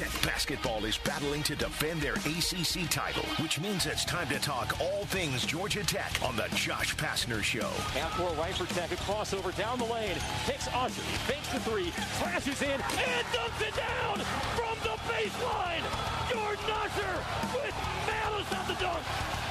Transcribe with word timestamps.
Tech 0.00 0.22
basketball 0.22 0.86
is 0.86 0.96
battling 0.96 1.42
to 1.42 1.54
defend 1.54 2.00
their 2.00 2.14
ACC 2.14 2.88
title, 2.88 3.22
which 3.42 3.60
means 3.60 3.84
it's 3.84 4.02
time 4.02 4.26
to 4.28 4.38
talk 4.38 4.80
all 4.80 5.04
things 5.04 5.44
Georgia 5.44 5.84
Tech 5.84 6.10
on 6.24 6.36
the 6.36 6.48
Josh 6.54 6.96
Pastner 6.96 7.42
Show. 7.42 7.68
Half 7.92 8.16
court 8.16 8.34
right 8.38 8.54
for 8.54 8.64
Tech, 8.72 8.90
a 8.92 8.96
crossover 8.96 9.54
down 9.58 9.78
the 9.78 9.84
lane, 9.84 10.16
takes 10.46 10.68
Usher, 10.68 11.02
fakes 11.28 11.52
the 11.52 11.60
three, 11.60 11.92
crashes 12.18 12.62
in, 12.62 12.70
and 12.70 13.26
dumps 13.34 13.60
it 13.60 13.76
down 13.76 14.16
from 14.56 14.78
the 14.84 14.96
baseline. 15.12 16.09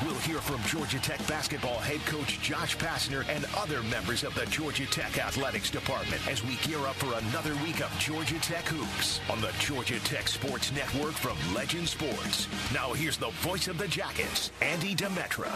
We'll 0.05 0.15
hear 0.19 0.37
from 0.37 0.63
Georgia 0.63 0.97
Tech 0.99 1.19
basketball 1.27 1.77
head 1.77 1.99
coach 2.05 2.39
Josh 2.41 2.77
Pastner 2.77 3.27
and 3.27 3.45
other 3.57 3.83
members 3.83 4.23
of 4.23 4.33
the 4.33 4.45
Georgia 4.45 4.85
Tech 4.85 5.17
athletics 5.17 5.69
department 5.69 6.25
as 6.25 6.41
we 6.41 6.55
gear 6.57 6.79
up 6.87 6.95
for 6.95 7.17
another 7.17 7.53
week 7.65 7.81
of 7.81 7.93
Georgia 7.99 8.39
Tech 8.39 8.65
hoops 8.65 9.19
on 9.29 9.41
the 9.41 9.51
Georgia 9.59 9.99
Tech 9.99 10.29
Sports 10.29 10.71
Network 10.71 11.11
from 11.11 11.35
Legend 11.53 11.85
Sports. 11.85 12.47
Now 12.73 12.93
here's 12.93 13.17
the 13.17 13.29
voice 13.41 13.67
of 13.67 13.77
the 13.77 13.89
Jackets, 13.89 14.53
Andy 14.61 14.95
Demetra. 14.95 15.51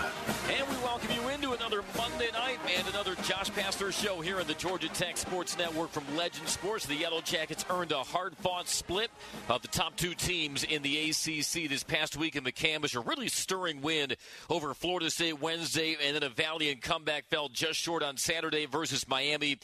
And 0.50 0.68
we 0.68 0.76
welcome 0.84 1.12
you 1.12 1.30
into 1.30 1.54
another 1.54 1.82
Monday 1.96 2.30
night 2.34 2.60
and 2.78 2.86
another 2.90 3.16
Josh 3.24 3.50
Pastner 3.52 3.94
show 3.94 4.20
here 4.20 4.42
on 4.42 4.48
the 4.48 4.56
Georgia 4.56 4.90
Tech 4.90 5.16
Sports 5.16 5.58
Network 5.58 5.90
from 5.92 6.04
Legend 6.18 6.50
Sports. 6.50 6.86
The 6.86 6.96
Yellow 6.96 7.22
Jackets 7.22 7.64
earned 7.70 7.94
a 7.94 8.04
hard-fought 8.04 8.68
split 8.68 9.10
of 9.48 9.62
the 9.62 9.70
top 9.70 9.96
two 9.96 10.14
teams 10.14 10.66
in 10.66 10.82
the 10.82 10.98
ACC 11.12 11.70
this 11.70 11.84
past 11.84 12.18
week 12.18 12.36
in 12.36 12.44
the 12.44 12.52
McCamish. 12.52 12.98
A 12.98 13.00
really 13.00 13.30
stirring 13.30 13.82
win 13.82 14.12
over 14.50 14.74
Florida 14.74 15.10
State 15.10 15.42
Wednesday, 15.42 15.96
and 16.02 16.16
then 16.16 16.24
a 16.24 16.30
valiant 16.30 16.82
comeback 16.82 17.26
fell 17.30 17.50
just 17.50 17.80
short 17.80 18.04
on 18.04 18.18
Saturday 18.18 18.66
versus 18.66 19.08
Miami 19.08 19.60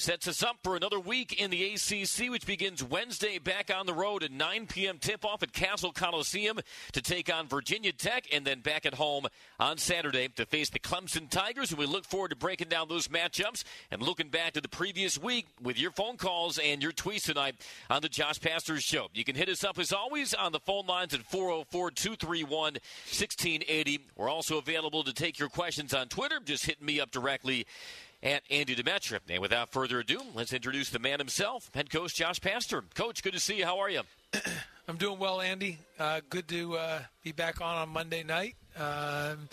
sets 0.00 0.26
us 0.26 0.42
up 0.42 0.56
for 0.64 0.76
another 0.76 0.98
week 0.98 1.38
in 1.38 1.50
the 1.50 1.74
ACC, 1.74 2.30
which 2.30 2.46
begins 2.46 2.82
Wednesday 2.82 3.38
back 3.38 3.70
on 3.74 3.84
the 3.84 3.92
road 3.92 4.22
at 4.22 4.32
9 4.32 4.66
p.m. 4.66 4.98
tip 4.98 5.26
off 5.26 5.42
at 5.42 5.52
Cassell 5.52 5.92
Coliseum 5.92 6.58
to 6.92 7.02
take 7.02 7.32
on 7.32 7.46
Virginia 7.46 7.92
Tech, 7.92 8.24
and 8.32 8.46
then 8.46 8.60
back 8.60 8.86
at 8.86 8.94
home 8.94 9.26
on 9.58 9.76
Saturday 9.76 10.28
to 10.28 10.46
face 10.46 10.70
the 10.70 10.78
Clemson 10.78 11.28
Tigers. 11.28 11.70
And 11.70 11.78
we 11.78 11.84
look 11.84 12.06
forward 12.06 12.30
to 12.30 12.36
breaking 12.36 12.68
down 12.68 12.88
those 12.88 13.08
matchups 13.08 13.62
and 13.90 14.00
looking 14.02 14.28
back 14.28 14.54
to 14.54 14.62
the 14.62 14.68
previous 14.68 15.18
week 15.18 15.46
with 15.62 15.78
your 15.78 15.90
phone 15.90 16.16
calls 16.16 16.58
and 16.58 16.82
your 16.82 16.92
tweets 16.92 17.26
tonight 17.26 17.56
on 17.90 18.00
the 18.00 18.08
Josh 18.08 18.40
Pastner 18.40 18.80
Show. 18.80 19.08
You 19.12 19.24
can 19.24 19.36
hit 19.36 19.50
us 19.50 19.64
up 19.64 19.78
as 19.78 19.92
always 19.92 20.32
on 20.32 20.52
the 20.52 20.60
phone 20.60 20.86
lines 20.86 21.12
at 21.12 21.22
404 21.24 21.90
231 21.90 22.50
1680. 22.72 24.00
We're 24.16 24.30
also 24.30 24.56
available 24.56 25.04
to 25.04 25.12
take 25.12 25.38
your 25.38 25.50
questions 25.50 25.92
on 25.92 26.08
Twitter. 26.08 26.40
Just 26.42 26.64
hit 26.64 26.80
me 26.80 27.00
up 27.00 27.10
directly 27.10 27.66
at 28.22 28.42
Andy 28.50 28.74
Demetra. 28.74 29.20
And 29.28 29.40
without 29.40 29.70
further 29.70 30.00
ado, 30.00 30.20
let's 30.34 30.52
introduce 30.52 30.90
the 30.90 30.98
man 30.98 31.18
himself, 31.18 31.70
head 31.74 31.90
coach 31.90 32.14
Josh 32.14 32.40
Pastner. 32.40 32.82
Coach, 32.94 33.22
good 33.22 33.32
to 33.32 33.40
see 33.40 33.58
you. 33.58 33.64
How 33.64 33.78
are 33.78 33.90
you? 33.90 34.02
I'm 34.88 34.96
doing 34.96 35.18
well, 35.18 35.40
Andy. 35.40 35.78
Uh, 35.98 36.20
good 36.28 36.48
to 36.48 36.76
uh, 36.76 36.98
be 37.22 37.32
back 37.32 37.60
on 37.60 37.76
on 37.76 37.88
Monday 37.90 38.22
night. 38.22 38.56
Um, 38.76 39.48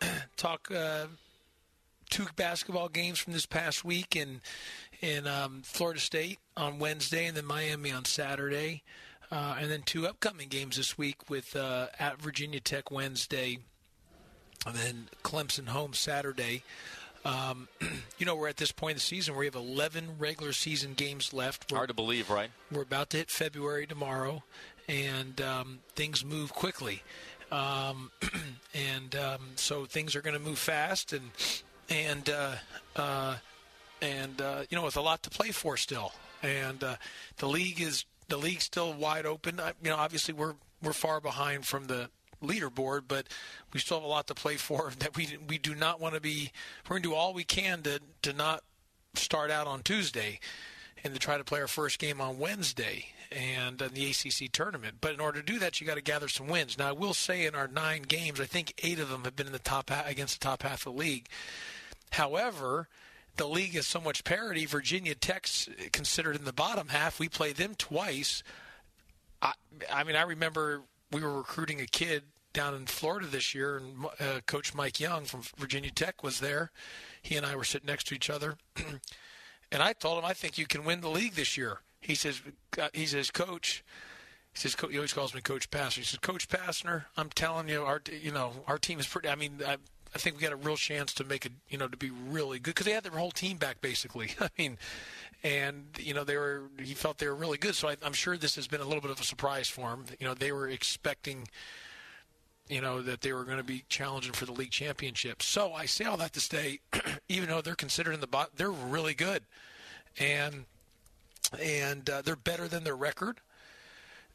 talk 0.36 0.70
uh, 0.70 1.06
two 2.10 2.26
basketball 2.36 2.88
games 2.88 3.18
from 3.18 3.32
this 3.32 3.46
past 3.46 3.84
week 3.84 4.16
in 4.16 4.40
in 5.00 5.26
um, 5.26 5.62
Florida 5.64 6.00
State 6.00 6.38
on 6.56 6.78
Wednesday, 6.78 7.26
and 7.26 7.36
then 7.36 7.44
Miami 7.44 7.90
on 7.90 8.04
Saturday, 8.04 8.82
uh, 9.30 9.56
and 9.58 9.70
then 9.70 9.82
two 9.82 10.06
upcoming 10.06 10.48
games 10.48 10.76
this 10.76 10.96
week 10.96 11.28
with 11.28 11.54
uh, 11.56 11.86
at 11.98 12.20
Virginia 12.20 12.60
Tech 12.60 12.90
Wednesday, 12.90 13.58
and 14.66 14.74
then 14.74 15.08
Clemson 15.22 15.68
home 15.68 15.94
Saturday. 15.94 16.62
Um, 17.26 17.68
you 18.18 18.24
know, 18.26 18.36
we're 18.36 18.48
at 18.48 18.56
this 18.56 18.72
point 18.72 18.92
in 18.92 18.96
the 18.96 19.00
season 19.00 19.34
where 19.34 19.40
we 19.40 19.46
have 19.46 19.56
11 19.56 20.16
regular 20.18 20.52
season 20.52 20.94
games 20.94 21.32
left. 21.32 21.70
We're, 21.70 21.78
Hard 21.78 21.88
to 21.88 21.94
believe, 21.94 22.30
right? 22.30 22.50
We're 22.70 22.82
about 22.82 23.10
to 23.10 23.16
hit 23.18 23.30
February 23.30 23.86
tomorrow, 23.86 24.44
and 24.88 25.40
um, 25.40 25.80
things 25.94 26.24
move 26.24 26.52
quickly. 26.52 27.02
Um, 27.50 28.12
and 28.74 29.14
um, 29.16 29.40
so 29.56 29.84
things 29.84 30.14
are 30.14 30.22
going 30.22 30.34
to 30.34 30.40
move 30.40 30.58
fast, 30.58 31.12
and 31.12 31.30
and 31.88 32.30
uh, 32.30 32.54
uh, 32.94 33.36
and 34.00 34.40
uh, 34.40 34.62
you 34.70 34.76
know, 34.76 34.84
with 34.84 34.96
a 34.96 35.00
lot 35.00 35.22
to 35.24 35.30
play 35.30 35.50
for 35.50 35.76
still. 35.76 36.12
And 36.42 36.84
uh, 36.84 36.96
the 37.38 37.48
league 37.48 37.80
is 37.80 38.04
the 38.28 38.36
league's 38.36 38.64
still 38.64 38.92
wide 38.92 39.26
open. 39.26 39.58
I, 39.58 39.72
you 39.82 39.90
know, 39.90 39.96
obviously 39.96 40.34
we're 40.34 40.54
we're 40.82 40.92
far 40.92 41.20
behind 41.20 41.66
from 41.66 41.86
the 41.86 42.08
leaderboard, 42.42 43.02
but 43.08 43.26
we 43.72 43.80
still 43.80 43.98
have 43.98 44.04
a 44.04 44.08
lot 44.08 44.26
to 44.28 44.34
play 44.34 44.56
for. 44.56 44.92
That 44.98 45.16
we 45.16 45.38
we 45.46 45.58
do 45.58 45.74
not 45.74 46.00
want 46.00 46.14
to 46.14 46.20
be. 46.20 46.50
We're 46.84 46.94
going 46.94 47.02
to 47.02 47.08
do 47.10 47.14
all 47.14 47.34
we 47.34 47.44
can 47.44 47.82
to 47.82 48.00
to 48.22 48.32
not 48.32 48.62
start 49.14 49.50
out 49.50 49.66
on 49.66 49.82
Tuesday, 49.82 50.40
and 51.04 51.14
to 51.14 51.20
try 51.20 51.38
to 51.38 51.44
play 51.44 51.60
our 51.60 51.68
first 51.68 51.98
game 51.98 52.20
on 52.20 52.38
Wednesday 52.38 53.06
and 53.30 53.80
in 53.80 53.92
the 53.92 54.10
ACC 54.10 54.50
tournament. 54.52 54.96
But 55.00 55.14
in 55.14 55.20
order 55.20 55.40
to 55.40 55.46
do 55.46 55.58
that, 55.58 55.80
you 55.80 55.86
got 55.86 55.96
to 55.96 56.02
gather 56.02 56.28
some 56.28 56.48
wins. 56.48 56.78
Now, 56.78 56.88
I 56.88 56.92
will 56.92 57.14
say 57.14 57.46
in 57.46 57.54
our 57.54 57.68
nine 57.68 58.02
games, 58.02 58.40
I 58.40 58.44
think 58.44 58.74
eight 58.82 58.98
of 58.98 59.08
them 59.08 59.24
have 59.24 59.36
been 59.36 59.46
in 59.46 59.52
the 59.52 59.58
top 59.58 59.90
against 60.04 60.40
the 60.40 60.44
top 60.44 60.62
half 60.62 60.86
of 60.86 60.94
the 60.94 60.98
league. 60.98 61.28
However, 62.10 62.88
the 63.36 63.48
league 63.48 63.74
has 63.74 63.86
so 63.86 64.00
much 64.00 64.24
parity. 64.24 64.64
Virginia 64.66 65.14
Tech's 65.14 65.68
considered 65.92 66.36
in 66.36 66.44
the 66.44 66.52
bottom 66.52 66.88
half. 66.88 67.18
We 67.18 67.28
play 67.28 67.52
them 67.52 67.74
twice. 67.76 68.42
I, 69.42 69.52
I 69.92 70.04
mean, 70.04 70.16
I 70.16 70.22
remember 70.22 70.82
we 71.12 71.20
were 71.20 71.36
recruiting 71.36 71.80
a 71.80 71.86
kid 71.86 72.24
down 72.52 72.74
in 72.74 72.86
Florida 72.86 73.26
this 73.26 73.54
year, 73.54 73.76
and 73.76 74.06
uh, 74.18 74.40
Coach 74.46 74.74
Mike 74.74 74.98
Young 74.98 75.24
from 75.24 75.42
Virginia 75.58 75.90
Tech 75.90 76.22
was 76.22 76.40
there. 76.40 76.70
He 77.20 77.36
and 77.36 77.44
I 77.44 77.54
were 77.54 77.64
sitting 77.64 77.86
next 77.86 78.06
to 78.08 78.14
each 78.14 78.30
other, 78.30 78.56
and 79.70 79.82
I 79.82 79.92
told 79.92 80.18
him, 80.18 80.24
"I 80.24 80.32
think 80.32 80.58
you 80.58 80.66
can 80.66 80.84
win 80.84 81.00
the 81.00 81.10
league 81.10 81.34
this 81.34 81.56
year." 81.56 81.80
He 82.00 82.14
says, 82.14 82.40
"He 82.92 83.06
says, 83.06 83.30
Coach." 83.30 83.84
He 84.52 84.60
says, 84.60 84.74
he 84.90 84.96
always 84.96 85.12
calls 85.12 85.34
me 85.34 85.42
Coach 85.42 85.70
Pastner. 85.70 85.96
He 85.96 86.04
says, 86.04 86.18
Coach 86.18 86.48
Pastner, 86.48 87.04
I'm 87.14 87.28
telling 87.28 87.68
you, 87.68 87.82
our 87.82 88.00
you 88.10 88.32
know 88.32 88.52
our 88.66 88.78
team 88.78 88.98
is 88.98 89.06
pretty. 89.06 89.28
I 89.28 89.34
mean, 89.34 89.60
I, 89.66 89.76
I 90.16 90.18
think 90.18 90.36
we 90.36 90.42
got 90.42 90.52
a 90.52 90.56
real 90.56 90.78
chance 90.78 91.12
to 91.12 91.24
make 91.24 91.44
it, 91.44 91.52
you 91.68 91.76
know, 91.76 91.88
to 91.88 91.96
be 91.98 92.08
really 92.08 92.58
good 92.58 92.70
because 92.70 92.86
they 92.86 92.92
had 92.92 93.04
their 93.04 93.12
whole 93.12 93.30
team 93.30 93.58
back 93.58 93.82
basically. 93.82 94.34
I 94.40 94.48
mean, 94.56 94.78
and 95.44 95.84
you 95.98 96.14
know 96.14 96.24
they 96.24 96.38
were 96.38 96.70
he 96.82 96.94
felt 96.94 97.18
they 97.18 97.28
were 97.28 97.34
really 97.34 97.58
good. 97.58 97.74
So 97.74 97.90
I, 97.90 97.98
I'm 98.02 98.14
sure 98.14 98.38
this 98.38 98.54
has 98.56 98.66
been 98.66 98.80
a 98.80 98.86
little 98.86 99.02
bit 99.02 99.10
of 99.10 99.20
a 99.20 99.24
surprise 99.24 99.68
for 99.68 99.90
him. 99.90 100.06
You 100.18 100.26
know, 100.26 100.32
they 100.32 100.52
were 100.52 100.70
expecting, 100.70 101.48
you 102.66 102.80
know, 102.80 103.02
that 103.02 103.20
they 103.20 103.34
were 103.34 103.44
going 103.44 103.58
to 103.58 103.62
be 103.62 103.84
challenging 103.90 104.32
for 104.32 104.46
the 104.46 104.52
league 104.52 104.70
championship. 104.70 105.42
So 105.42 105.74
I 105.74 105.84
say 105.84 106.06
all 106.06 106.16
that 106.16 106.32
to 106.32 106.40
say, 106.40 106.80
even 107.28 107.50
though 107.50 107.60
they're 107.60 107.74
considered 107.74 108.14
in 108.14 108.20
the 108.20 108.26
bot, 108.26 108.56
they're 108.56 108.70
really 108.70 109.12
good, 109.12 109.42
and 110.18 110.64
and 111.60 112.08
uh, 112.08 112.22
they're 112.22 112.36
better 112.36 112.68
than 112.68 112.84
their 112.84 112.96
record. 112.96 113.42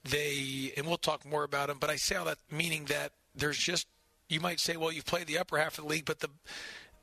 They 0.07 0.73
and 0.77 0.85
we'll 0.85 0.97
talk 0.97 1.25
more 1.25 1.43
about 1.43 1.69
them. 1.69 1.77
But 1.79 1.89
I 1.89 1.95
say 1.95 2.17
all 2.17 2.25
that 2.25 2.37
meaning 2.51 2.85
that 2.85 3.13
there's 3.33 3.57
just 3.57 3.87
you 4.31 4.39
might 4.39 4.59
say, 4.59 4.77
well, 4.77 4.91
you've 4.91 5.05
played 5.05 5.27
the 5.27 5.37
upper 5.37 5.57
half 5.57 5.77
of 5.77 5.83
the 5.83 5.89
league, 5.89 6.05
but 6.05 6.19
the 6.19 6.29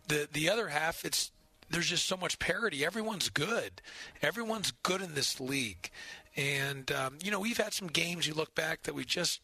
the 0.08 0.28
the 0.32 0.48
other 0.48 0.68
half, 0.68 1.04
it's 1.04 1.30
there's 1.70 1.88
just 1.88 2.06
so 2.06 2.16
much 2.16 2.38
parity. 2.38 2.84
Everyone's 2.84 3.28
good. 3.28 3.82
Everyone's 4.22 4.72
good 4.82 5.02
in 5.02 5.14
this 5.14 5.38
league, 5.38 5.90
and 6.36 6.90
um, 6.90 7.18
you 7.22 7.30
know 7.30 7.40
we've 7.40 7.58
had 7.58 7.74
some 7.74 7.88
games. 7.88 8.26
You 8.26 8.34
look 8.34 8.54
back 8.54 8.84
that 8.84 8.94
we 8.94 9.04
just, 9.04 9.40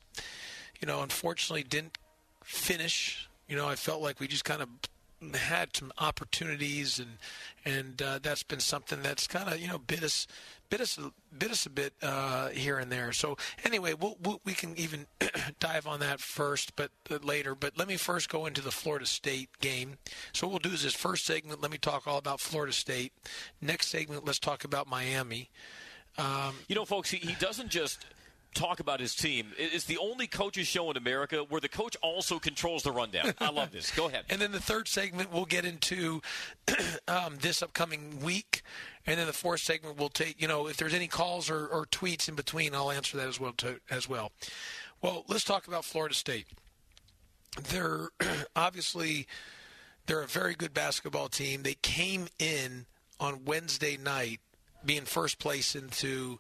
you 0.81 0.87
know, 0.87 1.03
unfortunately 1.03 1.63
didn't 1.63 1.99
finish. 2.43 3.29
You 3.49 3.57
know, 3.57 3.69
I 3.69 3.77
felt 3.77 4.01
like 4.01 4.21
we 4.21 4.27
just 4.27 4.45
kind 4.45 4.63
of 4.63 4.69
had 5.35 5.77
some 5.77 5.93
opportunities, 5.99 6.99
and 6.99 7.19
and 7.65 8.01
uh, 8.01 8.19
that's 8.23 8.43
been 8.43 8.61
something 8.61 9.03
that's 9.03 9.27
kind 9.27 9.53
of 9.53 9.61
you 9.61 9.69
know 9.69 9.79
bit 9.79 10.03
us 10.03 10.27
bit 10.71 10.81
us 10.81 10.99
bit 11.37 11.51
us 11.51 11.67
a 11.67 11.71
bit 11.71 11.93
uh, 12.03 12.49
here 12.49 12.79
and 12.79 12.91
there. 12.91 13.13
So 13.13 13.37
anyway, 13.65 13.95
we'll, 13.95 14.17
we'll, 14.23 14.41
we 14.45 14.53
can 14.53 14.77
even 14.79 15.07
dive 15.61 15.87
on 15.87 16.01
that 16.01 16.21
first, 16.21 16.77
but 16.77 16.91
uh, 17.11 17.19
later. 17.23 17.55
But 17.55 17.79
let 17.79 17.89
me 17.89 17.97
first 17.97 18.29
go 18.29 18.47
into 18.47 18.61
the 18.61 18.71
Florida 18.71 19.07
State 19.07 19.51
game. 19.61 19.99
So 20.33 20.47
what 20.47 20.53
we'll 20.53 20.71
do 20.71 20.75
is 20.75 20.83
this 20.83 20.95
first 20.95 21.25
segment. 21.25 21.61
Let 21.61 21.71
me 21.71 21.79
talk 21.79 22.07
all 22.07 22.19
about 22.19 22.41
Florida 22.41 22.73
State. 22.73 23.13
Next 23.61 23.89
segment, 23.89 24.25
let's 24.25 24.39
talk 24.39 24.65
about 24.65 24.89
Miami. 24.89 25.51
Um, 26.17 26.55
you 26.69 26.75
know, 26.75 26.85
folks, 26.85 27.11
he, 27.11 27.19
he 27.19 27.35
doesn't 27.41 27.71
just 27.71 28.05
talk 28.55 28.81
about 28.81 29.01
his 29.01 29.15
team. 29.15 29.53
It's 29.59 29.85
the 29.85 29.99
only 29.99 30.27
coaches 30.27 30.67
show 30.67 30.91
in 30.91 30.97
America 30.97 31.39
where 31.49 31.61
the 31.61 31.69
coach 31.69 31.97
also 32.03 32.39
controls 32.39 32.85
the 32.85 32.93
rundown. 32.93 33.35
I 33.41 33.51
love 33.51 33.73
this. 33.73 33.91
Go 33.91 34.07
ahead. 34.09 34.25
and 34.31 34.41
then 34.41 34.53
the 34.53 34.61
third 34.61 34.89
segment, 34.89 35.33
we'll 35.33 35.45
get 35.45 35.65
into 35.65 36.23
um, 37.09 37.37
this 37.41 37.63
upcoming 37.63 38.21
week. 38.21 38.63
And 39.07 39.19
then 39.19 39.27
the 39.27 39.33
fourth 39.33 39.61
segment, 39.61 39.99
we'll 39.99 40.09
take, 40.09 40.41
you 40.41 40.49
know, 40.49 40.67
if 40.67 40.77
there's 40.77 40.95
any 40.95 41.09
calls 41.09 41.51
or, 41.51 41.67
or 41.67 41.85
tweets 41.87 42.29
in 42.29 42.35
between, 42.35 42.75
I'll 42.75 42.91
answer 42.91 43.17
that 43.19 43.29
as 43.29 43.39
well. 43.39 43.53
To, 43.59 43.81
as 43.91 44.09
well. 44.09 44.33
Well, 45.03 45.25
let's 45.29 45.45
talk 45.45 45.67
about 45.69 45.85
Florida 45.85 46.15
State. 46.15 46.47
They're 47.71 48.09
obviously 48.57 49.27
they're 50.07 50.23
a 50.23 50.27
very 50.27 50.55
good 50.55 50.73
basketball 50.73 51.29
team. 51.29 51.63
They 51.63 51.75
came 51.75 52.29
in 52.39 52.87
on 53.21 53.45
Wednesday 53.45 53.97
night 53.97 54.41
being 54.85 55.03
first 55.03 55.39
place 55.39 55.75
into 55.75 56.39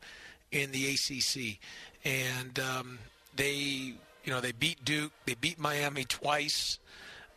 in 0.50 0.70
the 0.70 0.94
ACC 0.94 1.58
and 2.04 2.58
um, 2.58 2.98
they 3.34 3.54
you 3.56 4.32
know 4.32 4.40
they 4.40 4.52
beat 4.52 4.84
Duke, 4.84 5.12
they 5.26 5.34
beat 5.34 5.58
Miami 5.58 6.04
twice. 6.04 6.78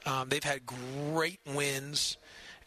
Um, 0.05 0.29
they've 0.29 0.43
had 0.43 0.61
great 0.65 1.39
wins, 1.45 2.17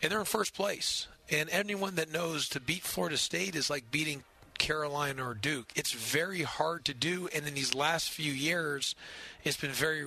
and 0.02 0.10
they're 0.10 0.18
in 0.18 0.24
first 0.26 0.54
place. 0.54 1.06
And 1.30 1.48
anyone 1.50 1.94
that 1.94 2.10
knows 2.10 2.48
to 2.50 2.60
beat 2.60 2.82
Florida 2.82 3.16
State 3.16 3.54
is 3.54 3.70
like 3.70 3.90
beating 3.90 4.24
Carolina 4.58 5.26
or 5.26 5.34
Duke. 5.34 5.72
It's 5.74 5.92
very 5.92 6.42
hard 6.42 6.84
to 6.84 6.94
do, 6.94 7.28
and 7.34 7.46
in 7.46 7.54
these 7.54 7.74
last 7.74 8.10
few 8.10 8.32
years, 8.32 8.94
it's 9.42 9.56
been 9.56 9.70
very 9.70 10.04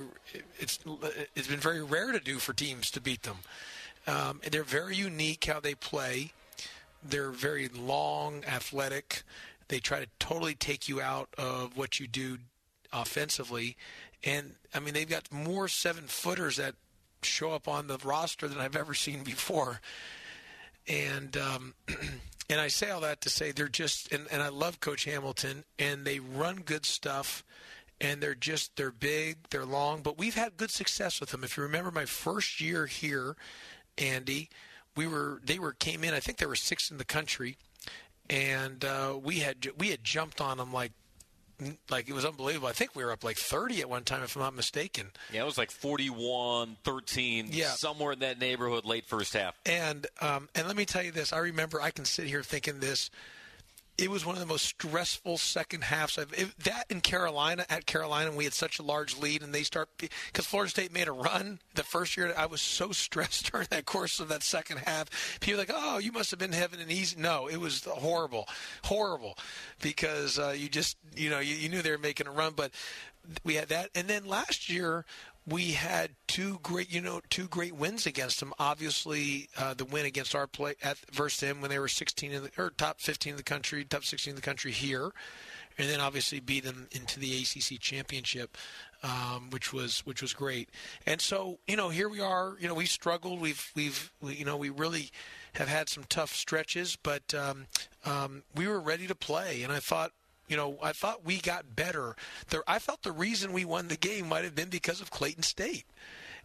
it's 0.60 0.78
it's 1.34 1.48
been 1.48 1.58
very 1.58 1.82
rare 1.82 2.12
to 2.12 2.20
do 2.20 2.38
for 2.38 2.52
teams 2.52 2.90
to 2.92 3.00
beat 3.00 3.24
them. 3.24 3.38
Um, 4.06 4.40
they're 4.48 4.62
very 4.62 4.94
unique 4.94 5.46
how 5.46 5.60
they 5.60 5.74
play. 5.74 6.32
They're 7.02 7.32
very 7.32 7.68
long, 7.68 8.44
athletic. 8.44 9.24
They 9.68 9.80
try 9.80 10.00
to 10.00 10.06
totally 10.18 10.54
take 10.54 10.88
you 10.88 11.00
out 11.00 11.28
of 11.36 11.76
what 11.76 11.98
you 11.98 12.06
do 12.06 12.38
offensively. 12.92 13.76
And 14.22 14.54
I 14.72 14.78
mean, 14.78 14.94
they've 14.94 15.08
got 15.08 15.32
more 15.32 15.68
seven 15.68 16.04
footers 16.04 16.58
that 16.58 16.74
show 17.22 17.52
up 17.52 17.66
on 17.66 17.88
the 17.88 17.98
roster 18.04 18.46
than 18.46 18.58
I've 18.60 18.76
ever 18.76 18.94
seen 18.94 19.24
before. 19.24 19.80
And 20.88 21.36
um, 21.36 21.74
and 22.50 22.60
I 22.60 22.68
say 22.68 22.90
all 22.90 23.00
that 23.00 23.20
to 23.22 23.30
say 23.30 23.52
they're 23.52 23.68
just 23.68 24.12
and, 24.12 24.26
and 24.30 24.42
I 24.42 24.48
love 24.48 24.80
Coach 24.80 25.04
Hamilton 25.04 25.64
and 25.78 26.04
they 26.04 26.18
run 26.18 26.56
good 26.56 26.86
stuff 26.86 27.44
and 28.00 28.20
they're 28.20 28.34
just 28.34 28.76
they're 28.76 28.90
big, 28.90 29.36
they're 29.50 29.64
long, 29.64 30.02
but 30.02 30.18
we've 30.18 30.34
had 30.34 30.56
good 30.56 30.70
success 30.70 31.20
with 31.20 31.30
them. 31.30 31.44
If 31.44 31.56
you 31.56 31.62
remember 31.62 31.90
my 31.90 32.04
first 32.04 32.60
year 32.60 32.86
here, 32.86 33.36
Andy, 33.96 34.50
we 34.96 35.06
were 35.06 35.40
they 35.44 35.58
were 35.58 35.72
came 35.72 36.04
in. 36.04 36.14
I 36.14 36.20
think 36.20 36.38
they 36.38 36.46
were 36.46 36.56
sixth 36.56 36.90
in 36.90 36.98
the 36.98 37.04
country, 37.04 37.56
and 38.28 38.84
uh, 38.84 39.18
we 39.22 39.40
had 39.40 39.68
we 39.78 39.90
had 39.90 40.04
jumped 40.04 40.40
on 40.40 40.58
them 40.58 40.72
like 40.72 40.92
like 41.90 42.08
it 42.08 42.12
was 42.12 42.24
unbelievable. 42.24 42.68
I 42.68 42.72
think 42.72 42.94
we 42.94 43.04
were 43.04 43.12
up 43.12 43.24
like 43.24 43.36
30 43.36 43.80
at 43.80 43.88
one 43.88 44.04
time, 44.04 44.22
if 44.22 44.36
I'm 44.36 44.42
not 44.42 44.54
mistaken. 44.54 45.10
Yeah, 45.32 45.42
it 45.42 45.46
was 45.46 45.58
like 45.58 45.70
41, 45.70 46.76
13, 46.84 47.48
yeah. 47.50 47.68
somewhere 47.70 48.12
in 48.12 48.20
that 48.20 48.38
neighborhood, 48.38 48.84
late 48.84 49.06
first 49.06 49.34
half. 49.34 49.54
And 49.66 50.06
um, 50.20 50.48
and 50.54 50.66
let 50.66 50.76
me 50.76 50.84
tell 50.84 51.02
you 51.02 51.12
this: 51.12 51.32
I 51.32 51.38
remember 51.38 51.80
I 51.80 51.90
can 51.90 52.04
sit 52.04 52.26
here 52.26 52.42
thinking 52.42 52.80
this 52.80 53.10
it 53.96 54.10
was 54.10 54.26
one 54.26 54.34
of 54.34 54.40
the 54.40 54.46
most 54.46 54.66
stressful 54.66 55.38
second 55.38 55.84
halves 55.84 56.18
I've 56.18 56.32
it, 56.32 56.56
that 56.64 56.84
in 56.90 57.00
Carolina 57.00 57.64
at 57.70 57.86
Carolina 57.86 58.32
we 58.32 58.44
had 58.44 58.52
such 58.52 58.78
a 58.78 58.82
large 58.82 59.16
lead 59.16 59.42
and 59.42 59.54
they 59.54 59.62
start 59.62 59.88
because 59.98 60.46
Florida 60.46 60.70
State 60.70 60.92
made 60.92 61.06
a 61.06 61.12
run 61.12 61.60
the 61.74 61.84
first 61.84 62.16
year. 62.16 62.34
I 62.36 62.46
was 62.46 62.60
so 62.60 62.92
stressed 62.92 63.52
during 63.52 63.68
that 63.70 63.84
course 63.84 64.20
of 64.20 64.28
that 64.28 64.42
second 64.42 64.78
half. 64.78 65.38
People 65.40 65.58
like 65.58 65.70
oh 65.72 65.98
you 65.98 66.12
must 66.12 66.30
have 66.30 66.40
been 66.40 66.52
having 66.52 66.80
an 66.80 66.90
easy 66.90 67.16
no 67.20 67.46
it 67.46 67.58
was 67.58 67.84
horrible 67.84 68.48
horrible 68.82 69.38
because 69.80 70.38
uh, 70.38 70.54
you 70.56 70.68
just 70.68 70.96
you 71.16 71.30
know 71.30 71.38
you, 71.38 71.54
you 71.54 71.68
knew 71.68 71.82
they 71.82 71.90
were 71.90 71.98
making 71.98 72.26
a 72.26 72.32
run 72.32 72.52
but 72.56 72.72
we 73.44 73.54
had 73.54 73.68
that. 73.68 73.90
And 73.94 74.08
then 74.08 74.26
last 74.26 74.68
year 74.68 75.04
we 75.46 75.72
had 75.72 76.12
two 76.26 76.58
great, 76.62 76.92
you 76.92 77.00
know, 77.00 77.20
two 77.28 77.46
great 77.48 77.74
wins 77.74 78.06
against 78.06 78.40
them. 78.40 78.52
Obviously, 78.58 79.48
uh, 79.58 79.74
the 79.74 79.84
win 79.84 80.06
against 80.06 80.34
our 80.34 80.46
play 80.46 80.74
at 80.82 80.98
versus 81.12 81.40
them 81.40 81.60
when 81.60 81.70
they 81.70 81.78
were 81.78 81.88
16 81.88 82.32
in 82.32 82.42
the, 82.44 82.50
or 82.56 82.70
top 82.70 83.00
15 83.00 83.32
in 83.32 83.36
the 83.36 83.42
country, 83.42 83.84
top 83.84 84.04
16 84.04 84.32
in 84.32 84.36
the 84.36 84.42
country 84.42 84.72
here, 84.72 85.10
and 85.76 85.88
then 85.88 86.00
obviously 86.00 86.40
beat 86.40 86.64
them 86.64 86.88
into 86.92 87.20
the 87.20 87.42
ACC 87.42 87.78
championship, 87.78 88.56
um, 89.02 89.48
which 89.50 89.72
was 89.72 90.00
which 90.06 90.22
was 90.22 90.32
great. 90.32 90.70
And 91.06 91.20
so, 91.20 91.58
you 91.66 91.76
know, 91.76 91.90
here 91.90 92.08
we 92.08 92.20
are. 92.20 92.56
You 92.58 92.68
know, 92.68 92.74
we 92.74 92.86
struggled. 92.86 93.40
We've 93.40 93.70
we've 93.74 94.12
we, 94.22 94.34
you 94.34 94.46
know 94.46 94.56
we 94.56 94.70
really 94.70 95.10
have 95.54 95.68
had 95.68 95.90
some 95.90 96.04
tough 96.08 96.34
stretches, 96.34 96.96
but 96.96 97.34
um, 97.34 97.66
um, 98.06 98.44
we 98.54 98.66
were 98.66 98.80
ready 98.80 99.06
to 99.06 99.14
play. 99.14 99.62
And 99.62 99.72
I 99.72 99.78
thought 99.78 100.12
you 100.48 100.56
know, 100.56 100.78
I 100.82 100.92
thought 100.92 101.24
we 101.24 101.38
got 101.38 101.74
better. 101.74 102.16
There, 102.48 102.62
I 102.66 102.78
felt 102.78 103.02
the 103.02 103.12
reason 103.12 103.52
we 103.52 103.64
won 103.64 103.88
the 103.88 103.96
game 103.96 104.28
might 104.28 104.44
have 104.44 104.54
been 104.54 104.68
because 104.68 105.00
of 105.00 105.10
Clayton 105.10 105.42
State. 105.42 105.84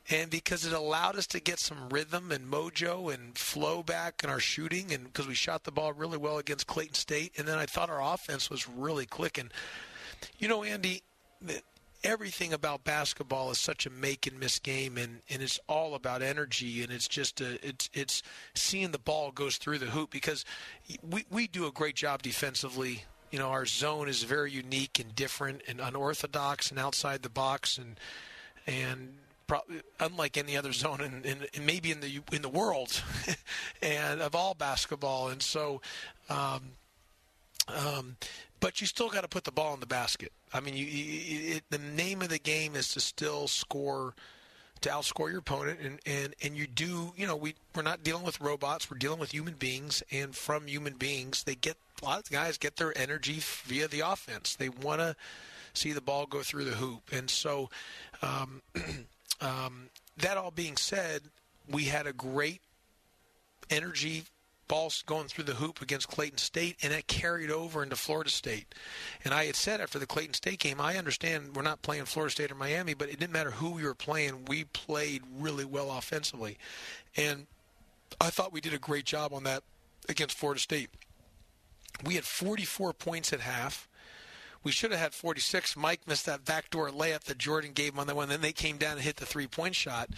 And 0.09 0.31
because 0.31 0.65
it 0.65 0.73
allowed 0.73 1.17
us 1.17 1.27
to 1.27 1.39
get 1.39 1.59
some 1.59 1.89
rhythm 1.89 2.31
and 2.31 2.49
mojo 2.51 3.13
and 3.13 3.37
flow 3.37 3.83
back 3.83 4.23
in 4.23 4.29
our 4.29 4.39
shooting, 4.39 4.91
and 4.91 5.03
because 5.03 5.27
we 5.27 5.35
shot 5.35 5.65
the 5.65 5.71
ball 5.71 5.93
really 5.93 6.17
well 6.17 6.39
against 6.39 6.65
Clayton 6.67 6.95
State, 6.95 7.33
and 7.37 7.47
then 7.47 7.59
I 7.59 7.65
thought 7.67 7.89
our 7.89 8.01
offense 8.01 8.49
was 8.49 8.67
really 8.67 9.05
clicking. 9.05 9.51
You 10.39 10.47
know, 10.47 10.63
Andy, 10.63 11.03
everything 12.03 12.53
about 12.53 12.83
basketball 12.83 13.51
is 13.51 13.59
such 13.59 13.85
a 13.85 13.89
make 13.89 14.25
and 14.25 14.39
miss 14.39 14.57
game 14.57 14.97
and, 14.97 15.19
and 15.29 15.41
it's 15.41 15.59
all 15.67 15.95
about 15.95 16.21
energy 16.21 16.81
and 16.81 16.91
it's 16.91 17.07
just 17.07 17.41
a, 17.41 17.65
it's 17.67 17.89
it's 17.93 18.23
seeing 18.53 18.91
the 18.91 18.97
ball 18.99 19.31
goes 19.31 19.57
through 19.57 19.77
the 19.77 19.87
hoop 19.87 20.09
because 20.09 20.45
we, 21.03 21.25
we 21.29 21.45
do 21.45 21.67
a 21.67 21.71
great 21.71 21.95
job 21.95 22.21
defensively 22.21 23.03
you 23.31 23.39
know, 23.39 23.49
our 23.49 23.65
zone 23.65 24.07
is 24.07 24.23
very 24.23 24.51
unique 24.51 24.99
and 24.99 25.15
different 25.15 25.61
and 25.67 25.79
unorthodox 25.79 26.71
and 26.71 26.79
outside 26.79 27.21
the 27.21 27.29
box 27.29 27.77
and 27.77 27.99
and 28.67 29.15
probably 29.47 29.81
unlike 29.99 30.37
any 30.37 30.55
other 30.55 30.71
zone 30.71 31.01
in, 31.01 31.23
in, 31.23 31.45
in 31.53 31.65
maybe 31.65 31.91
in 31.91 31.99
the 31.99 32.21
in 32.31 32.41
the 32.41 32.49
world 32.49 33.01
and 33.81 34.21
of 34.21 34.35
all 34.35 34.53
basketball. 34.53 35.29
And 35.29 35.41
so, 35.41 35.81
um, 36.29 36.61
um, 37.67 38.15
but 38.59 38.81
you 38.81 38.87
still 38.87 39.09
got 39.09 39.21
to 39.21 39.27
put 39.27 39.43
the 39.43 39.51
ball 39.51 39.73
in 39.73 39.79
the 39.79 39.85
basket. 39.85 40.31
I 40.53 40.59
mean, 40.59 40.75
you, 40.75 40.85
you, 40.85 41.55
it, 41.55 41.63
the 41.69 41.77
name 41.77 42.21
of 42.21 42.29
the 42.29 42.39
game 42.39 42.75
is 42.75 42.93
to 42.93 42.99
still 42.99 43.47
score 43.47 44.13
to 44.81 44.89
outscore 44.89 45.29
your 45.29 45.39
opponent 45.39 45.79
and, 45.83 45.99
and, 46.05 46.33
and 46.41 46.55
you 46.55 46.65
do 46.65 47.11
you 47.17 47.27
know 47.27 47.35
we 47.35 47.53
we're 47.75 47.81
not 47.81 48.01
dealing 48.03 48.23
with 48.23 48.39
robots 48.39 48.89
we're 48.89 48.97
dealing 48.97 49.19
with 49.19 49.33
human 49.33 49.53
beings 49.55 50.01
and 50.09 50.35
from 50.35 50.67
human 50.67 50.93
beings 50.93 51.43
they 51.43 51.55
get 51.55 51.75
a 52.01 52.05
lot 52.05 52.19
of 52.19 52.29
guys 52.29 52.57
get 52.57 52.75
their 52.77 52.97
energy 52.97 53.39
via 53.65 53.87
the 53.87 54.01
offense 54.01 54.55
they 54.55 54.69
want 54.69 54.99
to 54.99 55.15
see 55.73 55.91
the 55.91 56.01
ball 56.01 56.25
go 56.25 56.41
through 56.41 56.65
the 56.65 56.71
hoop 56.71 57.01
and 57.11 57.29
so 57.29 57.69
um, 58.21 58.61
um, 59.41 59.89
that 60.17 60.37
all 60.37 60.51
being 60.51 60.77
said 60.77 61.21
we 61.69 61.83
had 61.83 62.07
a 62.07 62.13
great 62.13 62.61
energy 63.69 64.23
balls 64.69 65.03
going 65.05 65.27
through 65.27 65.43
the 65.43 65.55
hoop 65.55 65.81
against 65.81 66.07
Clayton 66.07 66.37
State, 66.37 66.77
and 66.81 66.93
that 66.93 67.07
carried 67.07 67.51
over 67.51 67.83
into 67.83 67.97
Florida 67.97 68.29
State. 68.29 68.73
And 69.25 69.33
I 69.33 69.45
had 69.45 69.55
said 69.57 69.81
after 69.81 69.99
the 69.99 70.05
Clayton 70.05 70.35
State 70.35 70.59
game, 70.59 70.79
I 70.79 70.95
understand 70.95 71.55
we're 71.55 71.63
not 71.63 71.81
playing 71.81 72.05
Florida 72.05 72.31
State 72.31 72.51
or 72.51 72.55
Miami, 72.55 72.93
but 72.93 73.09
it 73.09 73.19
didn't 73.19 73.33
matter 73.33 73.51
who 73.51 73.71
we 73.71 73.83
were 73.83 73.95
playing. 73.95 74.45
We 74.45 74.63
played 74.65 75.23
really 75.37 75.65
well 75.65 75.91
offensively. 75.91 76.57
And 77.17 77.47
I 78.21 78.29
thought 78.29 78.53
we 78.53 78.61
did 78.61 78.73
a 78.73 78.79
great 78.79 79.05
job 79.05 79.33
on 79.33 79.43
that 79.43 79.63
against 80.07 80.37
Florida 80.37 80.61
State. 80.61 80.89
We 82.03 82.15
had 82.15 82.23
44 82.23 82.93
points 82.93 83.33
at 83.33 83.41
half. 83.41 83.87
We 84.63 84.71
should 84.71 84.91
have 84.91 84.99
had 84.99 85.13
46. 85.13 85.77
Mike 85.77 86.01
missed 86.07 86.25
that 86.25 86.43
backdoor 86.43 86.89
layup 86.89 87.23
that 87.25 87.37
Jordan 87.37 87.71
gave 87.73 87.93
him 87.93 87.99
on 87.99 88.07
that 88.07 88.15
one. 88.15 88.29
Then 88.29 88.41
they 88.41 88.51
came 88.51 88.77
down 88.77 88.93
and 88.93 89.01
hit 89.01 89.17
the 89.17 89.25
three 89.25 89.47
point 89.47 89.75
shot. 89.75 90.09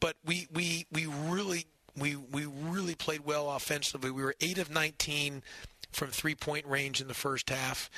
But 0.00 0.16
we, 0.24 0.48
we, 0.52 0.86
we 0.90 1.06
really 1.06 1.66
we 1.96 2.14
we 2.14 2.44
really 2.44 2.94
played 2.94 3.24
well 3.24 3.50
offensively. 3.50 4.10
We 4.10 4.22
were 4.22 4.34
eight 4.40 4.58
of 4.58 4.70
19 4.70 5.42
from 5.92 6.08
three 6.08 6.34
point 6.34 6.66
range 6.66 7.00
in 7.00 7.08
the 7.08 7.14
first 7.14 7.48
half. 7.48 7.90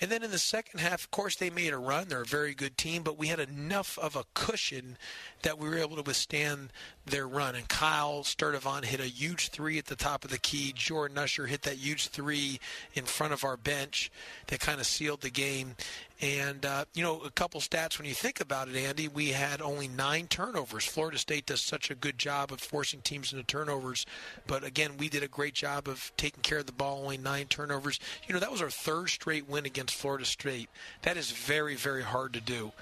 And 0.00 0.10
then 0.10 0.22
in 0.22 0.30
the 0.30 0.38
second 0.38 0.80
half, 0.80 1.04
of 1.04 1.10
course, 1.10 1.36
they 1.36 1.50
made 1.50 1.72
a 1.72 1.78
run. 1.78 2.08
They're 2.08 2.22
a 2.22 2.26
very 2.26 2.54
good 2.54 2.76
team, 2.76 3.02
but 3.02 3.18
we 3.18 3.28
had 3.28 3.38
enough 3.38 3.98
of 3.98 4.16
a 4.16 4.24
cushion 4.34 4.98
that 5.42 5.58
we 5.58 5.68
were 5.68 5.78
able 5.78 5.96
to 5.96 6.02
withstand 6.02 6.72
their 7.06 7.26
run. 7.28 7.54
And 7.54 7.68
Kyle 7.68 8.22
Sturdivant 8.22 8.84
hit 8.84 9.00
a 9.00 9.04
huge 9.06 9.50
three 9.50 9.78
at 9.78 9.86
the 9.86 9.96
top 9.96 10.24
of 10.24 10.30
the 10.30 10.38
key. 10.38 10.72
Jordan 10.74 11.18
Usher 11.18 11.46
hit 11.46 11.62
that 11.62 11.76
huge 11.76 12.08
three 12.08 12.60
in 12.94 13.04
front 13.04 13.32
of 13.32 13.44
our 13.44 13.56
bench 13.56 14.10
that 14.46 14.60
kind 14.60 14.80
of 14.80 14.86
sealed 14.86 15.20
the 15.20 15.30
game. 15.30 15.76
And, 16.20 16.64
uh, 16.64 16.84
you 16.94 17.02
know, 17.02 17.20
a 17.20 17.30
couple 17.30 17.60
stats 17.60 17.98
when 17.98 18.06
you 18.06 18.14
think 18.14 18.40
about 18.40 18.68
it, 18.68 18.76
Andy, 18.76 19.08
we 19.08 19.30
had 19.30 19.60
only 19.60 19.88
nine 19.88 20.26
turnovers. 20.28 20.84
Florida 20.84 21.18
State 21.18 21.44
does 21.44 21.60
such 21.60 21.90
a 21.90 21.94
good 21.94 22.18
job 22.18 22.52
of 22.52 22.60
forcing 22.60 23.00
teams 23.00 23.32
into 23.32 23.44
turnovers. 23.44 24.06
But 24.46 24.64
again, 24.64 24.96
we 24.96 25.08
did 25.08 25.22
a 25.22 25.28
great 25.28 25.54
job 25.54 25.88
of 25.88 26.12
taking 26.16 26.42
care 26.42 26.58
of 26.58 26.66
the 26.66 26.72
ball, 26.72 27.02
only 27.02 27.18
nine 27.18 27.46
turnovers. 27.46 27.98
You 28.26 28.32
know, 28.32 28.40
that 28.40 28.52
was 28.52 28.62
our 28.62 28.70
third 28.70 29.10
straight 29.10 29.48
win 29.48 29.66
against 29.66 29.96
Florida 29.96 30.24
State. 30.24 30.70
That 31.02 31.16
is 31.16 31.32
very, 31.32 31.74
very 31.74 32.04
hard 32.04 32.32
to 32.34 32.40
do. 32.40 32.72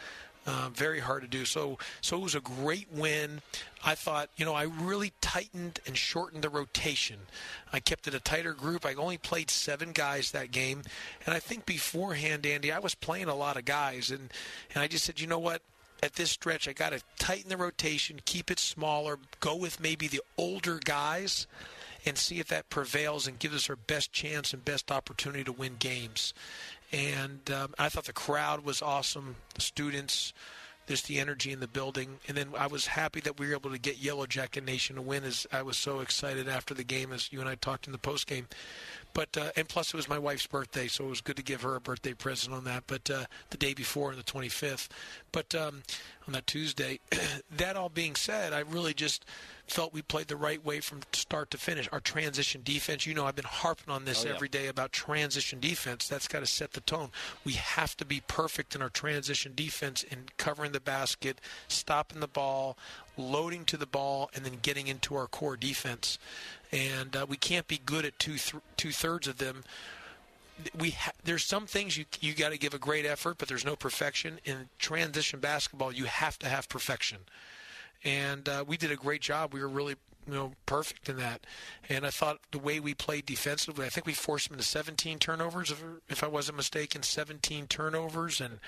Uh, 0.44 0.70
very 0.75 0.99
hard 0.99 1.22
to 1.22 1.28
do. 1.28 1.44
So, 1.44 1.78
so 2.00 2.16
it 2.16 2.22
was 2.22 2.34
a 2.34 2.40
great 2.40 2.88
win. 2.92 3.42
I 3.84 3.94
thought, 3.94 4.28
you 4.37 4.44
know, 4.44 4.54
I 4.54 4.64
really 4.64 5.12
tightened 5.20 5.78
and 5.87 5.96
shortened 5.96 6.42
the 6.42 6.49
rotation. 6.49 7.18
I 7.72 7.78
kept 7.78 8.08
it 8.08 8.14
a 8.14 8.20
tighter 8.20 8.52
group. 8.52 8.84
I 8.84 8.94
only 8.94 9.18
played 9.18 9.50
seven 9.50 9.92
guys 9.92 10.32
that 10.32 10.50
game, 10.50 10.82
and 11.26 11.34
I 11.34 11.38
think 11.38 11.64
beforehand, 11.64 12.44
Andy, 12.44 12.72
I 12.72 12.80
was 12.80 12.96
playing 12.96 13.28
a 13.28 13.37
lot 13.37 13.56
of 13.56 13.64
guys, 13.64 14.11
and 14.11 14.32
and 14.75 14.82
I 14.82 14.88
just 14.88 15.04
said, 15.04 15.20
you 15.20 15.28
know 15.28 15.38
what? 15.38 15.62
At 16.02 16.14
this 16.14 16.32
stretch, 16.32 16.66
I 16.66 16.72
got 16.72 16.90
to 16.90 17.00
tighten 17.20 17.49
the 17.49 17.56
rotation, 17.56 18.20
keep 18.25 18.50
it 18.50 18.58
smaller, 18.58 19.20
go 19.38 19.54
with 19.54 19.78
maybe 19.78 20.08
the 20.08 20.22
older 20.37 20.80
guys 20.84 21.46
and 22.04 22.18
see 22.18 22.40
if 22.40 22.49
that 22.49 22.68
prevails 22.68 23.28
and 23.28 23.38
gives 23.38 23.54
us 23.54 23.70
our 23.70 23.76
best 23.76 24.12
chance 24.12 24.52
and 24.52 24.64
best 24.64 24.90
opportunity 24.90 25.44
to 25.44 25.52
win 25.52 25.76
games. 25.78 26.34
And 26.92 27.50
um, 27.50 27.75
I 27.78 27.88
thought 27.88 28.04
the 28.04 28.12
crowd 28.12 28.64
was 28.64 28.82
awesome, 28.82 29.37
the 29.54 29.62
students, 29.62 30.32
just 30.87 31.06
the 31.06 31.20
energy 31.20 31.52
in 31.52 31.61
the 31.61 31.68
building. 31.68 32.18
And 32.28 32.37
then 32.37 32.49
I 32.56 32.66
was 32.66 32.87
happy 32.87 33.20
that 33.20 33.38
we 33.38 33.49
were 33.49 33.54
able 33.54 33.70
to 33.70 33.78
get 33.78 33.99
Yellow 33.99 34.26
Jacket 34.26 34.64
Nation 34.64 34.96
to 34.96 35.02
win. 35.02 35.25
As 35.25 35.46
I 35.52 35.62
was 35.62 35.76
so 35.76 36.00
excited 36.00 36.49
after 36.49 36.75
the 36.75 36.84
game, 36.84 37.12
as 37.12 37.32
you 37.32 37.40
and 37.40 37.49
I 37.49 37.54
talked 37.54 37.87
in 37.87 37.92
the 37.92 37.99
post 37.99 38.26
game. 38.26 38.46
But 39.14 39.37
uh, 39.37 39.50
and 39.57 39.69
plus 39.69 39.88
it 39.88 39.97
was 39.97 40.09
my 40.09 40.19
wife's 40.19 40.47
birthday, 40.47 40.88
so 40.88 41.04
it 41.04 41.09
was 41.11 41.21
good 41.21 41.37
to 41.37 41.42
give 41.42 41.62
her 41.62 41.75
a 41.76 41.81
birthday 41.81 42.14
present 42.14 42.54
on 42.54 42.64
that. 42.64 42.85
But 42.87 43.11
uh, 43.11 43.25
the 43.50 43.57
day 43.57 43.75
before, 43.75 44.11
on 44.11 44.16
the 44.16 44.23
25th, 44.23 44.88
but 45.33 45.54
um, 45.54 45.83
on 46.26 46.33
that 46.33 46.47
Tuesday. 46.47 47.00
that 47.57 47.76
all 47.76 47.88
being 47.88 48.14
said, 48.14 48.52
I 48.52 48.61
really 48.61 48.95
just 48.95 49.25
felt 49.66 49.92
we 49.92 50.02
played 50.02 50.28
the 50.28 50.37
right 50.37 50.62
way 50.64 50.81
from 50.81 51.00
start 51.12 51.50
to 51.50 51.59
finish. 51.59 51.88
Our 51.92 52.00
transition 52.00 52.61
defense, 52.64 53.07
you 53.07 53.14
know, 53.14 53.26
I've 53.26 53.37
been 53.37 53.45
harping 53.45 53.92
on 53.92 54.04
this 54.04 54.25
Oh, 54.25 54.28
yeah. 54.28 54.35
every 54.35 54.49
day 54.49 54.66
about 54.66 54.92
transition 54.92 55.61
defense. 55.61 56.09
That's 56.09 56.28
got 56.28 56.40
to 56.40 56.47
set 56.47 56.73
the 56.73 56.81
tone. 56.83 57.11
We 57.45 57.52
have 57.54 57.97
to 57.99 58.04
be 58.04 58.23
perfect 58.26 58.75
in 58.75 58.83
our 58.83 58.90
transition 58.90 59.52
defense 59.54 60.02
in 60.02 60.25
covering 60.37 60.73
the 60.73 60.81
basket, 60.81 61.40
stopping 61.69 62.21
the 62.21 62.28
ball, 62.28 62.76
loading 63.16 63.64
to 63.66 63.76
the 63.76 63.87
ball, 63.87 64.31
and 64.35 64.45
then 64.45 64.59
getting 64.62 64.87
into 64.87 65.14
our 65.14 65.26
core 65.26 65.57
defense. 65.57 66.19
And 66.71 67.14
uh, 67.14 67.26
we 67.28 67.37
can't 67.37 67.69
be 67.69 67.81
good 67.85 68.04
at 68.04 68.19
two 68.19 68.37
th- 68.37 68.62
two 68.76 68.92
thirds 68.92 69.28
of 69.28 69.38
them 69.38 69.64
we 70.78 70.90
ha- 70.90 71.12
there's 71.25 71.45
some 71.45 71.66
things 71.66 71.97
you 71.97 72.04
you 72.21 72.35
got 72.35 72.50
to 72.50 72.59
give 72.59 72.75
a 72.75 72.78
great 72.78 73.07
effort, 73.07 73.38
but 73.38 73.49
there's 73.49 73.64
no 73.64 73.76
perfection 73.76 74.38
in 74.45 74.69
transition 74.78 75.40
basketball. 75.40 75.92
You 75.92 76.04
have 76.04 76.38
to 76.40 76.49
have 76.49 76.69
perfection, 76.69 77.19
and 78.04 78.49
uh, 78.49 78.64
we 78.66 78.76
did 78.76 78.90
a 78.90 78.97
great 78.97 79.21
job. 79.21 79.52
We 79.52 79.61
were 79.61 79.69
really 79.69 79.97
you 80.26 80.35
know 80.35 80.52
perfect 80.66 81.09
in 81.09 81.16
that, 81.19 81.47
and 81.88 82.07
I 82.07 82.11
thought 82.11 82.38
the 82.50 82.59
way 82.59 82.81
we 82.81 82.95
played 82.95 83.26
defensively, 83.26 83.87
I 83.87 83.88
think 83.88 84.07
we 84.07 84.12
forced 84.12 84.49
them 84.49 84.59
to 84.59 84.64
17 84.64 85.19
turnovers, 85.19 85.71
if, 85.71 85.83
if 86.09 86.23
I 86.23 86.28
wasn't 86.28 86.57
mistaken, 86.57 87.02
17 87.02 87.66
turnovers, 87.66 88.40
and 88.40 88.59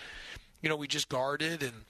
you 0.63 0.69
know 0.69 0.77
we 0.77 0.89
just 0.89 1.09
guarded 1.09 1.63
and 1.63 1.85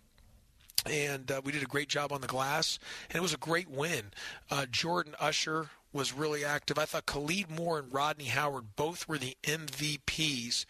and 0.87 1.31
uh, 1.31 1.41
we 1.45 1.53
did 1.53 1.62
a 1.62 1.67
great 1.67 1.88
job 1.88 2.12
on 2.12 2.21
the 2.21 2.26
glass, 2.26 2.79
and 3.09 3.17
it 3.17 3.23
was 3.23 3.35
a 3.35 3.38
great 3.38 3.71
win. 3.71 4.12
Uh, 4.50 4.67
Jordan 4.71 5.14
Usher 5.19 5.71
was 5.93 6.12
really 6.12 6.45
active. 6.45 6.79
I 6.79 6.85
thought 6.85 7.07
Khalid 7.07 7.50
Moore 7.50 7.79
and 7.79 7.93
Rodney 7.93 8.26
Howard 8.26 8.76
both 8.76 9.09
were 9.09 9.19
the 9.19 9.37
MVPs, 9.45 10.67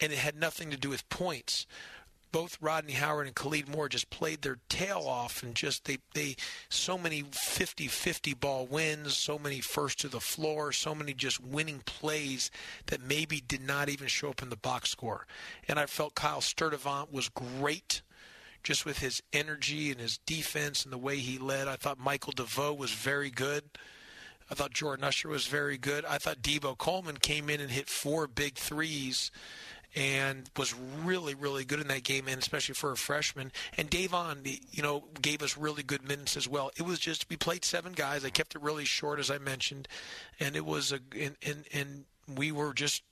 and 0.00 0.12
it 0.12 0.18
had 0.18 0.36
nothing 0.36 0.70
to 0.70 0.76
do 0.76 0.88
with 0.88 1.08
points. 1.08 1.66
Both 2.32 2.58
Rodney 2.60 2.92
Howard 2.92 3.26
and 3.26 3.34
Khalid 3.34 3.68
Moore 3.68 3.88
just 3.88 4.08
played 4.08 4.42
their 4.42 4.58
tail 4.68 5.00
off 5.00 5.42
and 5.42 5.52
just 5.52 5.86
they 5.86 5.98
they 6.14 6.36
so 6.68 6.96
many 6.96 7.24
50-50 7.24 8.38
ball 8.38 8.66
wins, 8.66 9.16
so 9.16 9.36
many 9.36 9.60
first 9.60 9.98
to 10.00 10.08
the 10.08 10.20
floor, 10.20 10.70
so 10.70 10.94
many 10.94 11.12
just 11.12 11.40
winning 11.40 11.80
plays 11.84 12.52
that 12.86 13.02
maybe 13.02 13.40
did 13.40 13.62
not 13.62 13.88
even 13.88 14.06
show 14.06 14.30
up 14.30 14.42
in 14.42 14.48
the 14.48 14.56
box 14.56 14.90
score. 14.90 15.26
And 15.66 15.80
I 15.80 15.86
felt 15.86 16.14
Kyle 16.14 16.40
Sturdivant 16.40 17.12
was 17.12 17.28
great 17.28 18.02
just 18.62 18.84
with 18.84 18.98
his 18.98 19.22
energy 19.32 19.90
and 19.90 20.00
his 20.00 20.18
defense 20.18 20.84
and 20.84 20.92
the 20.92 20.98
way 20.98 21.16
he 21.16 21.38
led. 21.38 21.68
I 21.68 21.76
thought 21.76 21.98
Michael 21.98 22.32
DeVoe 22.32 22.74
was 22.74 22.92
very 22.92 23.30
good. 23.30 23.64
I 24.50 24.54
thought 24.54 24.72
Jordan 24.72 25.04
Usher 25.04 25.28
was 25.28 25.46
very 25.46 25.78
good. 25.78 26.04
I 26.04 26.18
thought 26.18 26.42
Deebo 26.42 26.76
Coleman 26.76 27.18
came 27.18 27.48
in 27.48 27.60
and 27.60 27.70
hit 27.70 27.88
four 27.88 28.26
big 28.26 28.56
threes 28.56 29.30
and 29.94 30.48
was 30.56 30.74
really, 30.74 31.34
really 31.34 31.64
good 31.64 31.80
in 31.80 31.88
that 31.88 32.04
game, 32.04 32.28
and 32.28 32.40
especially 32.40 32.74
for 32.74 32.92
a 32.92 32.96
freshman. 32.96 33.50
And 33.76 33.90
Deivon, 33.90 34.60
you 34.70 34.82
know, 34.82 35.04
gave 35.20 35.42
us 35.42 35.56
really 35.56 35.82
good 35.82 36.06
minutes 36.06 36.36
as 36.36 36.48
well. 36.48 36.70
It 36.76 36.82
was 36.82 36.98
just 36.98 37.28
we 37.28 37.36
played 37.36 37.64
seven 37.64 37.92
guys. 37.92 38.24
I 38.24 38.30
kept 38.30 38.54
it 38.54 38.62
really 38.62 38.84
short, 38.84 39.18
as 39.18 39.30
I 39.30 39.38
mentioned, 39.38 39.88
and 40.38 40.54
it 40.54 40.64
was 40.64 40.92
a 40.92 41.00
and 41.18 41.36
and, 41.44 41.64
and 41.72 42.04
we 42.36 42.52
were 42.52 42.72
just 42.72 43.02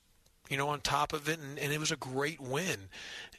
you 0.49 0.57
know, 0.57 0.69
on 0.69 0.81
top 0.81 1.13
of 1.13 1.29
it, 1.29 1.39
and, 1.39 1.57
and 1.59 1.71
it 1.71 1.79
was 1.79 1.91
a 1.91 1.95
great 1.95 2.41
win. 2.41 2.89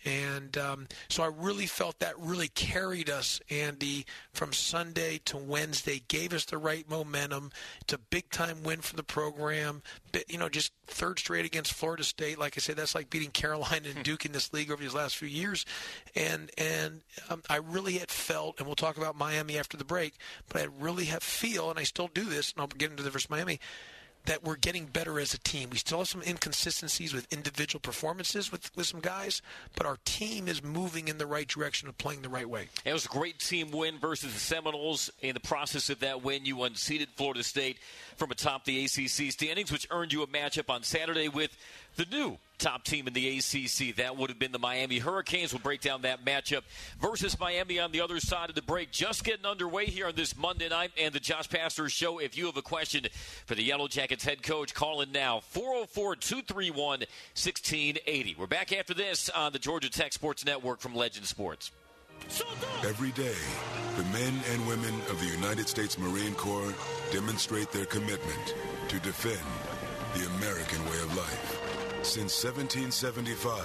And 0.05 0.57
um, 0.57 0.89
so 1.09 1.23
I 1.23 1.27
really 1.27 1.67
felt 1.67 1.99
that 1.99 2.19
really 2.19 2.49
carried 2.49 3.11
us, 3.11 3.41
Andy, 3.51 4.07
from 4.33 4.53
Sunday 4.55 5.21
to 5.27 5.37
Wednesday, 5.37 6.03
gave 6.09 6.33
us 6.33 6.47
the 6.47 6.57
right 6.57 6.89
momentum. 6.89 7.51
It's 7.83 7.93
a 7.93 7.99
big 7.99 8.31
time 8.31 8.63
win 8.63 8.81
for 8.81 8.97
the 8.97 9.03
program. 9.03 9.83
But, 10.11 10.31
you 10.31 10.39
know, 10.39 10.49
just 10.49 10.73
third 10.87 11.19
straight 11.19 11.45
against 11.45 11.75
Florida 11.75 12.03
State. 12.03 12.39
Like 12.39 12.55
I 12.57 12.61
said, 12.61 12.77
that's 12.77 12.95
like 12.95 13.11
beating 13.11 13.31
Carolina 13.31 13.89
and 13.95 14.03
Duke 14.05 14.25
in 14.25 14.33
this 14.33 14.53
league 14.55 14.71
over 14.71 14.83
these 14.83 14.95
last 14.95 15.17
few 15.17 15.29
years. 15.29 15.67
And 16.15 16.51
and 16.57 17.03
um, 17.29 17.43
I 17.51 17.57
really 17.57 17.99
had 17.99 18.11
felt, 18.11 18.59
and 18.59 18.67
we'll 18.67 18.77
talk 18.77 18.97
about 18.97 19.19
Miami 19.19 19.59
after 19.59 19.77
the 19.77 19.85
break, 19.85 20.15
but 20.49 20.63
I 20.63 20.67
really 20.79 21.07
have 21.07 21.23
feel, 21.23 21.69
and 21.69 21.79
I 21.79 21.83
still 21.83 22.09
do 22.09 22.25
this, 22.25 22.53
and 22.53 22.63
I'll 22.63 22.69
get 22.69 22.91
into 22.91 23.03
the 23.03 23.11
versus 23.11 23.29
Miami 23.29 23.61
that 24.27 24.45
we're 24.45 24.57
getting 24.57 24.87
better 24.87 25.19
as 25.19 25.35
a 25.35 25.39
team. 25.39 25.71
We 25.71 25.79
still 25.79 25.99
have 25.99 26.09
some 26.09 26.23
inconsistencies 26.23 27.15
with 27.15 27.33
individual 27.33 27.81
performances 27.81 28.53
with, 28.53 28.75
with 28.77 28.87
some 28.87 29.01
guys, 29.01 29.43
but 29.77 29.87
our 29.87 29.99
team 30.05 30.49
is 30.49 30.63
moving 30.63 31.09
in 31.09 31.19
the 31.19 31.27
right 31.27 31.49
direction 31.49 31.89
of 31.89 31.97
playing 31.99 32.23
the 32.23 32.29
right 32.29 32.49
way. 32.49 32.69
It 32.85 32.93
was 32.93 33.07
a 33.07 33.09
great 33.09 33.39
team 33.39 33.71
win 33.71 33.99
versus 33.99 34.33
the 34.33 34.41
Seminoles. 34.41 35.11
In 35.21 35.35
the 35.35 35.41
process 35.41 35.91
of 35.91 36.01
that 36.01 36.23
win, 36.23 36.45
you 36.45 36.63
unseated 36.63 37.09
Florida 37.17 37.43
State 37.43 37.79
from 38.17 38.31
atop 38.31 38.65
the 38.65 38.85
ACC 38.85 39.33
standings, 39.33 39.73
which 39.73 39.87
earned 39.91 40.13
you 40.13 40.23
a 40.23 40.27
matchup 40.27 40.71
on 40.71 40.83
Saturday 40.83 41.29
with 41.29 41.57
the 41.97 42.07
new 42.07 42.39
top 42.61 42.85
team 42.85 43.09
in 43.09 43.13
the 43.13 43.39
ACC. 43.39 43.97
That 43.97 44.17
would 44.17 44.31
have 44.31 44.39
been 44.39 44.53
the 44.53 44.59
Miami 44.59 44.99
Hurricanes. 44.99 45.53
We'll 45.53 45.61
break 45.63 45.81
down 45.81 46.03
that 46.03 46.25
matchup 46.25 46.63
versus 47.01 47.39
Miami 47.41 47.81
on 47.81 47.91
the 47.91 48.01
other 48.01 48.21
side 48.21 48.49
of 48.49 48.55
the 48.55 48.63
break. 48.63 48.91
Just 48.93 49.25
getting 49.25 49.47
underway 49.47 49.87
here 49.87 50.07
on 50.07 50.15
this 50.15 50.37
Monday 50.37 50.69
night 50.69 50.93
and 50.99 51.13
the 51.13 51.21
Josh 51.21 51.49
Pastner 51.49 51.91
Show. 51.91 52.19
If 52.19 52.37
you 52.37 52.47
have 52.47 52.57
a 52.57 52.63
question 52.63 53.07
for 53.47 53.55
the 53.55 53.63
Yellow 53.63 53.89
Jackets 53.89 54.25
head 54.25 54.43
coach, 54.43 54.75
call 54.75 55.01
in 55.01 55.11
now 55.11 55.41
404 55.41 56.17
231 56.17 57.01
1680. 57.01 58.37
We're 58.39 58.47
back 58.47 58.73
after 58.73 58.95
this 58.95 59.31
on 59.31 59.53
the 59.53 59.59
Georgia 59.59 59.91
Tech 59.91 60.13
Sports 60.13 60.45
Network 60.45 60.81
from 60.81 60.95
Legend 60.95 61.27
Sports. 61.27 61.73
Every 62.85 63.11
day, 63.13 63.35
the 63.97 64.05
men 64.05 64.35
and 64.53 64.67
women 64.69 64.95
of 65.09 65.19
the 65.21 65.27
United 65.27 65.69
States 65.69 65.99
Marine 65.99 66.35
Corps 66.35 66.75
demonstrate 67.11 67.73
their 67.73 67.87
commitment 67.87 68.55
to 68.89 68.99
defend 69.01 69.41
the 70.15 70.27
American 70.37 70.85
way 70.85 70.99
of 70.99 71.17
life. 71.17 71.70
Since 72.03 72.43
1775, 72.43 73.61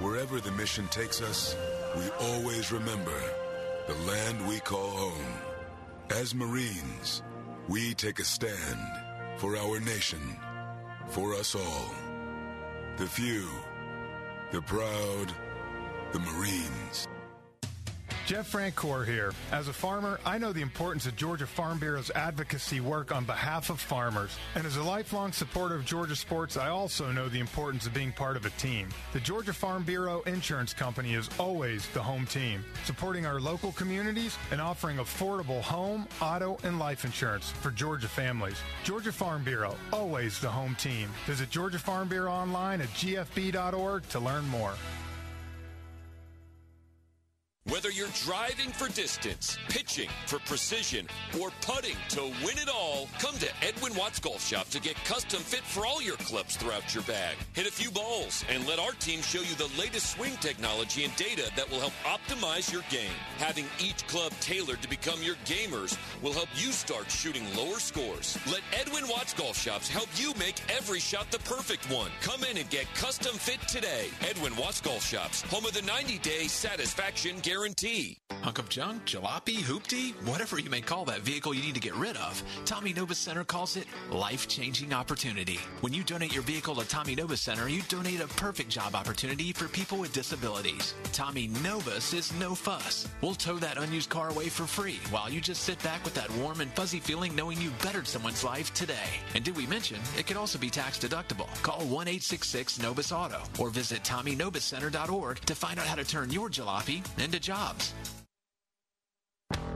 wherever 0.00 0.38
the 0.38 0.52
mission 0.52 0.86
takes 0.88 1.22
us, 1.22 1.56
we 1.96 2.02
always 2.20 2.70
remember 2.70 3.18
the 3.86 3.94
land 4.06 4.46
we 4.46 4.60
call 4.60 4.90
home. 4.90 5.34
As 6.10 6.34
Marines, 6.34 7.22
we 7.66 7.94
take 7.94 8.18
a 8.18 8.24
stand 8.24 8.78
for 9.38 9.56
our 9.56 9.80
nation, 9.80 10.20
for 11.08 11.34
us 11.34 11.54
all. 11.54 11.90
The 12.98 13.06
few, 13.06 13.48
the 14.52 14.60
proud, 14.60 15.32
the 16.12 16.20
Marines. 16.20 17.08
Jeff 18.28 18.52
Francoeur 18.52 19.06
here. 19.06 19.32
As 19.52 19.68
a 19.68 19.72
farmer, 19.72 20.20
I 20.26 20.36
know 20.36 20.52
the 20.52 20.60
importance 20.60 21.06
of 21.06 21.16
Georgia 21.16 21.46
Farm 21.46 21.78
Bureau's 21.78 22.10
advocacy 22.10 22.78
work 22.78 23.10
on 23.10 23.24
behalf 23.24 23.70
of 23.70 23.80
farmers. 23.80 24.36
And 24.54 24.66
as 24.66 24.76
a 24.76 24.82
lifelong 24.82 25.32
supporter 25.32 25.74
of 25.74 25.86
Georgia 25.86 26.14
sports, 26.14 26.58
I 26.58 26.68
also 26.68 27.10
know 27.10 27.30
the 27.30 27.40
importance 27.40 27.86
of 27.86 27.94
being 27.94 28.12
part 28.12 28.36
of 28.36 28.44
a 28.44 28.50
team. 28.50 28.90
The 29.14 29.20
Georgia 29.20 29.54
Farm 29.54 29.82
Bureau 29.82 30.20
Insurance 30.26 30.74
Company 30.74 31.14
is 31.14 31.30
always 31.38 31.88
the 31.94 32.02
home 32.02 32.26
team, 32.26 32.62
supporting 32.84 33.24
our 33.24 33.40
local 33.40 33.72
communities 33.72 34.36
and 34.50 34.60
offering 34.60 34.98
affordable 34.98 35.62
home, 35.62 36.06
auto, 36.20 36.58
and 36.64 36.78
life 36.78 37.06
insurance 37.06 37.50
for 37.50 37.70
Georgia 37.70 38.08
families. 38.08 38.58
Georgia 38.84 39.10
Farm 39.10 39.42
Bureau, 39.42 39.74
always 39.90 40.38
the 40.38 40.50
home 40.50 40.74
team. 40.74 41.08
Visit 41.24 41.48
Georgia 41.48 41.78
Farm 41.78 42.08
Bureau 42.08 42.32
online 42.32 42.82
at 42.82 42.88
gfb.org 42.88 44.06
to 44.10 44.20
learn 44.20 44.46
more. 44.48 44.74
Whether 47.70 47.90
you're 47.90 48.08
driving 48.24 48.70
for 48.70 48.88
distance, 48.88 49.58
pitching 49.68 50.08
for 50.26 50.38
precision, 50.38 51.06
or 51.38 51.50
putting 51.60 51.96
to 52.10 52.22
win 52.42 52.56
it 52.56 52.68
all, 52.74 53.08
come 53.18 53.36
to 53.36 53.48
Edwin 53.62 53.94
Watts 53.94 54.18
Golf 54.18 54.42
Shop 54.42 54.70
to 54.70 54.80
get 54.80 54.96
custom 55.04 55.40
fit 55.40 55.60
for 55.60 55.84
all 55.84 56.00
your 56.00 56.16
clubs 56.16 56.56
throughout 56.56 56.94
your 56.94 57.04
bag. 57.04 57.36
Hit 57.52 57.66
a 57.66 57.70
few 57.70 57.90
balls 57.90 58.42
and 58.48 58.66
let 58.66 58.78
our 58.78 58.92
team 58.92 59.20
show 59.20 59.40
you 59.40 59.54
the 59.56 59.70
latest 59.78 60.12
swing 60.16 60.32
technology 60.40 61.04
and 61.04 61.14
data 61.16 61.50
that 61.56 61.70
will 61.70 61.78
help 61.78 61.92
optimize 62.04 62.72
your 62.72 62.80
game. 62.88 63.12
Having 63.36 63.66
each 63.78 64.06
club 64.06 64.32
tailored 64.40 64.80
to 64.80 64.88
become 64.88 65.22
your 65.22 65.36
gamers 65.44 65.98
will 66.22 66.32
help 66.32 66.48
you 66.54 66.72
start 66.72 67.10
shooting 67.10 67.44
lower 67.54 67.80
scores. 67.80 68.38
Let 68.46 68.62
Edwin 68.80 69.06
Watts 69.08 69.34
Golf 69.34 69.58
Shops 69.58 69.90
help 69.90 70.08
you 70.16 70.32
make 70.38 70.56
every 70.74 71.00
shot 71.00 71.30
the 71.30 71.38
perfect 71.40 71.84
one. 71.92 72.10
Come 72.22 72.44
in 72.44 72.56
and 72.56 72.70
get 72.70 72.86
custom 72.94 73.34
fit 73.34 73.60
today. 73.68 74.06
Edwin 74.26 74.56
Watts 74.56 74.80
Golf 74.80 75.04
Shops, 75.04 75.42
home 75.42 75.66
of 75.66 75.74
the 75.74 75.82
90 75.82 76.16
day 76.20 76.48
satisfaction 76.48 77.36
guarantee. 77.42 77.57
Hunk 78.42 78.60
of 78.60 78.68
junk, 78.68 79.04
jalopy, 79.04 79.56
hoopty, 79.56 80.14
whatever 80.24 80.60
you 80.60 80.70
may 80.70 80.80
call 80.80 81.04
that 81.04 81.22
vehicle 81.22 81.52
you 81.52 81.60
need 81.60 81.74
to 81.74 81.80
get 81.80 81.94
rid 81.96 82.16
of, 82.16 82.40
Tommy 82.64 82.92
Nobis 82.92 83.18
Center 83.18 83.42
calls 83.42 83.76
it 83.76 83.86
life-changing 84.12 84.92
opportunity. 84.92 85.58
When 85.80 85.92
you 85.92 86.04
donate 86.04 86.32
your 86.32 86.44
vehicle 86.44 86.76
to 86.76 86.86
Tommy 86.86 87.16
Nobis 87.16 87.40
Center, 87.40 87.68
you 87.68 87.82
donate 87.88 88.20
a 88.20 88.28
perfect 88.28 88.70
job 88.70 88.94
opportunity 88.94 89.52
for 89.52 89.66
people 89.66 89.98
with 89.98 90.12
disabilities. 90.12 90.94
Tommy 91.12 91.48
Nobis 91.64 92.14
is 92.14 92.32
no 92.38 92.54
fuss. 92.54 93.08
We'll 93.22 93.34
tow 93.34 93.56
that 93.56 93.76
unused 93.76 94.08
car 94.08 94.30
away 94.30 94.48
for 94.48 94.64
free 94.64 95.00
while 95.10 95.28
you 95.28 95.40
just 95.40 95.64
sit 95.64 95.82
back 95.82 96.04
with 96.04 96.14
that 96.14 96.30
warm 96.36 96.60
and 96.60 96.70
fuzzy 96.74 97.00
feeling 97.00 97.34
knowing 97.34 97.60
you 97.60 97.70
bettered 97.82 98.06
someone's 98.06 98.44
life 98.44 98.72
today. 98.72 98.94
And 99.34 99.42
did 99.42 99.56
we 99.56 99.66
mention 99.66 99.98
it 100.16 100.28
could 100.28 100.36
also 100.36 100.60
be 100.60 100.70
tax 100.70 100.96
deductible? 100.96 101.48
Call 101.62 101.80
1-866-NOBIS 101.80 103.10
Auto 103.10 103.42
or 103.58 103.68
visit 103.68 104.04
TommyNobisCenter.org 104.04 105.40
to 105.40 105.54
find 105.56 105.80
out 105.80 105.86
how 105.86 105.96
to 105.96 106.04
turn 106.04 106.30
your 106.30 106.48
jalopy 106.48 107.04
into 107.18 107.47
jobs. 107.48 108.17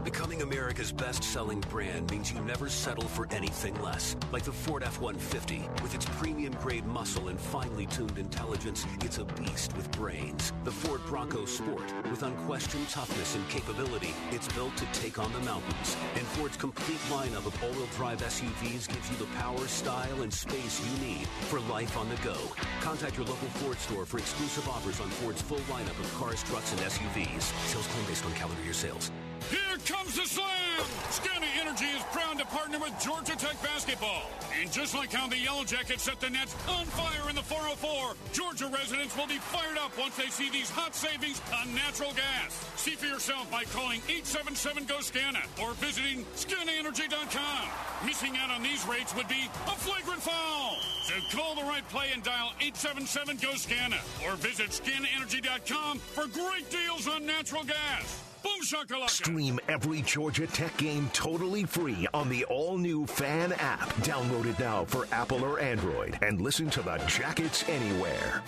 Becoming 0.04 0.42
America's 0.42 0.90
best-selling 0.90 1.60
brand 1.70 2.10
means 2.10 2.32
you 2.32 2.40
never 2.40 2.68
settle 2.68 3.06
for 3.06 3.28
anything 3.30 3.80
less. 3.80 4.16
Like 4.32 4.42
the 4.42 4.50
Ford 4.50 4.82
F-150. 4.82 5.80
With 5.80 5.94
its 5.94 6.06
premium-grade 6.06 6.84
muscle 6.86 7.28
and 7.28 7.38
finely 7.38 7.86
tuned 7.86 8.18
intelligence, 8.18 8.84
it's 9.02 9.18
a 9.18 9.24
beast 9.24 9.76
with 9.76 9.88
brains. 9.92 10.52
The 10.64 10.72
Ford 10.72 11.02
Bronco 11.06 11.44
Sport. 11.44 11.94
With 12.10 12.24
unquestioned 12.24 12.88
toughness 12.88 13.36
and 13.36 13.48
capability, 13.48 14.12
it's 14.32 14.52
built 14.54 14.76
to 14.78 14.86
take 14.86 15.20
on 15.20 15.32
the 15.32 15.40
mountains. 15.40 15.96
And 16.16 16.26
Ford's 16.34 16.56
complete 16.56 16.98
lineup 17.08 17.46
of 17.46 17.62
all-wheel 17.62 17.86
drive 17.94 18.22
SUVs 18.22 18.88
gives 18.88 19.08
you 19.08 19.16
the 19.18 19.32
power, 19.36 19.68
style, 19.68 20.22
and 20.22 20.34
space 20.34 20.82
you 20.84 21.06
need 21.06 21.28
for 21.48 21.60
life 21.70 21.96
on 21.96 22.08
the 22.08 22.16
go. 22.24 22.36
Contact 22.80 23.16
your 23.16 23.26
local 23.26 23.48
Ford 23.60 23.78
store 23.78 24.04
for 24.04 24.18
exclusive 24.18 24.68
offers 24.68 25.00
on 25.00 25.08
Ford's 25.08 25.42
full 25.42 25.62
lineup 25.70 25.98
of 26.00 26.12
cars, 26.14 26.42
trucks, 26.42 26.72
and 26.72 26.80
SUVs. 26.80 27.42
Sales 27.68 27.86
claim 27.86 28.06
based 28.06 28.26
on 28.26 28.32
calendar 28.32 28.64
year 28.64 28.72
sales. 28.72 29.12
Here 29.50 29.78
comes 29.86 30.16
the 30.16 30.26
slam! 30.26 30.84
SCANA 31.10 31.46
Energy 31.60 31.84
is 31.84 32.02
proud 32.12 32.38
to 32.38 32.44
partner 32.46 32.78
with 32.78 32.92
Georgia 33.00 33.36
Tech 33.36 33.60
basketball. 33.62 34.30
And 34.60 34.72
just 34.72 34.94
like 34.94 35.12
how 35.12 35.28
the 35.28 35.36
Yellow 35.36 35.64
Jackets 35.64 36.04
set 36.04 36.20
the 36.20 36.30
Nets 36.30 36.54
on 36.68 36.86
fire 36.86 37.28
in 37.28 37.36
the 37.36 37.42
404, 37.42 38.16
Georgia 38.32 38.66
residents 38.72 39.16
will 39.16 39.26
be 39.26 39.38
fired 39.38 39.76
up 39.76 39.92
once 39.98 40.16
they 40.16 40.28
see 40.28 40.48
these 40.50 40.70
hot 40.70 40.94
savings 40.94 41.40
on 41.52 41.74
natural 41.74 42.12
gas. 42.12 42.52
See 42.76 42.96
for 42.96 43.06
yourself 43.06 43.50
by 43.50 43.64
calling 43.64 44.00
877-GO-SCANA 44.08 45.44
or 45.60 45.74
visiting 45.74 46.24
SCANAenergy.com. 46.34 47.68
Missing 48.06 48.36
out 48.38 48.50
on 48.50 48.62
these 48.62 48.86
rates 48.86 49.14
would 49.14 49.28
be 49.28 49.50
a 49.66 49.76
flagrant 49.76 50.22
foul. 50.22 50.76
So 51.04 51.14
call 51.36 51.54
the 51.54 51.62
right 51.62 51.86
play 51.90 52.08
and 52.14 52.22
dial 52.22 52.52
877-GO-SCANA 52.60 54.00
or 54.26 54.36
visit 54.36 54.70
SCANAenergy.com 54.70 55.98
for 55.98 56.26
great 56.28 56.70
deals 56.70 57.06
on 57.06 57.26
natural 57.26 57.64
gas. 57.64 58.31
Boom 58.42 58.60
shakalaka. 58.62 59.10
Stream 59.10 59.60
every 59.68 60.02
Georgia 60.02 60.46
Tech 60.46 60.76
game 60.76 61.08
totally 61.12 61.64
free 61.64 62.08
on 62.12 62.28
the 62.28 62.44
all-new 62.46 63.06
Fan 63.06 63.52
app. 63.52 63.88
Download 64.02 64.46
it 64.46 64.58
now 64.58 64.84
for 64.84 65.06
Apple 65.12 65.44
or 65.44 65.60
Android 65.60 66.18
and 66.22 66.40
listen 66.40 66.68
to 66.70 66.82
the 66.82 66.98
Jackets 67.06 67.64
anywhere. 67.68 68.42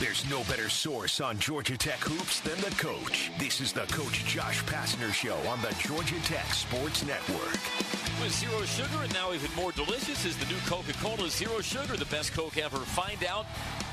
There's 0.00 0.28
no 0.30 0.42
better 0.44 0.70
source 0.70 1.20
on 1.20 1.38
Georgia 1.38 1.76
Tech 1.76 1.98
hoops 1.98 2.40
than 2.40 2.58
the 2.62 2.74
coach. 2.82 3.30
This 3.38 3.60
is 3.60 3.70
the 3.74 3.82
Coach 3.92 4.24
Josh 4.24 4.64
Pastner 4.64 5.12
Show 5.12 5.36
on 5.46 5.60
the 5.60 5.76
Georgia 5.78 6.18
Tech 6.24 6.54
Sports 6.54 7.04
Network. 7.04 7.58
With 8.22 8.32
zero 8.32 8.62
sugar, 8.62 9.02
and 9.02 9.12
now 9.12 9.34
even 9.34 9.50
more 9.54 9.72
delicious 9.72 10.24
is 10.24 10.38
the 10.38 10.46
new 10.46 10.58
Coca-Cola 10.66 11.28
Zero 11.28 11.60
Sugar, 11.60 11.98
the 11.98 12.06
best 12.06 12.32
Coke 12.32 12.56
ever. 12.56 12.78
Find 12.78 13.22
out 13.24 13.44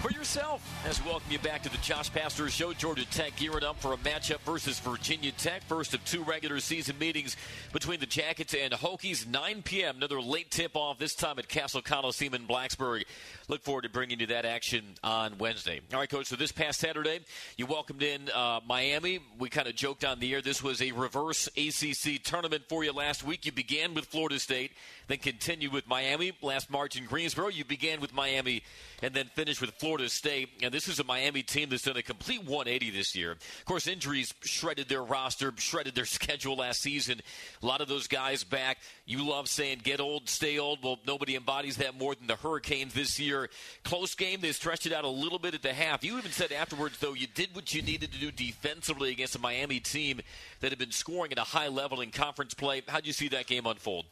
for 0.02 0.12
yourself. 0.12 0.62
As 0.86 1.02
we 1.04 1.10
welcome 1.10 1.32
you 1.32 1.40
back 1.40 1.64
to 1.64 1.70
the 1.70 1.78
Josh 1.80 2.10
Pastner 2.12 2.50
Show, 2.50 2.72
Georgia 2.74 3.06
Tech 3.10 3.36
gearing 3.36 3.64
up 3.64 3.80
for 3.80 3.94
a 3.94 3.98
matchup 3.98 4.40
versus 4.42 4.80
Virginia 4.80 5.32
Tech. 5.34 5.64
First 5.64 5.94
of 5.94 6.04
two 6.06 6.24
regular 6.24 6.60
season 6.60 6.98
meetings 7.00 7.36
between 7.74 8.00
the 8.00 8.06
Jackets 8.06 8.54
and 8.54 8.72
Hokies. 8.74 9.28
9 9.28 9.62
p.m. 9.64 9.98
Another 9.98 10.22
late 10.22 10.52
tip-off. 10.52 11.00
This 11.00 11.16
time 11.16 11.40
at 11.40 11.50
Cassell 11.50 11.82
Coliseum 11.82 12.34
in 12.34 12.48
Blacksburg. 12.48 13.04
Look 13.50 13.64
forward 13.64 13.84
to 13.84 13.90
bringing 13.90 14.20
you 14.20 14.28
that 14.28 14.44
action 14.44 14.84
on 15.06 15.38
Wednesday. 15.38 15.80
All 15.94 16.00
right, 16.02 16.10
Coach. 16.10 16.26
So 16.26 16.36
this 16.36 16.52
past 16.52 16.82
Saturday, 16.82 17.22
you 17.56 17.66
welcomed 17.66 18.04
in 18.04 18.30
uh, 18.32 18.60
Miami. 18.68 19.20
We 19.40 19.48
kind 19.48 19.70
of 19.70 19.76
joked 19.76 20.04
on 20.04 20.20
the 20.20 20.34
air. 20.34 20.42
This 20.42 20.62
was 20.62 20.82
a 20.82 20.92
reverse 20.92 21.48
ACC 21.56 22.22
tournament 22.22 22.64
for 22.68 22.84
you 22.84 22.92
last 22.92 23.24
week. 23.24 23.46
You 23.46 23.54
began 23.54 23.94
with 23.94 24.04
Florida 24.04 24.38
State, 24.38 24.72
then 25.08 25.18
continue 25.18 25.70
with 25.70 25.88
Miami. 25.88 26.34
Last 26.42 26.70
March 26.70 26.98
in 26.98 27.06
Greensboro, 27.06 27.48
you 27.48 27.66
began 27.66 28.02
with 28.02 28.14
Miami 28.14 28.64
and 29.02 29.14
then 29.14 29.28
finished 29.36 29.62
with 29.62 29.72
Florida 29.72 30.10
State. 30.10 30.50
And 30.62 30.74
this 30.74 30.88
is 30.88 31.00
a 31.00 31.04
Miami 31.04 31.44
team 31.44 31.70
that's 31.70 31.84
done 31.84 31.98
a 31.98 32.02
complete 32.02 32.44
180 32.44 32.92
this 32.92 33.16
year. 33.16 33.32
Of 33.32 33.66
course, 33.66 33.88
injuries 33.88 34.34
shredded 34.42 34.90
their 34.90 35.04
roster, 35.04 35.54
shredded 35.58 35.96
their 35.96 36.06
schedule 36.18 36.58
last 36.58 36.82
season. 36.82 37.22
A 37.62 37.66
lot 37.66 37.82
of 37.82 37.88
those 37.88 38.08
guys 38.08 38.44
back. 38.44 38.80
You 39.06 39.28
love 39.28 39.48
saying 39.48 39.82
get 39.84 40.00
old, 40.00 40.30
stay 40.30 40.60
old. 40.60 40.84
Well, 40.84 41.00
nobody 41.08 41.36
embodies 41.36 41.78
that 41.78 41.98
more 41.98 42.16
than 42.16 42.28
the 42.28 42.36
Hurricanes 42.36 42.94
this 42.94 43.20
year. 43.20 43.50
Close 43.84 44.16
game. 44.16 44.42
They 44.42 44.52
stretched 44.52 44.86
it 44.86 44.94
out 44.94 45.04
a 45.04 45.10
little 45.10 45.40
bit 45.40 45.54
at 45.54 45.62
the 45.62 45.74
half. 45.74 46.04
You 46.04 46.18
even 46.18 46.32
said 46.32 46.52
afterwards, 46.52 46.98
though, 47.00 47.14
you 47.14 47.28
did 47.28 47.56
what 47.56 47.74
you 47.74 47.82
needed 47.82 48.12
to 48.12 48.20
do 48.20 48.32
defensively 48.32 49.12
against 49.12 49.36
a 49.36 49.40
Miami 49.40 49.80
team 49.80 50.22
that 50.60 50.72
had 50.72 50.80
been 50.80 50.92
scoring 50.92 51.32
at 51.32 51.38
a 51.38 51.44
high 51.44 51.68
level 51.68 52.02
in 52.02 52.12
conference 52.12 52.54
play. 52.54 52.82
How'd 52.88 53.06
you 53.06 53.14
see 53.14 53.30
that 53.30 53.48
game 53.48 53.66
unfold? 53.66 54.06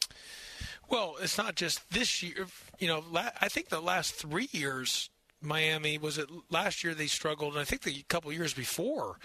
Well, 0.89 1.15
it's 1.21 1.37
not 1.37 1.55
just 1.55 1.89
this 1.91 2.21
year. 2.21 2.47
You 2.79 2.87
know, 2.87 3.03
I 3.41 3.49
think 3.49 3.69
the 3.69 3.81
last 3.81 4.13
three 4.13 4.49
years, 4.51 5.09
Miami 5.41 5.97
was 5.97 6.17
it 6.17 6.29
last 6.49 6.83
year 6.83 6.93
they 6.93 7.07
struggled, 7.07 7.53
and 7.53 7.61
I 7.61 7.65
think 7.65 7.81
the 7.83 8.03
couple 8.07 8.31
years 8.31 8.53
before. 8.53 9.17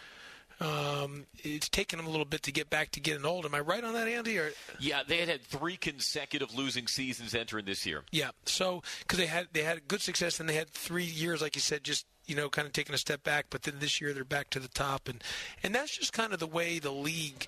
Um, 0.62 1.24
it's 1.38 1.70
taken 1.70 1.96
them 1.96 2.06
a 2.06 2.10
little 2.10 2.26
bit 2.26 2.42
to 2.42 2.52
get 2.52 2.68
back 2.68 2.90
to 2.90 3.00
getting 3.00 3.24
old. 3.24 3.46
Am 3.46 3.54
I 3.54 3.60
right 3.60 3.82
on 3.82 3.94
that, 3.94 4.06
Andy? 4.06 4.36
Or? 4.38 4.50
Yeah, 4.78 5.00
they 5.06 5.16
had 5.16 5.28
had 5.28 5.42
three 5.42 5.78
consecutive 5.78 6.54
losing 6.54 6.86
seasons 6.86 7.34
entering 7.34 7.64
this 7.64 7.86
year. 7.86 8.02
Yeah, 8.12 8.32
so 8.44 8.82
because 8.98 9.18
they 9.18 9.26
had 9.26 9.48
they 9.54 9.62
had 9.62 9.88
good 9.88 10.02
success 10.02 10.38
and 10.38 10.46
they 10.46 10.54
had 10.54 10.68
three 10.68 11.04
years, 11.04 11.40
like 11.40 11.54
you 11.54 11.62
said, 11.62 11.82
just 11.82 12.04
you 12.26 12.36
know, 12.36 12.50
kind 12.50 12.66
of 12.66 12.74
taking 12.74 12.94
a 12.94 12.98
step 12.98 13.24
back. 13.24 13.46
But 13.48 13.62
then 13.62 13.76
this 13.80 14.02
year 14.02 14.12
they're 14.12 14.22
back 14.22 14.50
to 14.50 14.60
the 14.60 14.68
top, 14.68 15.08
and 15.08 15.24
and 15.62 15.74
that's 15.74 15.96
just 15.96 16.12
kind 16.12 16.34
of 16.34 16.40
the 16.40 16.46
way 16.46 16.78
the 16.78 16.92
league. 16.92 17.46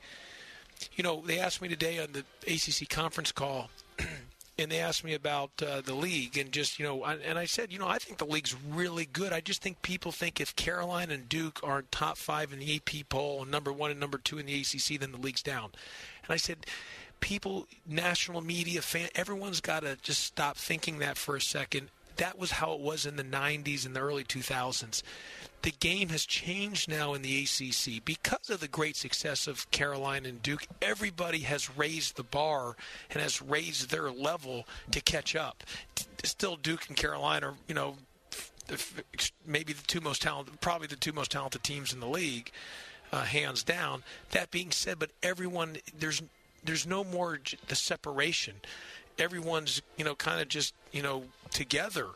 You 0.95 1.05
know, 1.05 1.23
they 1.25 1.39
asked 1.39 1.61
me 1.61 1.69
today 1.69 1.99
on 1.99 2.09
the 2.13 2.25
ACC 2.51 2.89
conference 2.89 3.31
call 3.31 3.69
and 4.59 4.71
they 4.71 4.79
asked 4.79 5.05
me 5.05 5.15
about 5.15 5.51
uh, 5.67 5.81
the 5.81 5.95
league 5.95 6.37
and 6.37 6.53
just 6.53 6.79
you 6.79 6.85
know 6.85 7.03
I, 7.03 7.15
and 7.15 7.39
I 7.39 7.47
said 7.47 7.73
you 7.73 7.79
know 7.79 7.89
I 7.89 7.99
think 7.99 8.19
the 8.19 8.27
league's 8.27 8.55
really 8.55 9.07
good. 9.07 9.33
I 9.33 9.41
just 9.41 9.63
think 9.63 9.83
people 9.83 10.13
think 10.13 10.41
if 10.41 10.55
Carolina 10.57 11.15
and 11.15 11.29
Duke 11.29 11.61
aren't 11.63 11.91
top 11.91 12.17
five 12.17 12.53
in 12.53 12.61
the 12.61 12.77
AP 12.77 13.09
poll 13.09 13.43
and 13.43 13.51
number 13.51 13.73
one 13.73 13.91
and 13.91 14.01
number 14.01 14.19
two 14.19 14.39
in 14.39 14.47
the 14.47 14.61
ACC 14.61 15.01
then 15.01 15.13
the 15.13 15.19
league's 15.19 15.43
down. 15.43 15.71
And 16.25 16.31
I 16.33 16.37
said 16.37 16.67
people 17.21 17.67
national 17.87 18.41
media 18.41 18.83
fan 18.83 19.09
everyone's 19.15 19.61
got 19.61 19.81
to 19.81 19.97
just 20.03 20.23
stop 20.23 20.57
thinking 20.57 20.99
that 20.99 21.17
for 21.17 21.37
a 21.37 21.41
second. 21.41 21.89
That 22.17 22.39
was 22.39 22.53
how 22.53 22.75
it 22.75 22.81
was 22.81 23.07
in 23.07 23.17
the 23.17 23.25
90s 23.25 23.87
and 23.87 23.97
the 23.97 24.01
early 24.01 24.23
2000s 24.23 25.03
the 25.63 25.73
game 25.73 26.09
has 26.09 26.27
changed 26.27 26.89
now 26.89 27.15
in 27.15 27.23
the 27.23 27.43
ACC 27.43 28.05
because 28.05 28.51
of 28.51 28.61
the 28.61 28.69
great 28.69 28.97
success 28.97 29.47
of 29.47 29.71
Carolina 29.71 30.29
and 30.29 30.43
Duke. 30.43 30.67
Everybody 30.81 31.41
has 31.41 31.77
raised 31.77 32.17
the 32.17 32.25
bar 32.25 32.77
and 33.11 33.23
has 33.23 33.41
raised 33.41 33.91
their 33.91 34.11
level 34.11 34.67
to 34.91 35.01
catch 35.01 35.37
up. 35.37 35.63
Still, 36.25 36.57
Duke 36.57 36.89
and 36.89 36.97
Carolina, 36.97 37.49
are, 37.49 37.55
you 37.69 37.75
know, 37.75 37.97
maybe 39.47 39.73
the 39.73 39.83
two 39.87 40.01
most 40.01 40.23
talented, 40.23 40.61
probably 40.61 40.87
the 40.87 40.97
two 40.97 41.13
most 41.13 41.31
talented 41.31 41.63
teams 41.63 41.93
in 41.93 42.01
the 42.01 42.09
league, 42.09 42.51
uh, 43.13 43.23
hands 43.23 43.63
down. 43.63 44.03
That 44.31 44.51
being 44.51 44.71
said, 44.71 44.99
but 44.99 45.11
everyone 45.23 45.77
there's 45.99 46.23
there's 46.65 46.87
no 46.87 47.05
more 47.05 47.39
the 47.69 47.77
separation. 47.77 48.55
Everyone's 49.19 49.83
you 49.97 50.05
know 50.05 50.15
kind 50.15 50.41
of 50.41 50.49
just 50.49 50.75
you 50.93 51.03
know 51.03 51.25
together 51.51 52.07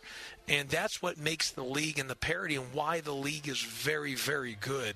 and 0.48 0.68
that's 0.68 1.02
what 1.02 1.18
makes 1.18 1.50
the 1.50 1.64
league 1.64 1.98
and 1.98 2.08
the 2.08 2.16
parity 2.16 2.56
and 2.56 2.72
why 2.72 3.00
the 3.00 3.12
league 3.12 3.48
is 3.48 3.60
very, 3.60 4.14
very 4.14 4.56
good. 4.60 4.94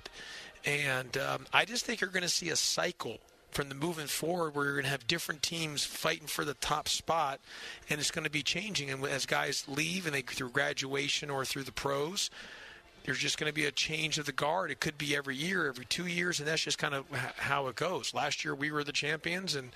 And 0.65 1.17
um, 1.17 1.47
I 1.53 1.65
just 1.65 1.85
think 1.85 2.01
you're 2.01 2.11
going 2.11 2.23
to 2.23 2.29
see 2.29 2.51
a 2.51 2.57
cycle 2.57 3.19
from 3.51 3.69
the 3.69 3.75
moving 3.75 4.07
forward 4.07 4.55
where 4.55 4.67
you're 4.67 4.75
going 4.75 4.85
to 4.85 4.91
have 4.91 5.07
different 5.07 5.43
teams 5.43 5.85
fighting 5.85 6.27
for 6.27 6.45
the 6.45 6.55
top 6.55 6.89
spot, 6.89 7.41
and 7.89 7.99
it's 7.99 8.11
going 8.11 8.25
to 8.25 8.31
be 8.31 8.43
changing. 8.43 8.91
And 8.91 9.05
as 9.05 9.27
guys 9.27 9.65
leave 9.67 10.07
and 10.07 10.15
they 10.15 10.23
through 10.23 10.51
graduation 10.51 11.31
or 11.31 11.45
through 11.45 11.65
the 11.65 11.73
pros, 11.73 12.31
there's 13.05 13.19
just 13.19 13.39
going 13.39 13.49
to 13.51 13.55
be 13.55 13.67
a 13.67 13.73
change 13.73 14.19
of 14.19 14.27
the 14.27 14.33
guard. 14.33 14.71
It 14.71 14.81
could 14.81 14.99
be 14.99 15.17
every 15.17 15.37
year, 15.37 15.69
every 15.69 15.85
two 15.87 16.07
years, 16.07 16.39
and 16.39 16.49
that's 16.49 16.63
just 16.63 16.79
kind 16.79 16.95
of 16.95 17.05
how 17.37 17.69
it 17.69 17.77
goes. 17.77 18.13
Last 18.15 18.45
year 18.45 18.55
we 18.55 18.71
were 18.71 18.85
the 18.85 18.93
champions, 18.93 19.55
and 19.55 19.71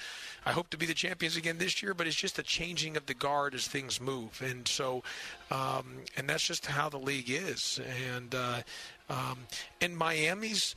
I 0.45 0.53
hope 0.53 0.71
to 0.71 0.77
be 0.77 0.87
the 0.87 0.95
champions 0.95 1.37
again 1.37 1.59
this 1.59 1.83
year. 1.83 1.95
But 1.95 2.07
it's 2.07 2.17
just 2.17 2.39
a 2.39 2.43
changing 2.43 2.97
of 2.97 3.07
the 3.07 3.15
guard 3.15 3.55
as 3.55 3.67
things 3.67 4.01
move, 4.01 4.43
and 4.45 4.67
so, 4.69 5.03
um, 5.51 5.85
and 6.17 6.29
that's 6.29 6.47
just 6.47 6.67
how 6.67 6.89
the 6.89 6.99
league 6.99 7.31
is. 7.31 7.81
And 8.13 8.35
uh, 8.35 8.61
um, 9.09 9.39
and 9.81 9.97
Miami's, 9.97 10.75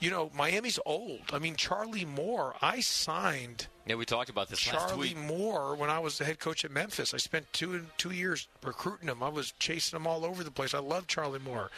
you 0.00 0.10
know, 0.10 0.30
Miami's 0.34 0.78
old. 0.84 1.22
I 1.32 1.38
mean, 1.38 1.56
Charlie 1.56 2.04
Moore, 2.04 2.54
I 2.60 2.80
signed 2.80 3.68
yeah, 3.86 3.94
we 3.94 4.04
talked 4.04 4.30
about 4.30 4.48
this 4.48 4.58
Charlie 4.58 5.14
Moore, 5.14 5.76
when 5.76 5.90
I 5.90 6.00
was 6.00 6.18
the 6.18 6.24
head 6.24 6.40
coach 6.40 6.64
at 6.64 6.72
Memphis, 6.72 7.14
I 7.14 7.18
spent 7.18 7.52
two 7.52 7.86
two 7.96 8.10
years 8.10 8.48
recruiting 8.64 9.08
him. 9.08 9.22
I 9.22 9.28
was 9.28 9.52
chasing 9.60 9.96
him 9.96 10.08
all 10.08 10.24
over 10.24 10.42
the 10.42 10.50
place. 10.50 10.74
I 10.74 10.80
love 10.80 11.06
Charlie 11.06 11.38
Moore, 11.38 11.70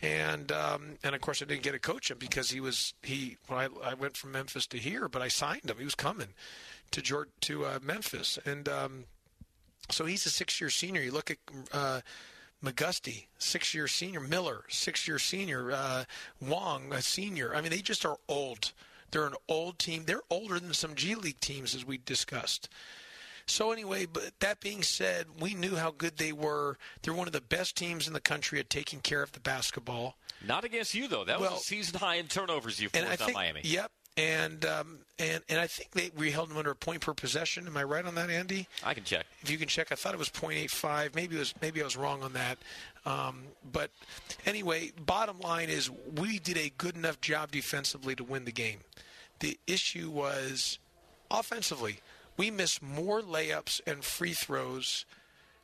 and 0.00 0.50
um, 0.50 0.96
and 1.04 1.14
of 1.14 1.20
course 1.20 1.42
I 1.42 1.44
didn't 1.44 1.62
get 1.62 1.72
to 1.72 1.78
coach 1.78 2.10
him 2.10 2.16
because 2.18 2.50
he 2.50 2.60
was 2.60 2.94
he. 3.02 3.36
When 3.48 3.58
I, 3.58 3.90
I 3.90 3.94
went 3.94 4.16
from 4.16 4.32
Memphis 4.32 4.66
to 4.68 4.78
here, 4.78 5.10
but 5.10 5.20
I 5.20 5.28
signed 5.28 5.68
him. 5.68 5.76
He 5.76 5.84
was 5.84 5.94
coming 5.94 6.28
to 6.90 7.02
George, 7.02 7.28
to 7.42 7.66
uh, 7.66 7.78
Memphis, 7.82 8.38
and 8.46 8.66
um, 8.66 9.04
so 9.90 10.06
he's 10.06 10.24
a 10.24 10.30
six 10.30 10.58
year 10.58 10.70
senior. 10.70 11.02
You 11.02 11.12
look 11.12 11.30
at. 11.30 11.36
Uh, 11.70 12.00
McGusty, 12.64 13.26
six 13.38 13.74
year 13.74 13.88
senior. 13.88 14.20
Miller, 14.20 14.64
six 14.68 15.06
year 15.08 15.18
senior. 15.18 15.72
Uh, 15.72 16.04
Wong, 16.40 16.92
a 16.92 17.02
senior. 17.02 17.54
I 17.54 17.60
mean, 17.60 17.70
they 17.70 17.80
just 17.82 18.04
are 18.04 18.18
old. 18.28 18.72
They're 19.10 19.26
an 19.26 19.34
old 19.48 19.78
team. 19.78 20.04
They're 20.06 20.22
older 20.30 20.58
than 20.58 20.72
some 20.74 20.94
G 20.94 21.14
League 21.14 21.40
teams, 21.40 21.74
as 21.74 21.84
we 21.84 21.98
discussed. 21.98 22.68
So 23.44 23.72
anyway, 23.72 24.06
but 24.06 24.32
that 24.40 24.60
being 24.60 24.82
said, 24.82 25.26
we 25.40 25.52
knew 25.54 25.74
how 25.76 25.90
good 25.90 26.16
they 26.16 26.32
were. 26.32 26.78
They're 27.02 27.12
one 27.12 27.26
of 27.26 27.32
the 27.32 27.40
best 27.40 27.76
teams 27.76 28.06
in 28.06 28.12
the 28.14 28.20
country 28.20 28.60
at 28.60 28.70
taking 28.70 29.00
care 29.00 29.22
of 29.22 29.32
the 29.32 29.40
basketball. 29.40 30.16
Not 30.46 30.64
against 30.64 30.94
you 30.94 31.08
though. 31.08 31.24
That 31.24 31.40
Well- 31.40 31.52
was 31.54 31.60
a 31.60 31.64
season 31.64 31.98
high 31.98 32.14
in 32.16 32.28
turnovers 32.28 32.80
you 32.80 32.88
forced 32.88 33.20
on 33.22 33.32
Miami. 33.32 33.60
yep. 33.64 33.90
And 34.16 34.66
um, 34.66 34.98
and 35.18 35.42
and 35.48 35.58
I 35.58 35.66
think 35.66 35.92
they 35.92 36.10
we 36.16 36.30
held 36.30 36.50
them 36.50 36.58
under 36.58 36.72
a 36.72 36.76
point 36.76 37.00
per 37.00 37.14
possession. 37.14 37.66
Am 37.66 37.76
I 37.76 37.84
right 37.84 38.04
on 38.04 38.14
that, 38.16 38.28
Andy? 38.28 38.68
I 38.84 38.92
can 38.92 39.04
check. 39.04 39.24
If 39.40 39.50
you 39.50 39.56
can 39.56 39.68
check, 39.68 39.90
I 39.90 39.94
thought 39.94 40.12
it 40.12 40.18
was 40.18 40.28
.85. 40.28 41.14
Maybe 41.14 41.36
it 41.36 41.38
was 41.38 41.54
maybe 41.62 41.80
I 41.80 41.84
was 41.84 41.96
wrong 41.96 42.22
on 42.22 42.34
that. 42.34 42.58
Um, 43.06 43.44
but 43.72 43.90
anyway, 44.44 44.92
bottom 45.06 45.40
line 45.40 45.70
is 45.70 45.90
we 46.18 46.38
did 46.38 46.58
a 46.58 46.70
good 46.76 46.94
enough 46.94 47.20
job 47.22 47.50
defensively 47.50 48.14
to 48.16 48.24
win 48.24 48.44
the 48.44 48.52
game. 48.52 48.80
The 49.40 49.58
issue 49.66 50.10
was 50.10 50.78
offensively. 51.30 52.00
We 52.36 52.50
missed 52.50 52.82
more 52.82 53.20
layups 53.22 53.80
and 53.86 54.04
free 54.04 54.34
throws 54.34 55.04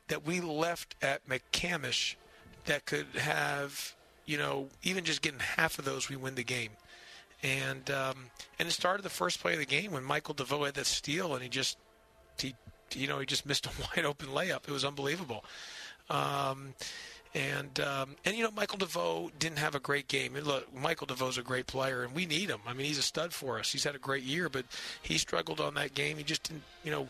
that 0.08 0.26
we 0.26 0.40
left 0.40 0.94
at 1.02 1.26
McCamish 1.28 2.16
that 2.64 2.86
could 2.86 3.06
have, 3.14 3.94
you 4.26 4.36
know, 4.36 4.68
even 4.82 5.04
just 5.04 5.22
getting 5.22 5.40
half 5.40 5.78
of 5.78 5.84
those, 5.84 6.08
we 6.08 6.16
win 6.16 6.34
the 6.34 6.44
game. 6.44 6.70
And 7.42 7.90
um, 7.90 8.30
and 8.58 8.68
it 8.68 8.72
started 8.72 9.02
the 9.02 9.10
first 9.10 9.40
play 9.40 9.52
of 9.52 9.58
the 9.60 9.66
game 9.66 9.92
when 9.92 10.02
Michael 10.02 10.34
DeVoe 10.34 10.64
had 10.64 10.74
that 10.74 10.86
steal 10.86 11.34
and 11.34 11.42
he 11.42 11.48
just 11.48 11.78
he 12.40 12.54
you 12.94 13.06
know 13.06 13.18
he 13.18 13.26
just 13.26 13.46
missed 13.46 13.66
a 13.66 13.70
wide 13.96 14.04
open 14.04 14.28
layup. 14.28 14.66
It 14.66 14.72
was 14.72 14.84
unbelievable. 14.84 15.44
Um, 16.10 16.74
and 17.34 17.78
um, 17.80 18.16
and 18.24 18.36
you 18.36 18.42
know 18.42 18.50
Michael 18.50 18.78
DeVoe 18.78 19.30
didn't 19.38 19.58
have 19.58 19.74
a 19.74 19.80
great 19.80 20.08
game. 20.08 20.34
Look, 20.34 20.74
Michael 20.74 21.06
DeVoe's 21.06 21.38
a 21.38 21.42
great 21.42 21.66
player, 21.66 22.02
and 22.02 22.14
we 22.14 22.26
need 22.26 22.48
him. 22.48 22.60
I 22.66 22.72
mean, 22.72 22.86
he's 22.86 22.98
a 22.98 23.02
stud 23.02 23.32
for 23.32 23.58
us. 23.58 23.70
He's 23.70 23.84
had 23.84 23.94
a 23.94 23.98
great 23.98 24.22
year, 24.22 24.48
but 24.48 24.64
he 25.02 25.18
struggled 25.18 25.60
on 25.60 25.74
that 25.74 25.94
game. 25.94 26.16
He 26.16 26.24
just 26.24 26.44
didn't, 26.44 26.62
you 26.84 26.90
know, 26.90 27.08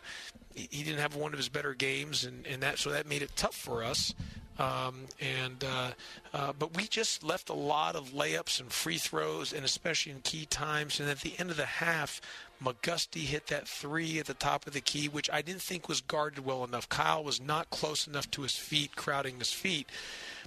he 0.70 0.82
didn't 0.82 1.00
have 1.00 1.14
one 1.14 1.32
of 1.32 1.38
his 1.38 1.48
better 1.48 1.74
games, 1.74 2.24
and, 2.24 2.46
and 2.46 2.62
that 2.62 2.78
so 2.78 2.90
that 2.90 3.06
made 3.06 3.22
it 3.22 3.30
tough 3.36 3.54
for 3.54 3.84
us. 3.84 4.14
Um, 4.58 5.04
and 5.20 5.62
uh, 5.62 5.90
uh, 6.34 6.52
but 6.58 6.76
we 6.76 6.88
just 6.88 7.22
left 7.22 7.48
a 7.48 7.54
lot 7.54 7.94
of 7.94 8.10
layups 8.10 8.58
and 8.58 8.72
free 8.72 8.98
throws, 8.98 9.52
and 9.52 9.64
especially 9.64 10.12
in 10.12 10.20
key 10.22 10.46
times. 10.46 10.98
And 10.98 11.08
at 11.08 11.20
the 11.20 11.34
end 11.38 11.50
of 11.50 11.56
the 11.56 11.66
half, 11.66 12.20
McGusty 12.62 13.20
hit 13.20 13.46
that 13.46 13.68
three 13.68 14.18
at 14.18 14.26
the 14.26 14.34
top 14.34 14.66
of 14.66 14.72
the 14.72 14.80
key, 14.80 15.06
which 15.08 15.30
I 15.30 15.42
didn't 15.42 15.62
think 15.62 15.88
was 15.88 16.00
guarded 16.00 16.44
well 16.44 16.64
enough. 16.64 16.88
Kyle 16.88 17.22
was 17.22 17.40
not 17.40 17.70
close 17.70 18.08
enough 18.08 18.28
to 18.32 18.42
his 18.42 18.56
feet, 18.56 18.96
crowding 18.96 19.38
his 19.38 19.52
feet. 19.52 19.86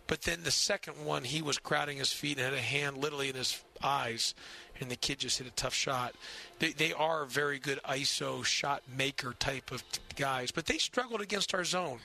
But 0.07 0.23
then 0.23 0.39
the 0.43 0.51
second 0.51 1.05
one, 1.05 1.23
he 1.23 1.41
was 1.41 1.57
crowding 1.57 1.97
his 1.97 2.11
feet 2.11 2.37
and 2.37 2.45
had 2.45 2.53
a 2.53 2.61
hand 2.61 2.97
literally 2.97 3.29
in 3.29 3.35
his 3.35 3.63
eyes, 3.83 4.35
and 4.79 4.89
the 4.89 4.95
kid 4.95 5.19
just 5.19 5.37
hit 5.37 5.47
a 5.47 5.51
tough 5.51 5.73
shot. 5.73 6.15
They, 6.59 6.71
they 6.71 6.91
are 6.91 7.25
very 7.25 7.59
good 7.59 7.79
ISO 7.87 8.43
shot 8.43 8.83
maker 8.95 9.33
type 9.39 9.71
of 9.71 9.83
guys, 10.15 10.51
but 10.51 10.65
they 10.65 10.77
struggled 10.77 11.21
against 11.21 11.53
our 11.53 11.63
zone. 11.63 11.99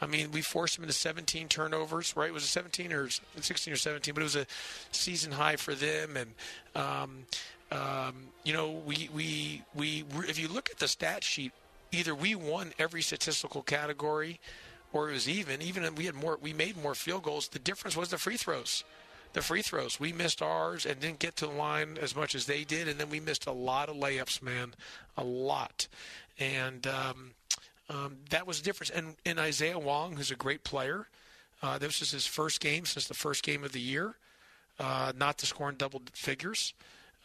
I 0.00 0.06
mean, 0.06 0.30
we 0.32 0.40
forced 0.40 0.76
them 0.76 0.84
into 0.84 0.94
17 0.94 1.48
turnovers, 1.48 2.16
right? 2.16 2.32
Was 2.32 2.44
it 2.44 2.48
17 2.48 2.92
or 2.92 3.08
16 3.40 3.74
or 3.74 3.76
17? 3.76 4.14
But 4.14 4.20
it 4.20 4.24
was 4.24 4.36
a 4.36 4.46
season 4.92 5.32
high 5.32 5.56
for 5.56 5.74
them, 5.74 6.16
and 6.16 6.30
um, 6.74 7.26
um, 7.72 8.14
you 8.44 8.52
know, 8.52 8.70
we 8.70 9.08
we 9.14 9.62
we 9.74 10.04
if 10.28 10.38
you 10.38 10.48
look 10.48 10.70
at 10.70 10.78
the 10.78 10.88
stat 10.88 11.22
sheet, 11.22 11.52
either 11.92 12.14
we 12.14 12.34
won 12.34 12.72
every 12.78 13.02
statistical 13.02 13.62
category, 13.62 14.40
or 14.92 15.10
it 15.10 15.12
was 15.12 15.28
even. 15.28 15.62
Even 15.62 15.84
if 15.84 15.96
we 15.96 16.06
had 16.06 16.14
more, 16.14 16.38
we 16.40 16.52
made 16.52 16.76
more 16.76 16.94
field 16.94 17.22
goals. 17.22 17.48
The 17.48 17.58
difference 17.58 17.96
was 17.96 18.08
the 18.08 18.18
free 18.18 18.36
throws. 18.36 18.84
The 19.32 19.42
free 19.42 19.62
throws. 19.62 20.00
We 20.00 20.12
missed 20.12 20.42
ours 20.42 20.84
and 20.84 20.98
didn't 20.98 21.20
get 21.20 21.36
to 21.36 21.46
the 21.46 21.52
line 21.52 21.98
as 22.00 22.16
much 22.16 22.34
as 22.34 22.46
they 22.46 22.64
did, 22.64 22.88
and 22.88 22.98
then 22.98 23.10
we 23.10 23.20
missed 23.20 23.46
a 23.46 23.52
lot 23.52 23.88
of 23.88 23.96
layups, 23.96 24.42
man, 24.42 24.74
a 25.16 25.22
lot. 25.22 25.86
And 26.38 26.86
um, 26.86 27.30
um, 27.88 28.16
that 28.30 28.46
was 28.46 28.60
the 28.60 28.64
difference. 28.64 28.90
And, 28.90 29.14
and 29.24 29.38
Isaiah 29.38 29.78
Wong, 29.78 30.16
who's 30.16 30.32
a 30.32 30.36
great 30.36 30.64
player, 30.64 31.06
uh, 31.62 31.78
this 31.78 32.02
is 32.02 32.10
his 32.10 32.26
first 32.26 32.60
game 32.60 32.86
since 32.86 33.06
the 33.06 33.14
first 33.14 33.44
game 33.44 33.62
of 33.62 33.72
the 33.72 33.80
year, 33.80 34.16
uh, 34.78 35.12
not 35.16 35.38
to 35.38 35.46
score 35.46 35.68
in 35.68 35.76
double 35.76 36.02
figures. 36.12 36.74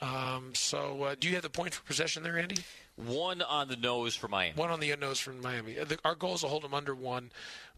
Um, 0.01 0.51
so, 0.53 1.03
uh, 1.03 1.15
do 1.19 1.27
you 1.27 1.35
have 1.35 1.43
the 1.43 1.49
point 1.49 1.73
for 1.73 1.83
possession 1.83 2.21
there, 2.21 2.37
Andy? 2.37 2.57
One 2.95 3.41
on 3.41 3.67
the 3.67 3.75
nose 3.75 4.15
for 4.15 4.27
Miami. 4.29 4.53
One 4.55 4.71
on 4.71 4.79
the 4.79 4.95
nose 4.95 5.19
from 5.19 5.41
Miami. 5.41 5.77
Uh, 5.77 5.85
Our 6.05 6.15
goal 6.15 6.35
is 6.35 6.41
to 6.41 6.47
hold 6.47 6.63
them 6.63 6.73
under 6.73 6.95
one, 6.95 7.31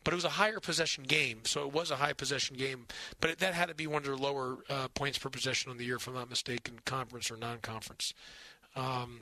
but 0.04 0.14
it 0.14 0.16
was 0.16 0.26
a 0.26 0.30
higher 0.30 0.60
possession 0.60 1.06
game, 1.06 1.40
so 1.44 1.66
it 1.66 1.74
was 1.74 1.90
a 1.90 1.96
high 1.96 2.14
possession 2.14 2.56
game. 2.56 2.86
But 3.20 3.32
it, 3.32 3.40
that 3.40 3.56
had 3.56 3.70
to 3.70 3.76
be 3.76 3.88
one 3.88 3.98
of 3.98 4.04
their 4.06 4.16
lower 4.16 4.58
uh, 4.70 4.90
points 4.90 5.18
per 5.18 5.30
possession 5.30 5.72
on 5.72 5.78
the 5.78 5.86
year, 5.86 5.96
if 5.96 6.08
I'm 6.08 6.14
not 6.14 6.30
mistaken, 6.30 6.80
conference 6.86 7.32
or 7.32 7.38
non-conference. 7.38 8.14
Um, 8.76 9.22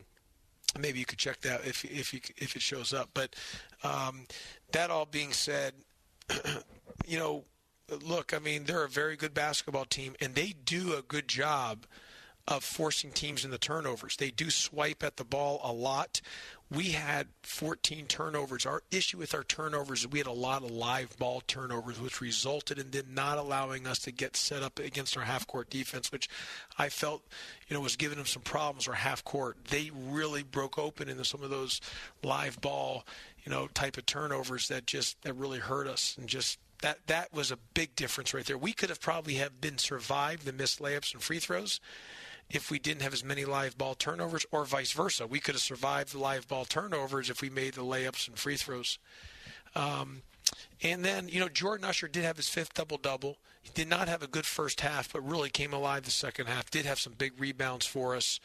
maybe 0.77 0.99
you 0.99 1.05
could 1.05 1.17
check 1.19 1.39
that 1.41 1.65
if 1.65 1.85
if 1.85 2.13
you, 2.13 2.19
if 2.37 2.57
it 2.57 2.61
shows 2.61 2.93
up. 2.93 3.11
But 3.13 3.35
um, 3.83 4.27
that 4.73 4.91
all 4.91 5.05
being 5.05 5.31
said, 5.31 5.73
you 7.07 7.17
know, 7.17 7.45
look, 8.01 8.33
I 8.33 8.39
mean, 8.39 8.65
they're 8.65 8.83
a 8.83 8.89
very 8.89 9.15
good 9.15 9.33
basketball 9.33 9.85
team, 9.85 10.15
and 10.19 10.35
they 10.35 10.53
do 10.65 10.93
a 10.93 11.01
good 11.01 11.29
job 11.29 11.85
of 12.47 12.63
forcing 12.63 13.11
teams 13.11 13.43
into 13.43 13.57
turnovers. 13.57 14.17
They 14.17 14.29
do 14.29 14.49
swipe 14.49 15.03
at 15.03 15.17
the 15.17 15.23
ball 15.23 15.59
a 15.63 15.71
lot. 15.71 16.21
We 16.69 16.91
had 16.91 17.27
14 17.43 18.05
turnovers. 18.05 18.65
Our 18.65 18.83
issue 18.91 19.17
with 19.17 19.33
our 19.33 19.43
turnovers 19.43 20.01
is 20.01 20.07
we 20.07 20.19
had 20.19 20.27
a 20.27 20.31
lot 20.31 20.63
of 20.63 20.69
live 20.69 21.17
ball 21.17 21.41
turnovers, 21.47 21.99
which 21.99 22.21
resulted 22.21 22.77
in 22.77 22.91
them 22.91 23.13
not 23.13 23.37
allowing 23.37 23.87
us 23.87 23.99
to 23.99 24.11
get 24.11 24.35
set 24.35 24.61
up 24.61 24.79
against 24.79 25.17
our 25.17 25.23
half 25.23 25.47
court 25.47 25.69
defense, 25.69 26.11
which 26.11 26.29
I 26.77 26.89
felt, 26.89 27.23
you 27.67 27.75
know, 27.75 27.81
was 27.81 27.95
giving 27.95 28.17
them 28.17 28.27
some 28.27 28.43
problems. 28.43 28.87
Our 28.87 28.95
half 28.95 29.23
court, 29.23 29.57
they 29.69 29.91
really 29.93 30.43
broke 30.43 30.77
open 30.77 31.09
into 31.09 31.25
some 31.25 31.43
of 31.43 31.49
those 31.49 31.81
live 32.23 32.61
ball, 32.61 33.05
you 33.43 33.51
know, 33.51 33.67
type 33.67 33.97
of 33.97 34.05
turnovers 34.05 34.67
that 34.67 34.85
just 34.85 35.21
that 35.23 35.33
really 35.33 35.59
hurt 35.59 35.87
us 35.87 36.15
and 36.19 36.27
just 36.27 36.59
that 36.81 37.07
that 37.07 37.33
was 37.33 37.51
a 37.51 37.57
big 37.73 37.95
difference 37.95 38.33
right 38.33 38.45
there. 38.45 38.57
We 38.57 38.73
could 38.73 38.89
have 38.89 39.01
probably 39.01 39.35
have 39.35 39.61
been 39.61 39.77
survived 39.77 40.45
the 40.45 40.53
missed 40.53 40.79
layups 40.79 41.13
and 41.13 41.21
free 41.21 41.39
throws 41.39 41.79
if 42.49 42.69
we 42.69 42.79
didn't 42.79 43.01
have 43.01 43.13
as 43.13 43.23
many 43.23 43.43
live 43.45 43.77
ball 43.77 43.95
turnovers, 43.95 44.45
or 44.51 44.65
vice 44.65 44.91
versa. 44.91 45.25
We 45.27 45.39
could 45.39 45.55
have 45.55 45.61
survived 45.61 46.13
the 46.13 46.19
live 46.19 46.47
ball 46.47 46.65
turnovers 46.65 47.29
if 47.29 47.41
we 47.41 47.49
made 47.49 47.73
the 47.73 47.81
layups 47.83 48.27
and 48.27 48.37
free 48.37 48.55
throws. 48.55 48.99
Um, 49.75 50.21
and 50.83 51.03
then, 51.03 51.27
you 51.27 51.39
know, 51.39 51.49
Jordan 51.49 51.85
Usher 51.85 52.07
did 52.07 52.23
have 52.23 52.37
his 52.37 52.47
fifth 52.49 52.75
double 52.75 52.97
double. 52.97 53.37
He 53.61 53.71
did 53.73 53.89
not 53.89 54.07
have 54.07 54.21
a 54.21 54.27
good 54.27 54.45
first 54.45 54.81
half, 54.81 55.11
but 55.11 55.27
really 55.27 55.49
came 55.49 55.73
alive 55.73 56.03
the 56.03 56.11
second 56.11 56.45
half. 56.47 56.69
Did 56.69 56.85
have 56.85 56.99
some 56.99 57.13
big 57.17 57.33
rebounds 57.39 57.85
for 57.85 58.15
us. 58.15 58.39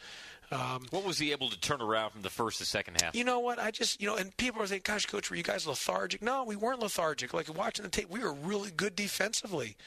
Um, 0.51 0.87
What 0.89 1.05
was 1.05 1.19
he 1.19 1.31
able 1.31 1.49
to 1.49 1.59
turn 1.59 1.81
around 1.81 2.09
from 2.11 2.23
the 2.23 2.29
first 2.29 2.57
to 2.57 2.65
second 2.65 3.01
half? 3.01 3.15
you 3.15 3.23
know 3.23 3.39
what? 3.39 3.59
I 3.59 3.71
just, 3.71 4.01
you 4.01 4.07
know, 4.07 4.15
and 4.15 4.35
people 4.35 4.61
are 4.61 4.67
saying, 4.67 4.81
gosh, 4.83 5.05
coach, 5.05 5.29
were 5.29 5.37
you 5.37 5.43
guys 5.43 5.65
lethargic? 5.67 6.21
No, 6.21 6.43
we 6.43 6.55
weren't 6.55 6.81
lethargic. 6.81 7.33
Like 7.33 7.55
watching 7.55 7.83
the 7.83 7.91
tape, 7.91 8.09
we 8.09 8.19
were 8.19 8.33
really 8.33 8.71
good 8.71 8.95
defensively. 8.95 9.77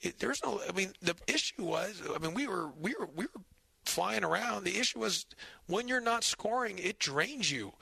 It, 0.00 0.18
there's 0.18 0.42
no, 0.44 0.60
I 0.68 0.72
mean, 0.72 0.92
the 1.02 1.16
issue 1.26 1.64
was, 1.64 2.02
I 2.14 2.18
mean, 2.18 2.34
we 2.34 2.46
were, 2.46 2.70
we 2.80 2.94
were, 2.98 3.08
we 3.14 3.24
were 3.24 3.42
flying 3.84 4.24
around. 4.24 4.64
The 4.64 4.78
issue 4.78 5.00
was 5.00 5.26
when 5.66 5.88
you're 5.88 6.00
not 6.00 6.24
scoring, 6.24 6.78
it 6.78 6.98
drains 6.98 7.50
you. 7.50 7.72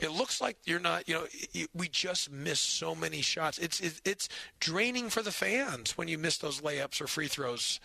It 0.00 0.10
looks 0.10 0.40
like 0.40 0.56
you're 0.64 0.80
not, 0.80 1.08
you 1.08 1.14
know, 1.14 1.26
it, 1.54 1.70
we 1.74 1.88
just 1.88 2.30
missed 2.30 2.78
so 2.78 2.94
many 2.94 3.22
shots. 3.22 3.58
It's, 3.58 3.80
it, 3.80 4.00
it's 4.04 4.28
draining 4.58 5.08
for 5.08 5.22
the 5.22 5.30
fans 5.30 5.96
when 5.96 6.08
you 6.08 6.18
miss 6.18 6.38
those 6.38 6.60
layups 6.60 7.00
or 7.00 7.06
free 7.06 7.28
throws. 7.28 7.80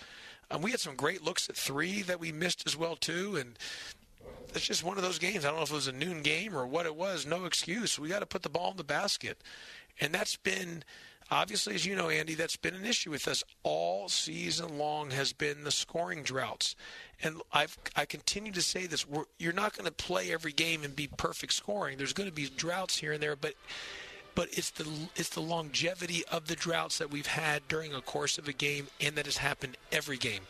Um, 0.52 0.62
we 0.62 0.71
had 0.71 0.80
some 0.80 0.95
great 0.95 1.23
looks 1.23 1.47
at 1.49 1.56
three 1.56 2.02
that 2.04 2.19
we 2.19 2.32
missed 2.32 2.63
as 2.65 2.75
well 2.75 2.95
too, 2.95 3.36
and 3.36 3.60
it's 4.56 4.65
just 4.65 4.84
one 4.84 4.97
of 4.97 5.04
those 5.04 5.19
games. 5.19 5.45
I 5.45 5.49
don't 5.49 5.58
know 5.58 5.63
if 5.63 5.71
it 5.71 5.75
was 5.75 5.88
a 5.88 5.91
noon 5.91 6.23
game 6.23 6.56
or 6.56 6.65
what 6.65 6.88
it 6.88 6.95
was. 6.95 7.28
No 7.28 7.45
excuse. 7.45 7.99
We 7.99 8.10
got 8.10 8.19
to 8.19 8.25
put 8.25 8.41
the 8.41 8.49
ball 8.49 8.71
in 8.71 8.78
the 8.78 8.84
basket, 8.84 9.38
and 10.02 10.12
that's 10.12 10.36
been 10.36 10.84
obviously, 11.32 11.76
as 11.76 11.86
you 11.86 11.96
know, 11.96 12.10
Andy, 12.10 12.36
that's 12.36 12.58
been 12.58 12.76
an 12.76 12.86
issue 12.86 13.12
with 13.12 13.28
us 13.28 13.44
all 13.63 14.10
season 14.10 14.78
long. 14.78 15.12
Has 15.12 15.34
been 15.34 15.63
the 15.63 15.72
scoring 15.72 16.24
droughts, 16.24 16.76
and 17.24 17.42
I've 17.52 17.78
I 17.96 18.06
continue 18.06 18.52
to 18.54 18.62
say 18.62 18.88
this: 18.88 19.08
We're, 19.08 19.26
you're 19.38 19.54
not 19.54 19.76
going 19.76 19.86
to 19.86 19.92
play 19.92 20.32
every 20.32 20.52
game 20.52 20.84
and 20.84 20.96
be 20.96 21.08
perfect 21.08 21.54
scoring. 21.54 21.98
There's 21.98 22.13
going 22.13 22.30
to 22.30 22.36
be 22.36 22.48
droughts 22.48 22.98
here 22.98 23.13
and 23.13 23.22
there, 23.22 23.36
but 23.36 23.54
but 24.36 24.50
it's 24.52 24.70
the 24.72 24.88
it's 25.15 25.30
the 25.30 25.42
longevity 25.42 26.24
of 26.32 26.48
the 26.48 26.56
droughts 26.56 26.98
that 27.00 27.12
we've 27.12 27.28
had 27.28 27.68
during 27.68 27.94
a 27.94 28.02
course 28.02 28.38
of 28.38 28.48
a 28.48 28.54
game, 28.54 28.88
and 29.02 29.15
that 29.15 29.26
has 29.26 29.38
happened 29.38 29.78
every 29.92 30.18
game. 30.18 30.44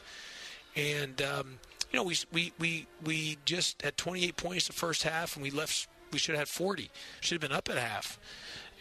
And 0.76 1.22
um, 1.22 1.60
you 1.92 1.98
know, 1.98 2.04
we 2.04 2.15
we 2.32 2.54
we 2.60 2.88
we 3.04 3.38
just 3.46 3.82
had 3.82 3.98
28 3.98 4.38
points 4.38 4.68
the 4.68 4.74
first 4.74 5.04
half, 5.04 5.36
and 5.36 5.44
we 5.44 5.52
left. 5.52 5.88
We 6.12 6.18
should 6.20 6.34
have 6.36 6.48
had 6.48 6.50
40. 6.50 6.89
Should 7.22 7.42
have 7.42 7.50
been 7.50 7.56
up 7.56 7.70
at 7.70 7.78
half. 7.78 8.20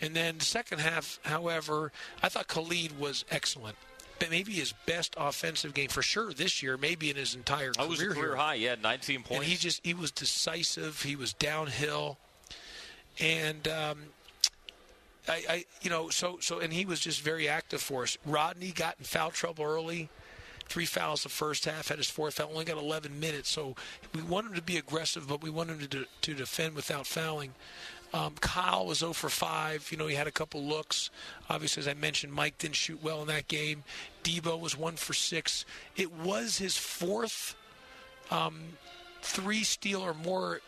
And 0.01 0.15
then 0.15 0.39
the 0.39 0.45
second 0.45 0.81
half, 0.81 1.19
however, 1.25 1.93
I 2.23 2.29
thought 2.29 2.47
Khalid 2.49 2.99
was 2.99 3.25
excellent. 3.31 3.77
But 4.21 4.31
maybe 4.31 4.53
his 4.53 4.73
best 4.87 5.15
offensive 5.17 5.75
game 5.75 5.89
for 5.89 6.03
sure 6.03 6.33
this 6.33 6.61
year, 6.63 6.77
maybe 6.77 7.09
in 7.11 7.17
his 7.17 7.35
entire 7.37 7.73
That 7.73 7.89
was 7.89 8.01
a 8.01 8.05
career. 8.05 8.15
career 8.15 8.27
here. 8.31 8.37
high. 8.37 8.55
Yeah, 8.55 8.75
19 8.83 9.23
points. 9.23 9.35
And 9.37 9.45
he 9.45 9.57
just 9.57 9.81
he 9.85 9.95
was 9.95 10.11
decisive. 10.11 11.03
He 11.03 11.15
was 11.15 11.33
downhill, 11.35 12.19
and 13.21 13.69
um, 13.69 13.99
I, 15.29 15.43
I 15.49 15.65
you 15.83 15.91
know 15.91 16.09
so 16.09 16.39
so 16.41 16.59
and 16.59 16.73
he 16.73 16.85
was 16.85 16.99
just 17.01 17.21
very 17.21 17.49
active 17.49 17.81
for 17.81 18.03
us. 18.03 18.19
Rodney 18.27 18.73
got 18.73 18.97
in 18.99 19.05
foul 19.05 19.31
trouble 19.31 19.65
early. 19.65 20.09
Three 20.69 20.85
fouls 20.85 21.23
the 21.23 21.31
first 21.31 21.65
half, 21.65 21.89
had 21.89 21.97
his 21.97 22.11
fourth 22.11 22.35
foul, 22.35 22.51
only 22.53 22.67
got 22.67 22.77
11 22.77 23.19
minutes. 23.19 23.49
So 23.49 23.75
we 24.15 24.21
want 24.21 24.49
him 24.49 24.55
to 24.55 24.61
be 24.61 24.77
aggressive, 24.77 25.27
but 25.27 25.43
we 25.43 25.49
want 25.49 25.71
him 25.71 25.79
to, 25.89 26.05
to 26.21 26.35
defend 26.35 26.75
without 26.75 27.07
fouling. 27.07 27.55
Um, 28.15 28.35
Kyle 28.41 28.87
was 28.87 28.99
0 28.99 29.13
for 29.13 29.29
5. 29.29 29.89
You 29.91 29.99
know, 29.99 30.07
he 30.07 30.15
had 30.15 30.27
a 30.27 30.33
couple 30.33 30.63
looks. 30.63 31.11
Obviously, 31.51 31.81
as 31.81 31.89
I 31.89 31.95
mentioned, 31.95 32.33
Mike 32.33 32.59
didn't 32.59 32.77
shoot 32.77 33.03
well 33.03 33.21
in 33.21 33.29
that 33.29 33.49
game. 33.49 33.85
Deebo 34.25 34.59
was 34.59 34.77
1 34.79 34.97
for 34.97 35.13
6. 35.13 35.65
It 35.97 36.13
was 36.13 36.59
his 36.59 36.77
fourth 36.77 37.55
um, 38.31 38.61
three 39.23 39.63
steal 39.63 40.01
or 40.01 40.15
more 40.15 40.61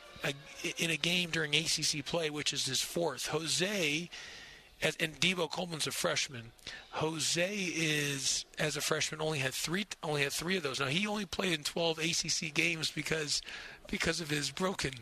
in 0.77 0.91
a 0.91 0.97
game 0.97 1.31
during 1.31 1.55
ACC 1.55 2.05
play, 2.05 2.31
which 2.31 2.53
is 2.53 2.67
his 2.67 2.83
fourth. 2.83 3.29
Jose, 3.29 4.11
and 4.83 5.21
Deebo 5.21 5.51
Coleman's 5.51 5.87
a 5.87 5.93
freshman. 5.93 6.53
Jose 6.93 7.55
is, 7.55 8.45
as 8.59 8.77
a 8.77 8.81
freshman, 8.81 9.21
only 9.21 9.39
had 9.39 9.55
three 9.55 9.87
only 10.03 10.23
had 10.23 10.33
three 10.33 10.57
of 10.57 10.63
those. 10.63 10.81
Now 10.81 10.87
he 10.87 11.07
only 11.07 11.27
played 11.27 11.53
in 11.53 11.65
12 11.65 11.99
ACC 11.99 12.55
games 12.55 12.91
because 12.91 13.43
because 13.87 14.21
of 14.21 14.31
his 14.31 14.51
broken 14.51 14.93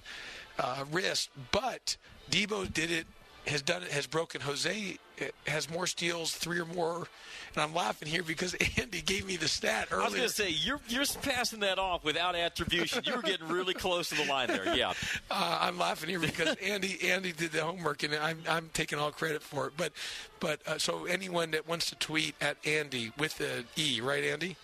uh, 0.58 0.84
wrist, 0.90 1.30
but 1.52 1.96
Deebo 2.30 2.72
did 2.72 2.90
it 2.90 3.06
has 3.48 3.62
done 3.62 3.82
it 3.82 3.90
has 3.90 4.06
broken. 4.06 4.40
Jose 4.40 4.98
has 5.46 5.70
more 5.70 5.86
steals, 5.86 6.32
three 6.34 6.60
or 6.60 6.64
more, 6.64 7.06
and 7.54 7.62
I'm 7.62 7.74
laughing 7.74 8.08
here 8.08 8.22
because 8.22 8.54
Andy 8.76 9.00
gave 9.00 9.26
me 9.26 9.36
the 9.36 9.48
stat 9.48 9.88
earlier. 9.90 10.02
I 10.02 10.04
was 10.04 10.14
going 10.14 10.28
to 10.28 10.34
say 10.34 10.50
you're 10.50 10.80
you're 10.88 11.04
passing 11.22 11.60
that 11.60 11.78
off 11.78 12.04
without 12.04 12.36
attribution. 12.36 13.02
You 13.04 13.16
were 13.16 13.22
getting 13.22 13.48
really 13.48 13.74
close 13.74 14.08
to 14.10 14.16
the 14.16 14.24
line 14.26 14.48
there. 14.48 14.74
Yeah, 14.76 14.92
uh, 15.30 15.58
I'm 15.60 15.78
laughing 15.78 16.08
here 16.08 16.20
because 16.20 16.54
Andy 16.62 16.98
Andy 17.10 17.32
did 17.32 17.52
the 17.52 17.62
homework 17.62 18.02
and 18.02 18.14
I'm 18.14 18.38
I'm 18.48 18.70
taking 18.72 18.98
all 18.98 19.10
credit 19.10 19.42
for 19.42 19.66
it. 19.66 19.72
But 19.76 19.92
but 20.40 20.60
uh, 20.66 20.78
so 20.78 21.06
anyone 21.06 21.50
that 21.52 21.66
wants 21.66 21.88
to 21.90 21.96
tweet 21.96 22.34
at 22.40 22.56
Andy 22.66 23.12
with 23.18 23.38
the 23.38 23.64
E, 23.76 24.00
right, 24.00 24.24
Andy? 24.24 24.56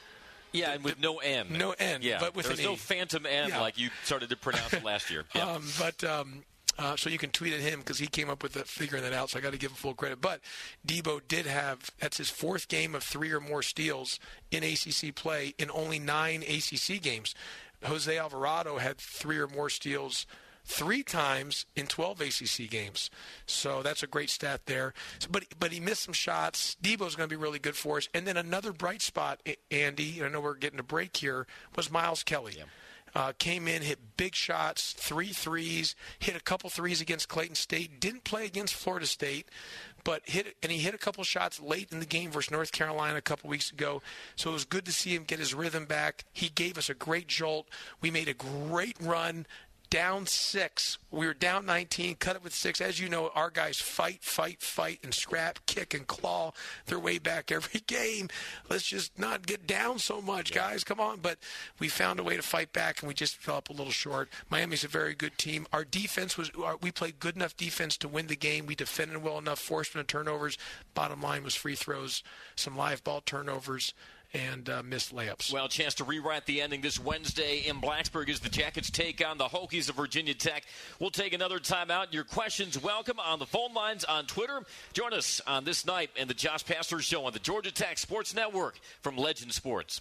Yeah, 0.54 0.72
and 0.72 0.84
with 0.84 1.00
no 1.00 1.18
M. 1.18 1.48
No 1.50 1.72
N. 1.72 2.00
Yeah, 2.00 2.18
but 2.20 2.34
with 2.34 2.46
there's 2.46 2.62
no 2.62 2.74
e. 2.74 2.76
phantom 2.76 3.26
N 3.26 3.48
yeah. 3.48 3.60
like 3.60 3.76
you 3.78 3.90
started 4.04 4.30
to 4.30 4.36
pronounce 4.36 4.82
last 4.82 5.10
year. 5.10 5.24
Yeah. 5.34 5.50
Um, 5.50 5.64
but 5.78 6.04
um, 6.04 6.44
uh, 6.78 6.96
so 6.96 7.10
you 7.10 7.18
can 7.18 7.30
tweet 7.30 7.52
at 7.52 7.60
him 7.60 7.80
because 7.80 7.98
he 7.98 8.06
came 8.06 8.30
up 8.30 8.42
with 8.42 8.52
the, 8.52 8.64
figuring 8.64 9.02
that 9.02 9.12
out. 9.12 9.30
So 9.30 9.38
I 9.38 9.42
got 9.42 9.52
to 9.52 9.58
give 9.58 9.72
him 9.72 9.76
full 9.76 9.94
credit. 9.94 10.20
But 10.20 10.40
Deebo 10.86 11.20
did 11.26 11.46
have 11.46 11.90
that's 11.98 12.18
his 12.18 12.30
fourth 12.30 12.68
game 12.68 12.94
of 12.94 13.02
three 13.02 13.32
or 13.32 13.40
more 13.40 13.62
steals 13.62 14.20
in 14.52 14.62
ACC 14.62 15.14
play 15.14 15.54
in 15.58 15.70
only 15.72 15.98
nine 15.98 16.42
ACC 16.42 17.02
games. 17.02 17.34
Jose 17.84 18.16
Alvarado 18.16 18.78
had 18.78 18.98
three 18.98 19.38
or 19.38 19.48
more 19.48 19.68
steals 19.68 20.26
three 20.64 21.02
times 21.02 21.66
in 21.76 21.86
12 21.86 22.20
ACC 22.20 22.70
games. 22.70 23.10
So 23.46 23.82
that's 23.82 24.02
a 24.02 24.06
great 24.06 24.30
stat 24.30 24.62
there. 24.66 24.94
So, 25.18 25.28
but 25.30 25.44
but 25.58 25.72
he 25.72 25.80
missed 25.80 26.02
some 26.02 26.14
shots. 26.14 26.76
Deebo's 26.82 27.16
going 27.16 27.28
to 27.28 27.36
be 27.36 27.40
really 27.40 27.58
good 27.58 27.76
for 27.76 27.98
us. 27.98 28.08
And 28.14 28.26
then 28.26 28.36
another 28.36 28.72
bright 28.72 29.02
spot, 29.02 29.40
Andy. 29.70 30.22
I 30.22 30.28
know 30.28 30.40
we're 30.40 30.54
getting 30.54 30.80
a 30.80 30.84
break 30.84 31.16
here. 31.16 31.46
Was 31.76 31.90
Miles 31.90 32.22
Kelly. 32.22 32.54
Yeah. 32.58 32.64
Uh, 33.16 33.32
came 33.38 33.68
in, 33.68 33.80
hit 33.80 34.16
big 34.16 34.34
shots, 34.34 34.92
three 34.92 35.28
threes, 35.28 35.94
hit 36.18 36.34
a 36.34 36.40
couple 36.40 36.68
threes 36.68 37.00
against 37.00 37.28
Clayton 37.28 37.54
State. 37.54 38.00
Didn't 38.00 38.24
play 38.24 38.44
against 38.44 38.74
Florida 38.74 39.06
State, 39.06 39.48
but 40.02 40.22
hit 40.24 40.56
and 40.64 40.72
he 40.72 40.78
hit 40.78 40.94
a 40.94 40.98
couple 40.98 41.22
shots 41.22 41.60
late 41.60 41.92
in 41.92 42.00
the 42.00 42.06
game 42.06 42.32
versus 42.32 42.50
North 42.50 42.72
Carolina 42.72 43.16
a 43.16 43.22
couple 43.22 43.48
weeks 43.48 43.70
ago. 43.70 44.02
So 44.34 44.50
it 44.50 44.54
was 44.54 44.64
good 44.64 44.84
to 44.86 44.92
see 44.92 45.14
him 45.14 45.22
get 45.22 45.38
his 45.38 45.54
rhythm 45.54 45.84
back. 45.84 46.24
He 46.32 46.48
gave 46.48 46.76
us 46.76 46.90
a 46.90 46.94
great 46.94 47.28
jolt. 47.28 47.68
We 48.00 48.10
made 48.10 48.26
a 48.26 48.34
great 48.34 48.96
run 49.00 49.46
down 49.94 50.26
six. 50.26 50.98
We 51.12 51.24
were 51.24 51.34
down 51.34 51.66
19, 51.66 52.16
cut 52.16 52.34
it 52.34 52.42
with 52.42 52.52
six. 52.52 52.80
As 52.80 52.98
you 52.98 53.08
know, 53.08 53.30
our 53.32 53.48
guys 53.48 53.78
fight, 53.78 54.24
fight, 54.24 54.60
fight, 54.60 54.98
and 55.04 55.14
scrap, 55.14 55.64
kick, 55.66 55.94
and 55.94 56.04
claw 56.04 56.50
their 56.86 56.98
way 56.98 57.20
back 57.20 57.52
every 57.52 57.78
game. 57.86 58.28
Let's 58.68 58.82
just 58.82 59.16
not 59.20 59.46
get 59.46 59.68
down 59.68 60.00
so 60.00 60.20
much, 60.20 60.50
yeah. 60.50 60.56
guys. 60.56 60.82
Come 60.82 60.98
on. 60.98 61.20
But 61.20 61.38
we 61.78 61.86
found 61.86 62.18
a 62.18 62.24
way 62.24 62.34
to 62.34 62.42
fight 62.42 62.72
back, 62.72 63.02
and 63.02 63.06
we 63.06 63.14
just 63.14 63.36
fell 63.36 63.54
up 63.54 63.70
a 63.70 63.72
little 63.72 63.92
short. 63.92 64.28
Miami's 64.50 64.82
a 64.82 64.88
very 64.88 65.14
good 65.14 65.38
team. 65.38 65.64
Our 65.72 65.84
defense 65.84 66.36
was, 66.36 66.50
we 66.82 66.90
played 66.90 67.20
good 67.20 67.36
enough 67.36 67.56
defense 67.56 67.96
to 67.98 68.08
win 68.08 68.26
the 68.26 68.34
game. 68.34 68.66
We 68.66 68.74
defended 68.74 69.22
well 69.22 69.38
enough, 69.38 69.60
forced 69.60 69.94
no 69.94 70.02
turnovers. 70.02 70.58
Bottom 70.94 71.22
line 71.22 71.44
was 71.44 71.54
free 71.54 71.76
throws, 71.76 72.24
some 72.56 72.76
live 72.76 73.04
ball 73.04 73.22
turnovers 73.24 73.94
and 74.34 74.68
uh, 74.68 74.82
missed 74.82 75.14
layups. 75.14 75.52
Well, 75.52 75.68
chance 75.68 75.94
to 75.94 76.04
rewrite 76.04 76.46
the 76.46 76.60
ending 76.60 76.80
this 76.80 76.98
Wednesday 76.98 77.58
in 77.66 77.80
Blacksburg 77.80 78.28
as 78.28 78.40
the 78.40 78.48
Jackets 78.48 78.90
take 78.90 79.24
on 79.26 79.38
the 79.38 79.46
Hokies 79.46 79.88
of 79.88 79.94
Virginia 79.94 80.34
Tech. 80.34 80.64
We'll 80.98 81.10
take 81.10 81.32
another 81.32 81.58
timeout. 81.58 82.12
Your 82.12 82.24
questions 82.24 82.80
welcome 82.80 83.18
on 83.20 83.38
the 83.38 83.46
phone 83.46 83.72
lines 83.72 84.04
on 84.04 84.26
Twitter. 84.26 84.62
Join 84.92 85.12
us 85.14 85.40
on 85.46 85.64
this 85.64 85.86
night 85.86 86.10
in 86.16 86.28
the 86.28 86.34
Josh 86.34 86.64
Pastner 86.64 87.00
Show 87.00 87.24
on 87.24 87.32
the 87.32 87.38
Georgia 87.38 87.72
Tech 87.72 87.98
Sports 87.98 88.34
Network 88.34 88.78
from 89.02 89.16
Legend 89.16 89.52
Sports. 89.52 90.00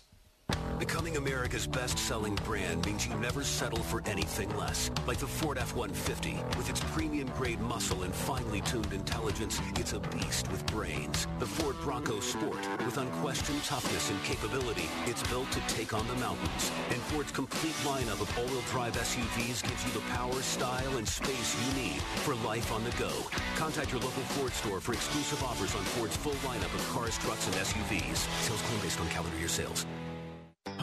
Becoming 0.80 1.18
America's 1.18 1.68
best-selling 1.68 2.34
brand 2.46 2.86
means 2.86 3.06
you 3.06 3.14
never 3.16 3.44
settle 3.44 3.80
for 3.84 4.02
anything 4.08 4.50
less. 4.58 4.90
Like 5.06 5.20
the 5.20 5.28
Ford 5.28 5.60
F-150. 5.60 6.58
With 6.58 6.68
its 6.68 6.82
premium-grade 6.94 7.60
muscle 7.62 8.02
and 8.02 8.14
finely 8.14 8.62
tuned 8.62 8.92
intelligence, 8.92 9.62
it's 9.76 9.94
a 9.94 10.00
beast 10.00 10.52
with 10.52 10.66
brains. 10.66 11.28
The 11.38 11.46
Ford 11.46 11.76
Bronco 11.84 12.20
Sport. 12.20 12.68
With 12.86 12.98
unquestioned 12.98 13.64
toughness 13.64 14.10
and 14.10 14.22
capability, 14.24 14.90
it's 15.06 15.22
built 15.30 15.50
to 15.52 15.60
take 15.68 15.94
on 15.94 16.08
the 16.08 16.16
mountains. 16.16 16.72
And 16.90 17.00
Ford's 17.02 17.32
complete 17.32 17.76
lineup 17.84 18.20
of 18.20 18.38
all-wheel 18.38 18.64
drive 18.72 18.94
SUVs 18.94 19.62
gives 19.62 19.86
you 19.86 19.92
the 19.94 20.06
power, 20.10 20.42
style, 20.42 20.98
and 20.98 21.08
space 21.08 21.56
you 21.68 21.84
need 21.84 22.02
for 22.26 22.34
life 22.48 22.72
on 22.72 22.84
the 22.84 22.92
go. 22.92 23.12
Contact 23.58 23.92
your 23.92 24.02
local 24.02 24.24
Ford 24.34 24.52
store 24.52 24.82
for 24.82 24.94
exclusive 24.94 25.44
offers 25.44 25.76
on 25.76 25.84
Ford's 25.96 26.18
full 26.18 26.34
lineup 26.50 26.74
of 26.74 26.90
cars, 26.90 27.18
trucks, 27.20 27.46
and 27.46 27.56
SUVs. 27.58 28.26
Sales 28.42 28.62
claim 28.64 28.82
based 28.82 29.00
on 29.00 29.08
calendar 29.10 29.38
year 29.38 29.48
sales. 29.48 29.86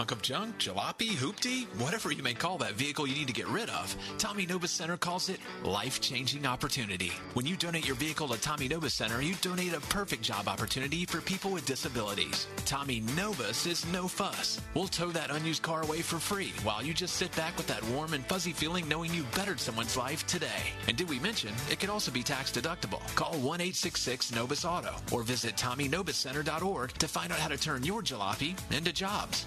Hunk 0.01 0.13
of 0.13 0.23
junk, 0.23 0.57
jalopy, 0.57 1.11
hoopty, 1.11 1.67
whatever 1.79 2.11
you 2.11 2.23
may 2.23 2.33
call 2.33 2.57
that 2.57 2.73
vehicle 2.73 3.07
you 3.07 3.15
need 3.15 3.27
to 3.27 3.35
get 3.35 3.47
rid 3.49 3.69
of, 3.69 3.95
Tommy 4.17 4.47
Nobis 4.47 4.71
Center 4.71 4.97
calls 4.97 5.29
it 5.29 5.41
life-changing 5.63 6.47
opportunity. 6.47 7.13
When 7.35 7.45
you 7.45 7.55
donate 7.55 7.87
your 7.87 7.97
vehicle 7.97 8.29
to 8.29 8.41
Tommy 8.41 8.67
Nobis 8.67 8.95
Center, 8.95 9.21
you 9.21 9.35
donate 9.43 9.75
a 9.75 9.81
perfect 9.81 10.23
job 10.23 10.49
opportunity 10.49 11.05
for 11.05 11.21
people 11.21 11.51
with 11.51 11.67
disabilities. 11.67 12.47
Tommy 12.65 13.01
Nobis 13.15 13.67
is 13.67 13.87
no 13.93 14.09
fuss. 14.09 14.59
We'll 14.75 14.89
tow 14.89 15.11
that 15.11 15.31
unused 15.31 15.63
car 15.63 15.83
away 15.83 16.01
for 16.01 16.19
free 16.19 16.55
while 16.63 16.83
you 16.83 16.95
just 16.95 17.17
sit 17.17 17.37
back 17.37 17.57
with 17.59 17.67
that 17.67 17.85
warm 17.89 18.15
and 18.15 18.25
fuzzy 18.25 18.53
feeling 18.53 18.89
knowing 18.89 19.13
you 19.13 19.25
bettered 19.37 19.61
someone's 19.61 19.99
life 19.99 20.27
today. 20.27 20.73
And 20.89 20.97
did 20.97 21.11
we 21.11 21.19
mention 21.19 21.51
it 21.71 21.79
could 21.79 21.91
also 21.91 22.11
be 22.11 22.23
tax 22.23 22.51
deductible? 22.51 23.03
Call 23.17 23.35
1-866-NOBIS 23.35 24.65
Auto 24.65 24.95
or 25.13 25.23
visit 25.23 25.57
TommyNobisCenter.org 25.57 26.93
to 26.95 27.07
find 27.07 27.33
out 27.33 27.39
how 27.39 27.49
to 27.49 27.59
turn 27.59 27.83
your 27.83 28.01
jalopy 28.01 28.59
into 28.73 28.95
jobs. 28.95 29.45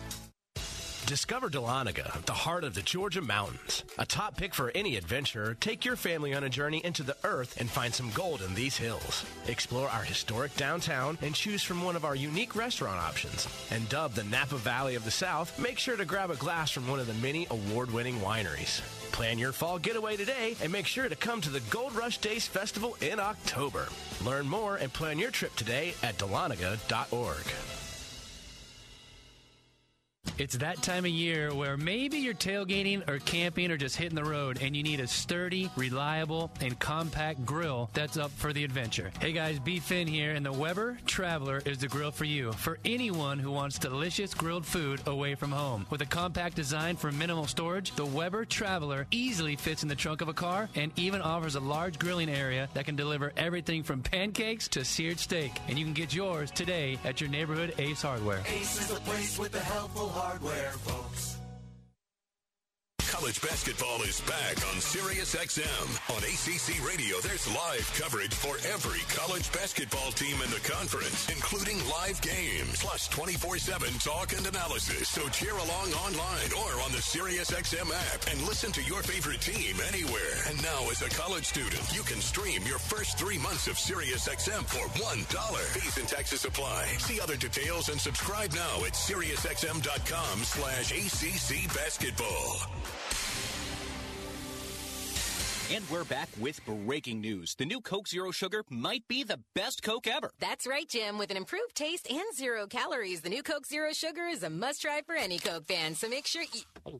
Discover 1.05 1.49
Dahlonega, 1.49 2.23
the 2.25 2.31
heart 2.33 2.63
of 2.63 2.75
the 2.75 2.81
Georgia 2.81 3.21
mountains. 3.21 3.83
A 3.97 4.05
top 4.05 4.37
pick 4.37 4.53
for 4.53 4.71
any 4.73 4.95
adventurer, 4.95 5.53
take 5.59 5.83
your 5.83 5.97
family 5.97 6.33
on 6.33 6.45
a 6.45 6.49
journey 6.49 6.83
into 6.83 7.03
the 7.03 7.17
earth 7.25 7.59
and 7.59 7.69
find 7.69 7.93
some 7.93 8.09
gold 8.11 8.41
in 8.41 8.55
these 8.55 8.77
hills. 8.77 9.25
Explore 9.47 9.89
our 9.89 10.03
historic 10.03 10.55
downtown 10.55 11.17
and 11.21 11.35
choose 11.35 11.61
from 11.61 11.83
one 11.83 11.97
of 11.97 12.05
our 12.05 12.15
unique 12.15 12.55
restaurant 12.55 12.99
options. 13.01 13.49
And 13.69 13.87
dubbed 13.89 14.15
the 14.15 14.23
Napa 14.23 14.55
Valley 14.55 14.95
of 14.95 15.03
the 15.03 15.11
South, 15.11 15.59
make 15.59 15.77
sure 15.77 15.97
to 15.97 16.05
grab 16.05 16.31
a 16.31 16.35
glass 16.37 16.71
from 16.71 16.87
one 16.87 17.01
of 17.01 17.07
the 17.07 17.13
many 17.15 17.47
award-winning 17.51 18.19
wineries. 18.19 18.81
Plan 19.11 19.37
your 19.37 19.51
fall 19.51 19.77
getaway 19.77 20.15
today 20.15 20.55
and 20.63 20.71
make 20.71 20.87
sure 20.87 21.09
to 21.09 21.15
come 21.17 21.41
to 21.41 21.49
the 21.49 21.59
Gold 21.69 21.93
Rush 21.95 22.17
Days 22.19 22.47
Festival 22.47 22.95
in 23.01 23.19
October. 23.19 23.89
Learn 24.23 24.47
more 24.47 24.77
and 24.77 24.91
plan 24.91 25.19
your 25.19 25.31
trip 25.31 25.53
today 25.57 25.95
at 26.01 26.17
dahlonega.org. 26.17 27.82
It's 30.39 30.57
that 30.57 30.81
time 30.81 31.05
of 31.05 31.11
year 31.11 31.53
where 31.53 31.77
maybe 31.77 32.17
you're 32.17 32.33
tailgating 32.33 33.07
or 33.07 33.19
camping 33.19 33.69
or 33.69 33.77
just 33.77 33.95
hitting 33.95 34.15
the 34.15 34.23
road 34.23 34.57
and 34.61 34.75
you 34.75 34.81
need 34.81 34.99
a 34.99 35.07
sturdy, 35.07 35.69
reliable, 35.75 36.49
and 36.59 36.77
compact 36.79 37.45
grill 37.45 37.91
that's 37.93 38.17
up 38.17 38.31
for 38.31 38.51
the 38.51 38.63
adventure. 38.63 39.11
Hey 39.19 39.31
guys, 39.31 39.59
B. 39.59 39.79
Finn 39.79 40.07
here, 40.07 40.31
and 40.31 40.43
the 40.43 40.51
Weber 40.51 40.97
Traveler 41.05 41.61
is 41.65 41.77
the 41.77 41.87
grill 41.87 42.09
for 42.09 42.25
you. 42.25 42.51
For 42.53 42.79
anyone 42.83 43.37
who 43.37 43.51
wants 43.51 43.77
delicious 43.77 44.33
grilled 44.33 44.65
food 44.65 45.01
away 45.05 45.35
from 45.35 45.51
home. 45.51 45.85
With 45.91 46.01
a 46.01 46.05
compact 46.07 46.55
design 46.55 46.95
for 46.95 47.11
minimal 47.11 47.45
storage, 47.45 47.91
the 47.91 48.05
Weber 48.05 48.45
Traveler 48.45 49.05
easily 49.11 49.55
fits 49.55 49.83
in 49.83 49.89
the 49.89 49.95
trunk 49.95 50.21
of 50.21 50.29
a 50.29 50.33
car 50.33 50.67
and 50.73 50.91
even 50.95 51.21
offers 51.21 51.55
a 51.55 51.59
large 51.59 51.99
grilling 51.99 52.29
area 52.29 52.69
that 52.73 52.85
can 52.85 52.95
deliver 52.95 53.33
everything 53.37 53.83
from 53.83 54.01
pancakes 54.01 54.67
to 54.69 54.83
seared 54.83 55.19
steak. 55.19 55.51
And 55.67 55.77
you 55.77 55.85
can 55.85 55.93
get 55.93 56.13
yours 56.13 56.49
today 56.49 56.97
at 57.03 57.21
your 57.21 57.29
neighborhood 57.29 57.75
Ace 57.77 58.01
Hardware. 58.01 58.41
Ace 58.47 58.81
is 58.81 58.97
a 58.97 58.99
place 59.01 59.37
with 59.37 59.53
helpful 59.53 60.07
hardware, 60.23 60.71
folks. 60.87 61.42
College 63.13 63.41
basketball 63.41 64.01
is 64.01 64.21
back 64.21 64.57
on 64.73 64.81
Sirius 64.81 65.35
XM. 65.35 65.85
On 66.17 66.21
ACC 66.25 66.81
Radio, 66.81 67.21
there's 67.21 67.45
live 67.53 67.85
coverage 67.93 68.33
for 68.33 68.57
every 68.73 69.05
college 69.13 69.51
basketball 69.53 70.09
team 70.13 70.33
in 70.41 70.49
the 70.49 70.59
conference, 70.65 71.29
including 71.29 71.77
live 71.87 72.19
games, 72.23 72.81
plus 72.81 73.07
24-7 73.09 74.03
talk 74.03 74.33
and 74.33 74.47
analysis. 74.47 75.07
So 75.07 75.29
cheer 75.29 75.53
along 75.53 75.93
online 75.93 76.49
or 76.57 76.81
on 76.81 76.91
the 76.91 77.05
Sirius 77.05 77.51
XM 77.51 77.85
app 77.85 78.25
and 78.33 78.41
listen 78.47 78.71
to 78.71 78.81
your 78.81 79.03
favorite 79.03 79.41
team 79.41 79.77
anywhere. 79.93 80.41
And 80.49 80.57
now, 80.63 80.89
as 80.89 81.03
a 81.03 81.09
college 81.13 81.45
student, 81.45 81.85
you 81.93 82.01
can 82.01 82.19
stream 82.19 82.63
your 82.65 82.79
first 82.79 83.19
three 83.19 83.37
months 83.37 83.67
of 83.67 83.77
Sirius 83.77 84.27
XM 84.27 84.65
for 84.65 84.89
$1. 84.97 85.57
Fees 85.77 85.97
and 85.97 86.07
taxes 86.07 86.45
apply. 86.45 86.85
See 86.97 87.21
other 87.21 87.37
details 87.37 87.89
and 87.89 88.01
subscribe 88.01 88.53
now 88.53 88.83
at 88.83 88.93
SiriusXM.com 88.97 90.39
slash 90.49 90.89
ACC 90.91 91.69
basketball. 91.75 92.57
And 95.71 95.89
we're 95.89 96.03
back 96.03 96.29
with 96.39 96.59
breaking 96.65 97.21
news. 97.21 97.55
The 97.55 97.65
new 97.65 97.79
Coke 97.79 98.07
Zero 98.07 98.31
Sugar 98.31 98.63
might 98.69 99.07
be 99.07 99.23
the 99.23 99.39
best 99.55 99.81
Coke 99.81 100.07
ever. 100.07 100.31
That's 100.39 100.67
right, 100.67 100.87
Jim. 100.87 101.17
With 101.17 101.31
an 101.31 101.37
improved 101.37 101.73
taste 101.73 102.11
and 102.11 102.35
zero 102.35 102.67
calories, 102.67 103.21
the 103.21 103.29
new 103.29 103.41
Coke 103.41 103.65
Zero 103.65 103.93
Sugar 103.93 104.25
is 104.25 104.43
a 104.43 104.49
must 104.49 104.81
try 104.81 105.01
for 105.05 105.15
any 105.15 105.39
Coke 105.39 105.65
fan. 105.65 105.95
So 105.95 106.09
make 106.09 106.27
sure 106.27 106.43
you. 106.43 106.99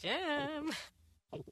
Jim. 0.00 0.70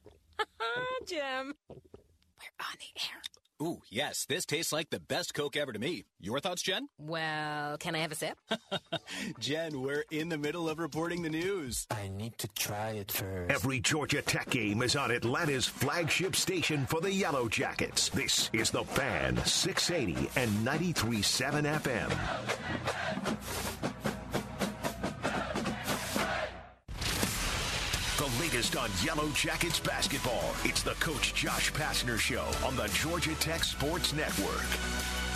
Jim. 1.05 1.53
We're 1.69 2.55
on 2.59 2.77
the 2.79 3.01
air. 3.01 3.21
Ooh, 3.61 3.81
yes, 3.89 4.25
this 4.27 4.45
tastes 4.45 4.73
like 4.73 4.89
the 4.89 4.99
best 4.99 5.33
Coke 5.33 5.55
ever 5.55 5.71
to 5.71 5.79
me. 5.79 6.03
Your 6.19 6.39
thoughts, 6.39 6.61
Jen? 6.61 6.87
Well, 6.97 7.77
can 7.77 7.95
I 7.95 7.99
have 7.99 8.11
a 8.11 8.15
sip? 8.15 8.37
Jen, 9.39 9.81
we're 9.81 10.03
in 10.11 10.29
the 10.29 10.37
middle 10.37 10.67
of 10.67 10.79
reporting 10.79 11.21
the 11.21 11.29
news. 11.29 11.85
I 11.91 12.09
need 12.09 12.37
to 12.39 12.47
try 12.49 12.91
it 12.91 13.11
first. 13.11 13.51
Every 13.51 13.79
Georgia 13.79 14.21
Tech 14.21 14.49
game 14.49 14.81
is 14.81 14.95
on 14.95 15.11
Atlanta's 15.11 15.67
flagship 15.67 16.35
station 16.35 16.85
for 16.85 16.99
the 16.99 17.13
Yellow 17.13 17.47
Jackets. 17.47 18.09
This 18.09 18.49
is 18.53 18.71
the 18.71 18.83
Fan 18.83 19.37
680 19.45 20.29
and 20.39 20.49
93.7 20.65 21.79
FM. 21.79 23.92
On 28.53 28.89
Yellow 29.03 29.27
Jackets 29.31 29.79
basketball. 29.79 30.53
It's 30.63 30.83
the 30.83 30.93
Coach 30.99 31.33
Josh 31.33 31.73
Pastner 31.73 32.19
Show 32.19 32.45
on 32.63 32.75
the 32.75 32.85
Georgia 32.89 33.33
Tech 33.39 33.63
Sports 33.63 34.13
Network. 34.13 34.61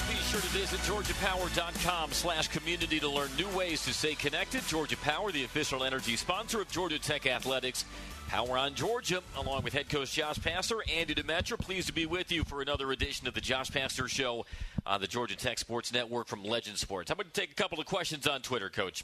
Be 0.08 0.16
sure 0.30 0.40
to 0.40 0.48
visit 0.50 0.80
georgiapower.com 0.82 2.12
slash 2.12 2.48
community 2.50 3.00
to 3.00 3.10
learn 3.10 3.30
new 3.36 3.48
ways 3.58 3.84
to 3.86 3.94
stay 3.94 4.14
connected. 4.14 4.62
Georgia 4.68 4.98
Power, 4.98 5.32
the 5.32 5.44
official 5.46 5.84
energy 5.84 6.16
sponsor 6.16 6.62
of 6.62 6.70
Georgia 6.70 7.00
Tech 7.00 7.26
Athletics. 7.26 7.86
Power 8.28 8.56
on 8.56 8.76
Georgia, 8.76 9.24
along 9.36 9.64
with 9.64 9.74
head 9.74 9.90
coach 9.90 10.14
Josh 10.14 10.38
Pastner, 10.38 10.82
Andy 10.96 11.16
Demetra. 11.16 11.58
Pleased 11.58 11.88
to 11.88 11.94
be 11.94 12.06
with 12.06 12.32
you 12.32 12.44
for 12.44 12.62
another 12.62 12.92
edition 12.92 13.28
of 13.28 13.34
the 13.34 13.42
Josh 13.42 13.72
Pastner 13.72 14.08
Show 14.08 14.46
on 14.86 15.02
the 15.02 15.08
Georgia 15.08 15.36
Tech 15.36 15.58
Sports 15.58 15.92
Network 15.92 16.28
from 16.28 16.44
Legend 16.44 16.78
Sports. 16.78 17.10
I'm 17.10 17.18
going 17.18 17.26
to 17.26 17.34
take 17.34 17.50
a 17.50 17.56
couple 17.56 17.80
of 17.80 17.88
questions 17.88 18.28
on 18.28 18.42
Twitter, 18.42 18.70
Coach. 18.70 19.04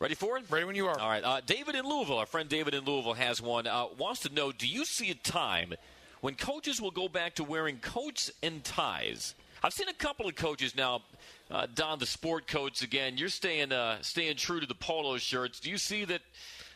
Ready 0.00 0.14
for 0.14 0.38
it? 0.38 0.44
Ready 0.48 0.64
when 0.64 0.76
you 0.76 0.86
are. 0.86 0.98
All 0.98 1.10
right. 1.10 1.22
Uh, 1.22 1.42
David 1.44 1.74
in 1.74 1.86
Louisville, 1.86 2.16
our 2.16 2.24
friend 2.24 2.48
David 2.48 2.72
in 2.72 2.86
Louisville 2.86 3.12
has 3.12 3.42
one. 3.42 3.66
Uh, 3.66 3.84
wants 3.98 4.20
to 4.20 4.32
know: 4.32 4.50
Do 4.50 4.66
you 4.66 4.86
see 4.86 5.10
a 5.10 5.14
time 5.14 5.74
when 6.22 6.36
coaches 6.36 6.80
will 6.80 6.90
go 6.90 7.06
back 7.06 7.34
to 7.34 7.44
wearing 7.44 7.76
coats 7.80 8.30
and 8.42 8.64
ties? 8.64 9.34
I've 9.62 9.74
seen 9.74 9.90
a 9.90 9.92
couple 9.92 10.26
of 10.26 10.36
coaches 10.36 10.74
now 10.74 11.02
uh, 11.50 11.66
don 11.74 11.98
the 11.98 12.06
sport 12.06 12.46
coats 12.46 12.80
again. 12.80 13.18
You're 13.18 13.28
staying 13.28 13.72
uh, 13.72 13.98
staying 14.00 14.36
true 14.36 14.58
to 14.58 14.66
the 14.66 14.74
polo 14.74 15.18
shirts. 15.18 15.60
Do 15.60 15.68
you 15.68 15.76
see 15.76 16.06
that? 16.06 16.22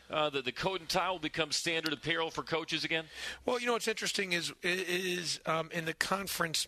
Uh, 0.07 0.29
the, 0.29 0.43
the 0.43 0.51
coat 0.51 0.81
and 0.81 0.87
tie 0.87 1.09
will 1.09 1.17
become 1.17 1.51
standard 1.51 1.91
apparel 1.91 2.29
for 2.29 2.43
coaches 2.43 2.83
again. 2.83 3.05
Well, 3.43 3.59
you 3.59 3.65
know 3.65 3.73
what's 3.73 3.87
interesting 3.87 4.33
is 4.33 4.53
is 4.61 5.39
um, 5.47 5.71
in 5.73 5.85
the 5.85 5.95
conference 5.95 6.67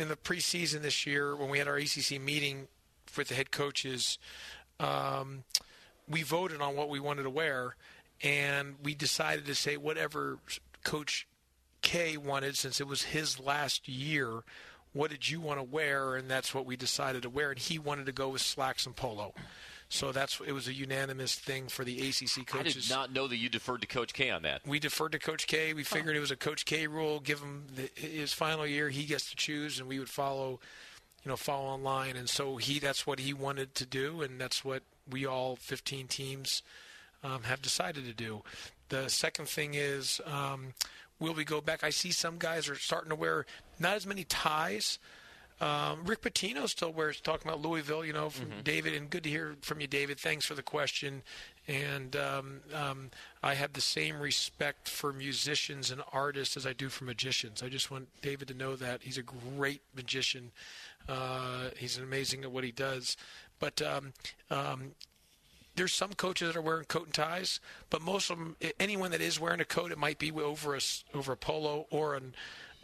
in 0.00 0.08
the 0.08 0.16
preseason 0.16 0.80
this 0.80 1.04
year 1.04 1.36
when 1.36 1.50
we 1.50 1.58
had 1.58 1.68
our 1.68 1.76
ACC 1.76 2.18
meeting 2.18 2.66
with 3.14 3.28
the 3.28 3.34
head 3.34 3.50
coaches. 3.50 4.16
Um, 4.80 5.44
we 6.08 6.22
voted 6.22 6.60
on 6.60 6.76
what 6.76 6.88
we 6.88 7.00
wanted 7.00 7.24
to 7.24 7.30
wear, 7.30 7.76
and 8.22 8.76
we 8.82 8.94
decided 8.94 9.46
to 9.46 9.54
say 9.54 9.76
whatever 9.76 10.38
Coach 10.84 11.26
K 11.82 12.16
wanted, 12.16 12.56
since 12.56 12.80
it 12.80 12.86
was 12.86 13.02
his 13.02 13.38
last 13.38 13.88
year. 13.88 14.42
What 14.92 15.10
did 15.10 15.28
you 15.28 15.40
want 15.40 15.58
to 15.58 15.62
wear? 15.62 16.16
And 16.16 16.30
that's 16.30 16.54
what 16.54 16.66
we 16.66 16.76
decided 16.76 17.22
to 17.22 17.30
wear. 17.30 17.50
And 17.50 17.58
he 17.58 17.78
wanted 17.78 18.06
to 18.06 18.12
go 18.12 18.30
with 18.30 18.40
slacks 18.40 18.86
and 18.86 18.96
polo. 18.96 19.34
So 19.90 20.12
that's 20.12 20.40
it 20.46 20.52
was 20.52 20.68
a 20.68 20.74
unanimous 20.74 21.34
thing 21.34 21.68
for 21.68 21.82
the 21.82 21.96
ACC 22.08 22.46
coaches. 22.46 22.76
I 22.76 22.80
did 22.80 22.90
not 22.90 23.12
know 23.12 23.26
that 23.26 23.36
you 23.36 23.48
deferred 23.48 23.80
to 23.80 23.86
Coach 23.86 24.12
K 24.12 24.30
on 24.30 24.42
that. 24.42 24.60
We 24.66 24.78
deferred 24.78 25.12
to 25.12 25.18
Coach 25.18 25.46
K. 25.46 25.72
We 25.72 25.82
figured 25.82 26.14
it 26.14 26.20
was 26.20 26.30
a 26.30 26.36
Coach 26.36 26.66
K 26.66 26.86
rule. 26.86 27.20
Give 27.20 27.40
him 27.40 27.64
the, 27.74 27.90
his 27.94 28.34
final 28.34 28.66
year, 28.66 28.90
he 28.90 29.04
gets 29.04 29.30
to 29.30 29.36
choose, 29.36 29.78
and 29.78 29.88
we 29.88 29.98
would 29.98 30.10
follow, 30.10 30.60
you 31.24 31.30
know, 31.30 31.36
follow 31.36 31.68
online. 31.68 32.16
And 32.16 32.28
so 32.28 32.56
he 32.56 32.78
that's 32.78 33.06
what 33.06 33.20
he 33.20 33.32
wanted 33.32 33.74
to 33.76 33.86
do, 33.86 34.20
and 34.20 34.38
that's 34.38 34.62
what 34.62 34.82
we 35.10 35.26
all 35.26 35.56
15 35.56 36.06
teams 36.06 36.62
um, 37.22 37.42
have 37.42 37.62
decided 37.62 38.04
to 38.04 38.12
do. 38.12 38.42
The 38.88 39.08
second 39.08 39.48
thing 39.48 39.74
is, 39.74 40.20
um, 40.24 40.74
will 41.18 41.34
we 41.34 41.44
go 41.44 41.60
back? 41.60 41.84
I 41.84 41.90
see 41.90 42.10
some 42.10 42.38
guys 42.38 42.68
are 42.68 42.76
starting 42.76 43.10
to 43.10 43.16
wear 43.16 43.44
not 43.78 43.96
as 43.96 44.06
many 44.06 44.24
ties. 44.24 44.98
Um, 45.60 46.04
Rick 46.04 46.22
Pitino 46.22 46.68
still 46.68 46.92
wears 46.92 47.20
talking 47.20 47.48
about 47.48 47.60
Louisville, 47.60 48.04
you 48.04 48.12
know, 48.12 48.30
from 48.30 48.46
mm-hmm. 48.46 48.60
David, 48.62 48.94
and 48.94 49.10
good 49.10 49.24
to 49.24 49.28
hear 49.28 49.56
from 49.60 49.80
you, 49.80 49.88
David. 49.88 50.18
Thanks 50.18 50.46
for 50.46 50.54
the 50.54 50.62
question. 50.62 51.22
And 51.66 52.14
um, 52.14 52.60
um, 52.72 53.10
I 53.42 53.54
have 53.54 53.72
the 53.72 53.80
same 53.80 54.20
respect 54.20 54.88
for 54.88 55.12
musicians 55.12 55.90
and 55.90 56.00
artists 56.12 56.56
as 56.56 56.64
I 56.64 56.72
do 56.72 56.88
for 56.88 57.04
magicians. 57.04 57.62
I 57.62 57.68
just 57.68 57.90
want 57.90 58.08
David 58.22 58.48
to 58.48 58.54
know 58.54 58.76
that 58.76 59.02
he's 59.02 59.18
a 59.18 59.22
great 59.22 59.82
magician. 59.96 60.52
Uh, 61.08 61.70
he's 61.76 61.98
amazing 61.98 62.44
at 62.44 62.52
what 62.52 62.62
he 62.62 62.70
does. 62.70 63.16
But 63.58 63.82
um, 63.82 64.12
um, 64.50 64.92
there's 65.76 65.92
some 65.92 66.12
coaches 66.12 66.48
that 66.48 66.58
are 66.58 66.62
wearing 66.62 66.84
coat 66.84 67.06
and 67.06 67.14
ties, 67.14 67.60
but 67.90 68.02
most 68.02 68.30
of 68.30 68.38
them, 68.38 68.56
anyone 68.80 69.10
that 69.12 69.20
is 69.20 69.40
wearing 69.40 69.60
a 69.60 69.64
coat, 69.64 69.92
it 69.92 69.98
might 69.98 70.18
be 70.18 70.30
over 70.32 70.74
a 70.74 70.80
over 71.14 71.32
a 71.32 71.36
polo 71.36 71.86
or 71.90 72.14
an, 72.16 72.34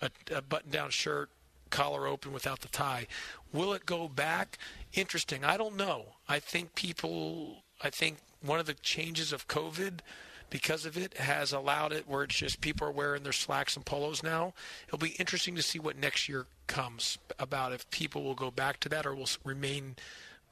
a, 0.00 0.10
a 0.34 0.42
button-down 0.42 0.90
shirt, 0.90 1.30
collar 1.70 2.06
open 2.06 2.32
without 2.32 2.60
the 2.60 2.68
tie. 2.68 3.06
Will 3.52 3.72
it 3.72 3.84
go 3.84 4.08
back? 4.08 4.58
Interesting. 4.92 5.44
I 5.44 5.56
don't 5.56 5.76
know. 5.76 6.06
I 6.28 6.38
think 6.38 6.74
people. 6.74 7.64
I 7.82 7.90
think 7.90 8.18
one 8.40 8.60
of 8.60 8.66
the 8.66 8.74
changes 8.74 9.32
of 9.32 9.48
COVID 9.48 10.00
because 10.48 10.86
of 10.86 10.96
it 10.96 11.16
has 11.16 11.52
allowed 11.52 11.92
it 11.92 12.06
where 12.06 12.22
it's 12.22 12.36
just 12.36 12.60
people 12.60 12.86
are 12.86 12.92
wearing 12.92 13.24
their 13.24 13.32
slacks 13.32 13.74
and 13.74 13.84
polos 13.84 14.22
now. 14.22 14.54
It'll 14.86 14.98
be 14.98 15.16
interesting 15.18 15.56
to 15.56 15.62
see 15.62 15.80
what 15.80 15.98
next 15.98 16.28
year 16.28 16.46
comes 16.68 17.18
about 17.40 17.72
if 17.72 17.90
people 17.90 18.22
will 18.22 18.36
go 18.36 18.52
back 18.52 18.78
to 18.80 18.88
that 18.90 19.04
or 19.04 19.16
will 19.16 19.28
remain 19.42 19.96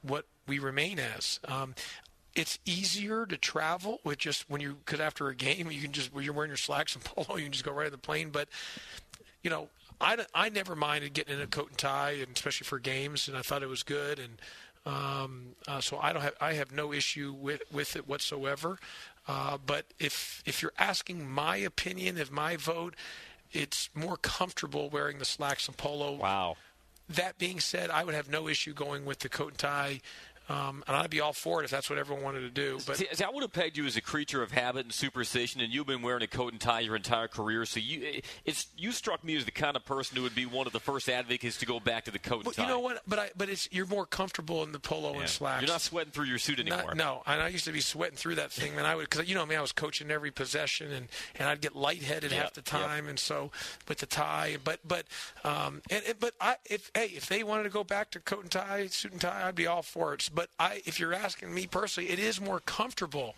what 0.03 0.25
we 0.47 0.59
remain 0.59 0.99
as. 0.99 1.39
Um, 1.47 1.75
it's 2.35 2.59
easier 2.65 3.25
to 3.25 3.37
travel 3.37 3.99
with 4.03 4.17
just 4.17 4.49
when 4.49 4.59
you 4.59 4.77
because 4.85 4.99
after 4.99 5.27
a 5.27 5.35
game 5.35 5.69
you 5.71 5.81
can 5.81 5.91
just 5.91 6.13
when 6.13 6.23
you're 6.23 6.33
wearing 6.33 6.49
your 6.49 6.57
slacks 6.57 6.95
and 6.95 7.03
polo 7.03 7.37
you 7.37 7.43
can 7.43 7.51
just 7.51 7.65
go 7.65 7.71
right 7.71 7.85
to 7.85 7.91
the 7.91 7.97
plane. 7.97 8.29
But 8.31 8.49
you 9.43 9.49
know, 9.49 9.67
I, 10.01 10.25
I 10.33 10.49
never 10.49 10.75
minded 10.75 11.13
getting 11.13 11.35
in 11.35 11.41
a 11.41 11.47
coat 11.47 11.69
and 11.69 11.77
tie, 11.77 12.11
and 12.11 12.29
especially 12.35 12.65
for 12.65 12.79
games, 12.79 13.27
and 13.27 13.37
I 13.37 13.41
thought 13.41 13.61
it 13.61 13.69
was 13.69 13.83
good. 13.83 14.19
And 14.19 14.41
um, 14.85 15.55
uh, 15.67 15.81
so 15.81 15.97
I 16.01 16.13
don't 16.13 16.21
have 16.21 16.35
I 16.41 16.53
have 16.53 16.71
no 16.71 16.91
issue 16.91 17.33
with 17.37 17.61
with 17.71 17.95
it 17.95 18.07
whatsoever. 18.07 18.79
Uh, 19.27 19.57
but 19.63 19.85
if 19.99 20.41
if 20.45 20.61
you're 20.61 20.73
asking 20.77 21.29
my 21.29 21.57
opinion, 21.57 22.17
if 22.17 22.31
my 22.31 22.57
vote, 22.57 22.95
it's 23.51 23.89
more 23.93 24.17
comfortable 24.17 24.89
wearing 24.89 25.19
the 25.19 25.25
slacks 25.25 25.67
and 25.67 25.77
polo. 25.77 26.13
Wow. 26.13 26.57
That 27.09 27.37
being 27.37 27.59
said, 27.59 27.89
I 27.89 28.03
would 28.03 28.15
have 28.15 28.29
no 28.29 28.47
issue 28.47 28.73
going 28.73 29.05
with 29.05 29.19
the 29.19 29.29
coat 29.29 29.49
and 29.49 29.57
tie 29.57 30.01
um, 30.53 30.83
and 30.87 30.95
I'd 30.95 31.09
be 31.09 31.19
all 31.19 31.33
for 31.33 31.61
it 31.61 31.65
if 31.65 31.71
that's 31.71 31.89
what 31.89 31.97
everyone 31.97 32.23
wanted 32.23 32.41
to 32.41 32.49
do. 32.49 32.77
But 32.85 32.97
See, 32.97 33.07
I 33.23 33.29
would 33.29 33.41
have 33.41 33.53
pegged 33.53 33.75
you 33.75 33.85
as 33.85 33.97
a 33.97 34.01
creature 34.01 34.43
of 34.43 34.51
habit 34.51 34.85
and 34.85 34.93
superstition, 34.93 35.61
and 35.61 35.73
you've 35.73 35.87
been 35.87 36.03
wearing 36.03 36.21
a 36.21 36.27
coat 36.27 36.51
and 36.51 36.61
tie 36.61 36.81
your 36.81 36.95
entire 36.95 37.27
career. 37.27 37.65
So 37.65 37.79
you, 37.79 38.21
it's 38.45 38.67
you 38.77 38.91
struck 38.91 39.23
me 39.23 39.35
as 39.35 39.45
the 39.45 39.51
kind 39.51 39.75
of 39.75 39.83
person 39.83 40.17
who 40.17 40.23
would 40.23 40.35
be 40.35 40.45
one 40.45 40.67
of 40.67 40.73
the 40.73 40.79
first 40.79 41.09
advocates 41.09 41.57
to 41.57 41.65
go 41.65 41.79
back 41.79 42.05
to 42.05 42.11
the 42.11 42.19
coat 42.19 42.45
and 42.45 42.53
tie. 42.53 42.63
You 42.63 42.69
know 42.69 42.79
what? 42.79 43.01
But 43.07 43.19
I, 43.19 43.29
but 43.35 43.49
it's 43.49 43.67
you're 43.71 43.87
more 43.87 44.05
comfortable 44.05 44.63
in 44.63 44.71
the 44.71 44.79
polo 44.79 45.13
yeah. 45.13 45.21
and 45.21 45.29
slacks. 45.29 45.61
You're 45.63 45.71
not 45.71 45.81
sweating 45.81 46.11
through 46.11 46.25
your 46.25 46.37
suit 46.39 46.59
anymore. 46.59 46.93
Not, 46.93 46.97
no, 46.97 47.23
and 47.25 47.41
I 47.41 47.47
used 47.47 47.65
to 47.65 47.71
be 47.71 47.81
sweating 47.81 48.17
through 48.17 48.35
that 48.35 48.51
thing, 48.51 48.75
man. 48.75 48.85
I 48.85 48.95
would 48.95 49.09
because 49.09 49.27
you 49.27 49.35
know 49.35 49.41
I 49.41 49.45
me, 49.45 49.49
mean, 49.49 49.59
I 49.59 49.61
was 49.61 49.71
coaching 49.71 50.11
every 50.11 50.31
possession, 50.31 50.91
and, 50.91 51.07
and 51.39 51.49
I'd 51.49 51.61
get 51.61 51.75
lightheaded 51.75 52.31
yep, 52.31 52.41
half 52.41 52.53
the 52.53 52.61
time, 52.61 53.05
yep. 53.05 53.11
and 53.11 53.19
so 53.19 53.49
with 53.87 53.97
the 53.99 54.05
tie. 54.05 54.57
But 54.63 54.79
but 54.87 55.05
um, 55.43 55.81
and, 55.89 56.03
but 56.19 56.33
I 56.39 56.57
if 56.65 56.91
hey 56.93 57.11
if 57.15 57.27
they 57.27 57.43
wanted 57.43 57.63
to 57.63 57.69
go 57.69 57.83
back 57.83 58.11
to 58.11 58.19
coat 58.19 58.41
and 58.43 58.51
tie, 58.51 58.85
suit 58.87 59.13
and 59.13 59.21
tie, 59.21 59.47
I'd 59.47 59.55
be 59.55 59.67
all 59.67 59.81
for 59.81 60.13
it. 60.13 60.29
But 60.33 60.42
I 60.59 60.81
if 60.85 60.99
you're 60.99 61.13
asking 61.13 61.53
me 61.53 61.67
personally, 61.67 62.09
it 62.09 62.19
is 62.19 62.39
more 62.39 62.59
comfortable 62.59 63.35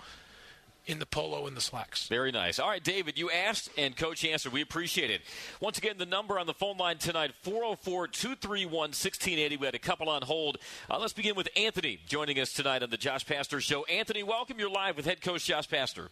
in 0.87 0.99
the 0.99 1.05
polo 1.05 1.47
and 1.47 1.57
the 1.57 1.61
slacks. 1.61 2.07
Very 2.07 2.31
nice. 2.31 2.59
All 2.59 2.69
right, 2.69 2.83
David, 2.83 3.17
you 3.17 3.31
asked 3.31 3.69
and 3.77 3.95
coach 3.95 4.23
answered. 4.23 4.53
We 4.53 4.61
appreciate 4.61 5.09
it. 5.09 5.21
Once 5.59 5.77
again, 5.77 5.95
the 5.97 6.05
number 6.05 6.37
on 6.37 6.45
the 6.45 6.53
phone 6.53 6.77
line 6.77 6.97
tonight 6.97 7.31
404 7.41 8.07
231 8.07 8.71
1680. 8.71 9.57
We 9.57 9.65
had 9.65 9.75
a 9.75 9.79
couple 9.79 10.09
on 10.09 10.21
hold. 10.21 10.57
Uh, 10.89 10.99
let's 10.99 11.13
begin 11.13 11.35
with 11.35 11.49
Anthony 11.55 11.99
joining 12.07 12.39
us 12.39 12.53
tonight 12.53 12.83
on 12.83 12.89
the 12.89 12.97
Josh 12.97 13.25
Pastner 13.25 13.61
Show. 13.61 13.85
Anthony, 13.85 14.23
welcome. 14.23 14.59
You're 14.59 14.69
live 14.69 14.95
with 14.97 15.05
head 15.05 15.21
coach 15.21 15.45
Josh 15.45 15.67
Pastner. 15.67 16.09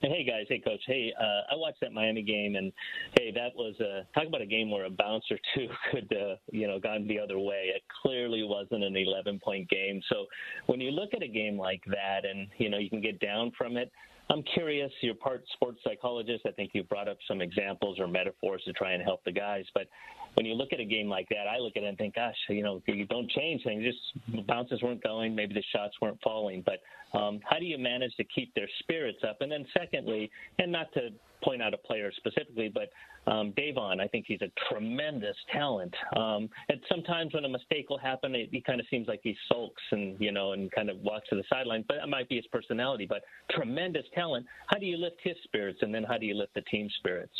Hey 0.00 0.24
guys, 0.24 0.44
hey 0.48 0.58
coach. 0.58 0.80
Hey, 0.86 1.12
uh, 1.18 1.52
I 1.52 1.56
watched 1.56 1.80
that 1.80 1.92
Miami 1.92 2.22
game, 2.22 2.56
and 2.56 2.72
hey, 3.18 3.30
that 3.32 3.54
was 3.54 3.74
uh, 3.80 4.02
talk 4.12 4.28
about 4.28 4.42
a 4.42 4.46
game 4.46 4.70
where 4.70 4.84
a 4.84 4.90
bounce 4.90 5.24
or 5.30 5.38
two 5.54 5.68
could, 5.90 6.14
uh, 6.14 6.34
you 6.52 6.66
know, 6.66 6.78
gone 6.78 7.06
the 7.06 7.18
other 7.18 7.38
way. 7.38 7.70
It 7.74 7.82
clearly 8.02 8.42
wasn't 8.42 8.84
an 8.84 8.96
11 8.96 9.40
point 9.42 9.68
game. 9.70 10.02
So 10.10 10.26
when 10.66 10.80
you 10.80 10.90
look 10.90 11.14
at 11.14 11.22
a 11.22 11.28
game 11.28 11.58
like 11.58 11.82
that, 11.86 12.26
and 12.28 12.48
you 12.58 12.68
know, 12.68 12.78
you 12.78 12.90
can 12.90 13.00
get 13.00 13.20
down 13.20 13.52
from 13.56 13.76
it. 13.76 13.90
I'm 14.30 14.42
curious. 14.54 14.90
You're 15.00 15.14
part 15.14 15.44
sports 15.52 15.80
psychologist. 15.84 16.44
I 16.46 16.50
think 16.50 16.70
you 16.74 16.82
brought 16.82 17.08
up 17.08 17.18
some 17.28 17.40
examples 17.40 17.98
or 17.98 18.08
metaphors 18.08 18.62
to 18.64 18.72
try 18.72 18.92
and 18.92 19.02
help 19.02 19.22
the 19.24 19.32
guys. 19.32 19.64
But 19.74 19.86
when 20.34 20.46
you 20.46 20.54
look 20.54 20.72
at 20.72 20.80
a 20.80 20.84
game 20.84 21.08
like 21.08 21.28
that, 21.30 21.46
I 21.48 21.58
look 21.58 21.76
at 21.76 21.82
it 21.82 21.86
and 21.86 21.98
think, 21.98 22.14
gosh, 22.14 22.36
you 22.48 22.62
know, 22.62 22.82
you 22.86 23.06
don't 23.06 23.30
change 23.30 23.62
things. 23.64 23.84
Just 23.84 24.46
bounces 24.46 24.82
weren't 24.82 25.02
going, 25.02 25.34
maybe 25.34 25.54
the 25.54 25.64
shots 25.72 25.94
weren't 26.00 26.20
falling. 26.22 26.64
But 26.64 26.80
um, 27.18 27.40
how 27.48 27.58
do 27.58 27.64
you 27.64 27.78
manage 27.78 28.14
to 28.16 28.24
keep 28.24 28.54
their 28.54 28.68
spirits 28.80 29.18
up? 29.28 29.38
And 29.40 29.50
then 29.50 29.64
secondly, 29.76 30.30
and 30.58 30.72
not 30.72 30.92
to 30.94 31.10
point 31.42 31.62
out 31.62 31.74
a 31.74 31.78
player 31.78 32.10
specifically, 32.16 32.72
but 32.72 32.90
um, 33.30 33.52
Deivon, 33.52 34.00
I 34.00 34.08
think 34.08 34.24
he's 34.26 34.40
a 34.42 34.50
tremendous 34.68 35.36
talent. 35.52 35.94
Um, 36.16 36.48
and 36.68 36.80
sometimes 36.88 37.32
when 37.34 37.44
a 37.44 37.48
mistake 37.48 37.88
will 37.88 37.98
happen, 37.98 38.34
it, 38.34 38.48
he 38.50 38.60
kind 38.60 38.80
of 38.80 38.86
seems 38.90 39.08
like 39.08 39.20
he 39.22 39.36
sulks 39.48 39.82
and 39.92 40.16
you 40.18 40.32
know 40.32 40.52
and 40.52 40.70
kind 40.72 40.90
of 40.90 40.98
walks 40.98 41.28
to 41.30 41.36
the 41.36 41.44
sideline. 41.48 41.84
But 41.86 41.98
that 42.00 42.08
might 42.08 42.28
be 42.28 42.36
his 42.36 42.46
personality. 42.46 43.06
But 43.06 43.22
tremendous 43.50 44.04
talent. 44.14 44.46
How 44.66 44.78
do 44.78 44.86
you 44.86 44.96
lift 44.96 45.16
his 45.22 45.36
spirits, 45.44 45.78
and 45.82 45.94
then 45.94 46.04
how 46.04 46.18
do 46.18 46.26
you 46.26 46.34
lift 46.34 46.54
the 46.54 46.62
team 46.62 46.88
spirits? 46.98 47.34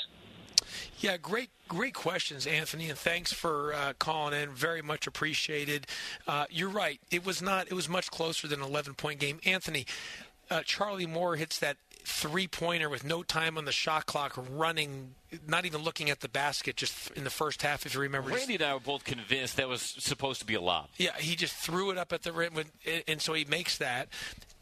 Yeah, 1.00 1.16
great, 1.16 1.50
great 1.68 1.94
questions, 1.94 2.46
Anthony, 2.46 2.88
and 2.88 2.98
thanks 2.98 3.32
for 3.32 3.72
uh, 3.74 3.92
calling 3.98 4.40
in. 4.40 4.50
Very 4.50 4.82
much 4.82 5.06
appreciated. 5.06 5.86
Uh, 6.26 6.46
you're 6.50 6.68
right. 6.68 7.00
It 7.10 7.24
was 7.24 7.42
not. 7.42 7.66
It 7.68 7.74
was 7.74 7.88
much 7.88 8.10
closer 8.10 8.48
than 8.48 8.60
an 8.60 8.66
11 8.66 8.94
point 8.94 9.20
game. 9.20 9.40
Anthony, 9.44 9.86
uh, 10.50 10.62
Charlie 10.64 11.06
Moore 11.06 11.36
hits 11.36 11.58
that 11.58 11.76
three 12.04 12.46
pointer 12.46 12.88
with 12.88 13.02
no 13.02 13.22
time 13.22 13.56
on 13.56 13.64
the 13.64 13.72
shot 13.72 14.06
clock, 14.06 14.38
running, 14.50 15.14
not 15.46 15.64
even 15.64 15.82
looking 15.82 16.10
at 16.10 16.20
the 16.20 16.28
basket, 16.28 16.76
just 16.76 17.10
in 17.12 17.24
the 17.24 17.30
first 17.30 17.62
half. 17.62 17.86
If 17.86 17.94
you 17.94 18.00
remember, 18.00 18.30
Randy 18.30 18.54
and 18.54 18.62
I 18.62 18.74
were 18.74 18.80
both 18.80 19.04
convinced 19.04 19.56
that 19.56 19.68
was 19.68 19.80
supposed 19.82 20.40
to 20.40 20.46
be 20.46 20.54
a 20.54 20.60
lob. 20.60 20.88
Yeah, 20.96 21.16
he 21.16 21.34
just 21.34 21.54
threw 21.54 21.90
it 21.90 21.98
up 21.98 22.12
at 22.12 22.22
the 22.22 22.32
rim, 22.32 22.54
and 23.08 23.20
so 23.20 23.32
he 23.32 23.44
makes 23.44 23.78
that. 23.78 24.08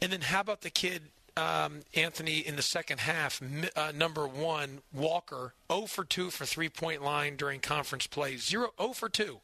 And 0.01 0.11
then 0.11 0.21
how 0.21 0.39
about 0.39 0.61
the 0.61 0.69
kid? 0.69 1.03
Um, 1.35 1.81
Anthony 1.95 2.39
in 2.39 2.55
the 2.57 2.61
second 2.61 2.99
half, 2.99 3.41
uh, 3.75 3.91
number 3.95 4.27
one, 4.27 4.81
Walker, 4.93 5.55
0 5.71 5.87
for 5.87 6.03
2 6.03 6.29
for 6.29 6.45
three 6.45 6.69
point 6.69 7.03
line 7.03 7.35
during 7.35 7.59
conference 7.59 8.05
play. 8.05 8.37
0, 8.37 8.69
0 8.79 8.93
for 8.93 9.09
2. 9.09 9.39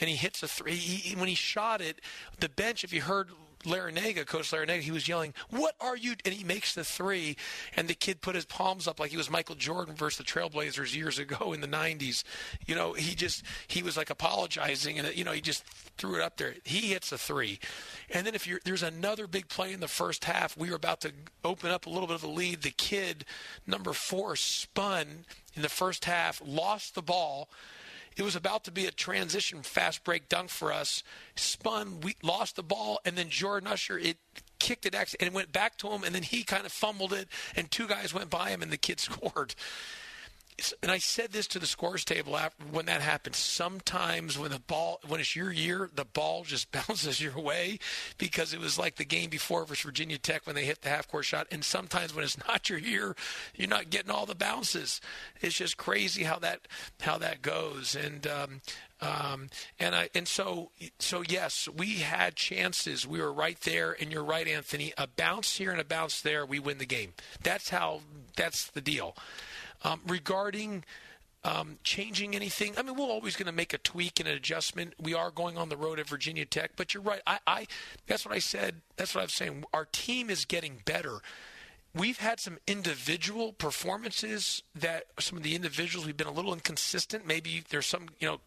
And 0.00 0.10
he 0.10 0.16
hits 0.16 0.42
a 0.42 0.48
three. 0.48 0.74
He, 0.74 1.14
when 1.16 1.28
he 1.28 1.34
shot 1.34 1.80
it, 1.80 2.00
the 2.38 2.48
bench, 2.48 2.84
if 2.84 2.92
you 2.92 3.02
heard 3.02 3.30
Larrañaga, 3.64 4.26
Coach 4.26 4.50
Larrañaga, 4.50 4.80
he 4.80 4.90
was 4.90 5.08
yelling, 5.08 5.34
"What 5.50 5.74
are 5.80 5.96
you?" 5.96 6.14
And 6.24 6.34
he 6.34 6.44
makes 6.44 6.74
the 6.74 6.84
three, 6.84 7.36
and 7.76 7.88
the 7.88 7.94
kid 7.94 8.20
put 8.20 8.34
his 8.34 8.44
palms 8.44 8.86
up 8.86 9.00
like 9.00 9.10
he 9.10 9.16
was 9.16 9.30
Michael 9.30 9.54
Jordan 9.54 9.94
versus 9.94 10.18
the 10.18 10.24
Trailblazers 10.24 10.94
years 10.94 11.18
ago 11.18 11.52
in 11.52 11.60
the 11.60 11.68
'90s. 11.68 12.22
You 12.66 12.74
know, 12.74 12.92
he 12.92 13.14
just 13.14 13.42
he 13.66 13.82
was 13.82 13.96
like 13.96 14.10
apologizing, 14.10 14.98
and 14.98 15.14
you 15.16 15.24
know 15.24 15.32
he 15.32 15.40
just 15.40 15.64
threw 15.96 16.16
it 16.16 16.22
up 16.22 16.36
there. 16.36 16.54
He 16.64 16.92
hits 16.92 17.10
a 17.12 17.18
three, 17.18 17.58
and 18.10 18.26
then 18.26 18.34
if 18.34 18.46
you're 18.46 18.60
there's 18.64 18.82
another 18.82 19.26
big 19.26 19.48
play 19.48 19.72
in 19.72 19.80
the 19.80 19.88
first 19.88 20.24
half, 20.24 20.56
we 20.56 20.70
were 20.70 20.76
about 20.76 21.00
to 21.02 21.12
open 21.44 21.70
up 21.70 21.86
a 21.86 21.90
little 21.90 22.06
bit 22.06 22.16
of 22.16 22.24
a 22.24 22.28
lead. 22.28 22.62
The 22.62 22.70
kid, 22.70 23.24
number 23.66 23.92
four, 23.92 24.36
spun 24.36 25.24
in 25.54 25.62
the 25.62 25.68
first 25.68 26.04
half, 26.04 26.40
lost 26.44 26.94
the 26.94 27.02
ball 27.02 27.48
it 28.18 28.22
was 28.22 28.34
about 28.34 28.64
to 28.64 28.72
be 28.72 28.84
a 28.84 28.90
transition 28.90 29.62
fast 29.62 30.02
break 30.02 30.28
dunk 30.28 30.50
for 30.50 30.72
us. 30.72 31.04
Spun, 31.36 32.00
we 32.00 32.16
lost 32.22 32.56
the 32.56 32.62
ball, 32.64 32.98
and 33.04 33.16
then 33.16 33.30
Jordan 33.30 33.68
Usher 33.68 33.96
it 33.96 34.18
kicked 34.58 34.84
it 34.84 34.94
and 34.94 35.06
it 35.20 35.32
went 35.32 35.52
back 35.52 35.76
to 35.78 35.88
him, 35.88 36.02
and 36.02 36.14
then 36.14 36.24
he 36.24 36.42
kind 36.42 36.66
of 36.66 36.72
fumbled 36.72 37.12
it, 37.12 37.28
and 37.54 37.70
two 37.70 37.86
guys 37.86 38.12
went 38.12 38.28
by 38.28 38.50
him, 38.50 38.60
and 38.60 38.72
the 38.72 38.76
kid 38.76 38.98
scored 39.00 39.54
and 40.82 40.90
I 40.90 40.98
said 40.98 41.30
this 41.30 41.46
to 41.48 41.58
the 41.58 41.66
scores 41.66 42.04
table 42.04 42.36
after, 42.36 42.64
when 42.64 42.86
that 42.86 43.00
happens. 43.00 43.36
Sometimes 43.36 44.36
when 44.36 44.50
the 44.50 44.58
ball, 44.58 45.00
when 45.06 45.20
it's 45.20 45.36
your 45.36 45.52
year, 45.52 45.88
the 45.94 46.04
ball 46.04 46.42
just 46.44 46.72
bounces 46.88 47.20
your 47.20 47.38
way 47.38 47.78
because 48.18 48.52
it 48.52 48.60
was 48.60 48.78
like 48.78 48.96
the 48.96 49.04
game 49.04 49.30
before 49.30 49.64
versus 49.64 49.84
Virginia 49.84 50.18
Tech 50.18 50.46
when 50.46 50.56
they 50.56 50.64
hit 50.64 50.82
the 50.82 50.88
half 50.88 51.06
court 51.06 51.24
shot. 51.24 51.46
And 51.52 51.64
sometimes 51.64 52.14
when 52.14 52.24
it's 52.24 52.38
not 52.48 52.68
your 52.68 52.78
year, 52.78 53.14
you're 53.54 53.68
not 53.68 53.90
getting 53.90 54.10
all 54.10 54.26
the 54.26 54.34
bounces. 54.34 55.00
It's 55.40 55.56
just 55.56 55.76
crazy 55.76 56.24
how 56.24 56.38
that 56.40 56.66
how 57.00 57.18
that 57.18 57.40
goes. 57.40 57.94
And 57.94 58.26
um, 58.26 58.60
um, 59.00 59.48
and 59.78 59.94
I 59.94 60.10
and 60.14 60.26
so 60.26 60.70
so 60.98 61.22
yes, 61.26 61.68
we 61.68 61.98
had 61.98 62.34
chances. 62.34 63.06
We 63.06 63.20
were 63.20 63.32
right 63.32 63.60
there, 63.60 63.96
and 64.00 64.10
you're 64.10 64.24
right, 64.24 64.48
Anthony. 64.48 64.92
A 64.98 65.06
bounce 65.06 65.56
here 65.56 65.70
and 65.70 65.80
a 65.80 65.84
bounce 65.84 66.20
there, 66.20 66.44
we 66.44 66.58
win 66.58 66.78
the 66.78 66.86
game. 66.86 67.12
That's 67.42 67.70
how. 67.70 68.00
That's 68.36 68.70
the 68.70 68.80
deal. 68.80 69.16
Um, 69.84 70.00
regarding 70.06 70.84
um, 71.44 71.78
changing 71.84 72.34
anything. 72.34 72.74
I 72.76 72.82
mean, 72.82 72.96
we're 72.96 73.06
always 73.06 73.36
going 73.36 73.46
to 73.46 73.52
make 73.52 73.72
a 73.72 73.78
tweak 73.78 74.20
and 74.20 74.28
an 74.28 74.34
adjustment. 74.34 74.94
We 75.00 75.14
are 75.14 75.30
going 75.30 75.56
on 75.56 75.68
the 75.68 75.76
road 75.76 75.98
at 75.98 76.08
Virginia 76.08 76.44
Tech, 76.44 76.72
but 76.76 76.94
you're 76.94 77.02
right. 77.02 77.20
I, 77.26 77.38
I 77.46 77.66
that's 78.06 78.26
what 78.26 78.34
I 78.34 78.38
said. 78.38 78.76
That's 78.96 79.14
what 79.14 79.22
I 79.22 79.24
was 79.24 79.34
saying. 79.34 79.64
Our 79.72 79.86
team 79.86 80.30
is 80.30 80.44
getting 80.44 80.82
better. 80.84 81.20
We've 81.94 82.18
had 82.18 82.38
some 82.38 82.58
individual 82.66 83.52
performances 83.52 84.62
that 84.74 85.04
some 85.18 85.38
of 85.38 85.44
the 85.44 85.54
individuals 85.54 86.06
we've 86.06 86.16
been 86.16 86.26
a 86.26 86.32
little 86.32 86.52
inconsistent. 86.52 87.26
Maybe 87.26 87.62
there's 87.70 87.86
some, 87.86 88.08
you 88.20 88.28
know, 88.28 88.40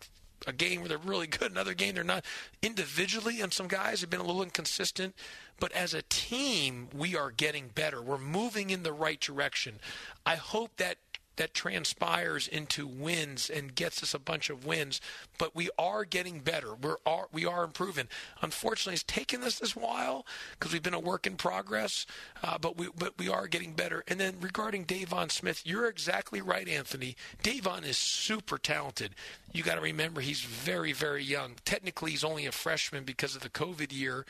a 0.48 0.54
game 0.54 0.82
where 0.82 0.90
they're 0.90 0.98
really 0.98 1.28
good, 1.28 1.52
another 1.52 1.74
game 1.74 1.96
they're 1.96 2.04
not. 2.04 2.26
Individually, 2.62 3.42
and 3.42 3.54
some 3.54 3.68
guys 3.68 4.02
have 4.02 4.10
been 4.10 4.20
a 4.20 4.26
little 4.26 4.44
inconsistent, 4.44 5.16
but 5.60 5.72
as 5.72 5.94
a 5.94 6.02
team, 6.04 6.88
we 6.96 7.16
are 7.16 7.32
getting 7.32 7.70
better. 7.70 8.02
We're 8.02 8.18
moving 8.18 8.70
in 8.70 8.84
the 8.84 8.94
right 8.94 9.20
direction. 9.20 9.80
I 10.26 10.36
hope 10.36 10.78
that 10.78 10.98
that 11.38 11.54
transpires 11.54 12.48
into 12.48 12.88
wins 12.88 13.50
and 13.50 13.76
gets 13.76 14.04
us 14.04 14.14
a 14.14 14.20
bunch 14.20 14.50
of 14.50 14.66
wins. 14.66 15.02
But 15.38 15.56
we 15.56 15.70
are 15.78 16.06
getting 16.06 16.40
better. 16.40 16.74
We're 16.74 16.98
are, 17.06 17.28
we 17.32 17.46
are 17.46 17.64
improving. 17.64 18.08
Unfortunately, 18.42 18.94
it's 18.94 19.04
taken 19.04 19.44
us 19.44 19.60
this 19.60 19.76
while 19.76 20.26
because 20.52 20.74
we've 20.74 20.84
been 20.84 20.94
a 20.94 21.00
work 21.00 21.26
in 21.26 21.36
progress. 21.36 22.06
Uh, 22.44 22.58
but 22.58 22.78
we 22.78 22.90
but 22.98 23.18
we 23.18 23.30
are 23.30 23.48
getting 23.48 23.74
better. 23.74 24.04
And 24.08 24.20
then 24.20 24.36
regarding 24.42 24.86
Deivon 24.86 25.32
Smith, 25.32 25.62
you're 25.66 25.88
exactly 25.88 26.42
right, 26.42 26.68
Anthony. 26.68 27.16
Deivon 27.44 27.86
is 27.86 27.98
super 27.98 28.58
talented. 28.58 29.16
You 29.54 29.64
got 29.64 29.76
to 29.76 29.82
remember 29.82 30.22
he's 30.22 30.42
very 30.42 30.94
very 30.94 31.24
young. 31.24 31.56
Technically, 31.66 32.12
he's 32.12 32.24
only 32.24 32.46
a 32.46 32.52
freshman 32.52 33.04
because 33.04 33.36
of 33.36 33.42
the 33.42 33.50
COVID 33.50 33.92
year. 33.92 34.26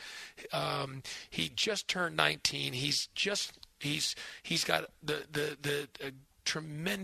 Um, 0.52 1.02
he 1.28 1.50
just 1.54 1.88
turned 1.88 2.16
19. 2.16 2.72
He's 2.72 3.08
just 3.14 3.58
he's 3.82 4.14
he's 4.42 4.64
got 4.64 4.84
the 5.02 5.24
the 5.30 5.56
the 5.60 5.81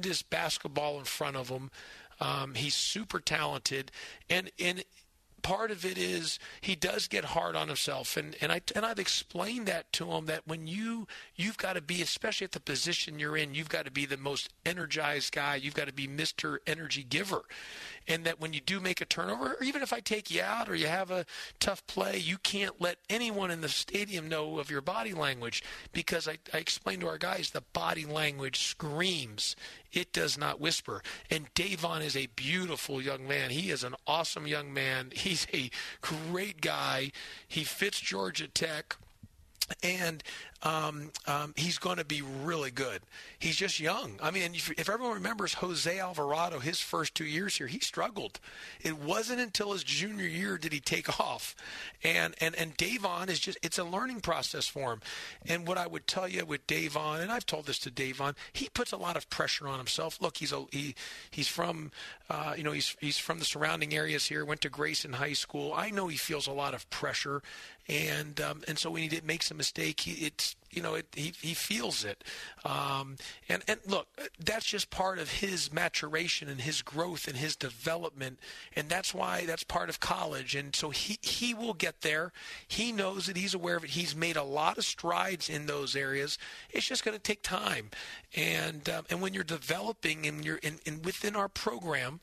tremendous 0.09 0.22
basketball 0.22 0.98
in 0.98 1.04
front 1.04 1.36
of 1.36 1.48
him. 1.48 1.70
Um, 2.20 2.54
he's 2.54 2.74
super 2.74 3.20
talented, 3.20 3.92
and 4.28 4.50
and 4.59 4.84
part 5.40 5.70
of 5.70 5.84
it 5.84 5.96
is 5.96 6.38
he 6.61 6.74
does 6.74 7.06
get 7.06 7.26
hard 7.26 7.54
on 7.54 7.68
himself 7.68 8.16
and, 8.16 8.34
and 8.40 8.50
I 8.50 8.61
and 8.74 8.84
I've 8.84 8.98
explained 8.98 9.66
that 9.66 9.92
to 9.92 10.11
him 10.11 10.26
that 10.26 10.48
when 10.48 10.66
you 10.66 11.06
you've 11.36 11.56
got 11.56 11.74
to 11.74 11.80
be 11.80 12.02
especially 12.02 12.46
at 12.46 12.52
the 12.52 12.61
position 12.61 13.20
you're 13.20 13.36
in 13.36 13.54
you've 13.54 13.68
got 13.68 13.84
to 13.84 13.92
be 13.92 14.04
the 14.04 14.16
most 14.16 14.52
energized 14.66 15.32
guy 15.32 15.54
you've 15.54 15.74
got 15.74 15.86
to 15.86 15.92
be 15.92 16.09
Mr. 16.09 16.59
energy 16.66 17.04
giver 17.04 17.42
and 18.09 18.24
that 18.24 18.40
when 18.40 18.52
you 18.52 18.61
do 18.61 18.80
make 18.80 19.00
a 19.00 19.04
turnover, 19.04 19.52
or 19.54 19.62
even 19.62 19.82
if 19.82 19.92
I 19.92 20.00
take 20.00 20.30
you 20.30 20.42
out 20.42 20.68
or 20.68 20.74
you 20.74 20.86
have 20.86 21.11
a 21.11 21.26
tough 21.61 21.86
play, 21.86 22.16
you 22.16 22.38
can't 22.38 22.80
let 22.80 22.96
anyone 23.11 23.50
in 23.50 23.61
the 23.61 23.68
stadium 23.68 24.28
know 24.28 24.59
of 24.59 24.70
your 24.70 24.80
body 24.80 25.12
language 25.12 25.62
because 25.92 26.26
I, 26.26 26.38
I 26.52 26.59
explained 26.59 27.02
to 27.02 27.09
our 27.09 27.18
guys 27.18 27.50
the 27.50 27.62
body 27.72 28.06
language 28.06 28.59
screams. 28.61 29.54
It 29.92 30.12
does 30.12 30.38
not 30.38 30.61
whisper. 30.61 31.02
And 31.30 31.52
Deivon 31.54 32.02
is 32.02 32.16
a 32.16 32.26
beautiful 32.26 33.00
young 33.02 33.28
man. 33.28 33.50
He 33.50 33.70
is 33.70 33.84
an 33.84 33.94
awesome 34.06 34.46
young 34.46 34.72
man. 34.72 35.11
He's 35.14 35.46
a 35.52 35.70
great 36.00 36.61
guy. 36.61 37.12
He 37.46 37.64
fits 37.64 38.00
Georgia 38.00 38.48
Tech 38.48 38.96
and 39.82 40.22
um, 40.62 41.12
um, 41.26 41.54
he's 41.56 41.78
going 41.78 41.98
to 41.98 42.04
be 42.04 42.20
really 42.20 42.72
good. 42.72 43.00
He's 43.38 43.54
just 43.54 43.78
young. 43.78 44.18
I 44.20 44.32
mean, 44.32 44.54
if, 44.54 44.70
if, 44.72 44.88
everyone 44.88 45.14
remembers 45.14 45.54
Jose 45.54 45.98
Alvarado, 45.98 46.58
his 46.58 46.80
first 46.80 47.14
two 47.14 47.24
years 47.24 47.56
here, 47.56 47.68
he 47.68 47.78
struggled. 47.78 48.40
It 48.80 48.98
wasn't 48.98 49.40
until 49.40 49.72
his 49.72 49.84
junior 49.84 50.26
year 50.26 50.58
did 50.58 50.72
he 50.72 50.80
take 50.80 51.20
off. 51.20 51.54
And 52.02 52.34
and 52.40 52.56
and 52.56 52.76
Deivon 52.76 53.28
is 53.28 53.38
just 53.38 53.58
it's 53.62 53.78
a 53.78 53.84
learning 53.84 54.20
process 54.20 54.66
for 54.66 54.92
him. 54.92 55.00
And 55.46 55.66
what 55.66 55.78
I 55.78 55.86
would 55.86 56.06
tell 56.08 56.26
you 56.26 56.44
with 56.44 56.66
Deivon, 56.66 57.20
and 57.20 57.30
I've 57.30 57.46
told 57.46 57.66
this 57.66 57.78
to 57.80 57.90
Deivon, 57.90 58.34
he 58.52 58.68
puts 58.68 58.90
a 58.90 58.96
lot 58.96 59.16
of 59.16 59.30
pressure 59.30 59.68
on 59.68 59.78
himself. 59.78 60.20
Look, 60.20 60.38
he's 60.38 60.52
a 60.52 60.64
he 60.72 60.96
he's 61.30 61.48
from 61.48 61.92
uh, 62.28 62.54
you 62.56 62.64
know 62.64 62.72
he's 62.72 62.96
he's 63.00 63.18
from 63.18 63.38
the 63.38 63.44
surrounding 63.44 63.94
areas 63.94 64.26
here. 64.26 64.44
Went 64.44 64.62
to 64.62 64.70
Grayson 64.70 65.14
High 65.14 65.34
School. 65.34 65.72
I 65.72 65.90
know 65.90 66.08
he 66.08 66.16
feels 66.16 66.48
a 66.48 66.52
lot 66.52 66.74
of 66.74 66.88
pressure, 66.90 67.42
and 67.89 68.41
um, 68.41 68.62
and 68.68 68.78
so 68.78 68.91
when 68.91 69.09
he 69.09 69.20
makes 69.24 69.51
a 69.51 69.55
mistake, 69.55 70.01
he, 70.01 70.26
it's 70.26 70.57
you 70.70 70.82
know, 70.82 70.95
it, 70.95 71.07
he 71.14 71.32
he 71.41 71.55
feels 71.55 72.05
it, 72.05 72.22
um, 72.64 73.16
and 73.49 73.62
and 73.66 73.80
look, 73.86 74.09
that's 74.39 74.66
just 74.66 74.91
part 74.91 75.18
of 75.18 75.30
his 75.30 75.72
maturation 75.72 76.49
and 76.49 76.61
his 76.61 76.82
growth 76.82 77.26
and 77.26 77.39
his 77.39 77.57
development, 77.57 78.39
and 78.76 78.91
that's 78.91 79.14
why 79.14 79.47
that's 79.47 79.64
part 79.64 79.89
of 79.89 80.01
college, 80.01 80.55
and 80.55 80.76
so 80.76 80.91
he 80.91 81.18
he 81.22 81.55
will 81.55 81.72
get 81.72 82.03
there. 82.03 82.32
He 82.66 82.93
knows 82.93 83.28
it. 83.28 83.36
He's 83.36 83.55
aware 83.55 83.76
of 83.76 83.84
it. 83.84 83.91
He's 83.91 84.14
made 84.14 84.36
a 84.36 84.43
lot 84.43 84.76
of 84.76 84.84
strides 84.84 85.49
in 85.49 85.66
those 85.66 85.97
areas. 85.97 86.39
It's 86.70 86.86
just 86.86 87.05
going 87.05 87.16
to 87.16 87.22
take 87.22 87.43
time, 87.43 87.91
and 88.36 88.86
um, 88.91 89.07
and 89.09 89.22
when 89.22 89.32
you're 89.32 89.45
developing 89.45 90.26
and 90.26 90.45
you're 90.45 90.59
in, 90.59 90.78
in 90.84 91.01
within 91.01 91.34
our 91.34 91.49
program, 91.49 92.20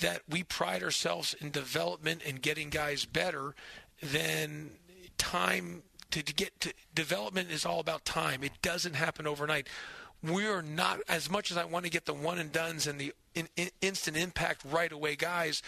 that 0.00 0.22
we 0.28 0.42
pride 0.42 0.82
ourselves 0.82 1.34
in 1.40 1.50
development 1.50 2.22
and 2.26 2.40
getting 2.40 2.70
guys 2.70 3.04
better, 3.04 3.54
then 4.00 4.70
time 5.16 5.82
to, 6.10 6.22
get 6.22 6.58
to 6.60 6.72
development 6.94 7.50
is 7.50 7.66
all 7.66 7.80
about 7.80 8.04
time. 8.04 8.42
It 8.42 8.52
doesn't 8.62 8.94
happen 8.94 9.26
overnight. 9.26 9.68
we're 10.22 10.62
not 10.62 11.00
as 11.08 11.30
much 11.30 11.50
as 11.50 11.56
I 11.56 11.64
want 11.64 11.84
to 11.84 11.90
get 11.90 12.06
the 12.06 12.14
one 12.14 12.38
and 12.38 12.50
duns 12.50 12.86
and 12.86 12.98
the 12.98 13.12
in, 13.34 13.48
in, 13.56 13.70
instant 13.80 14.16
impact 14.16 14.62
right 14.64 14.90
away 14.90 15.16
guys. 15.16 15.62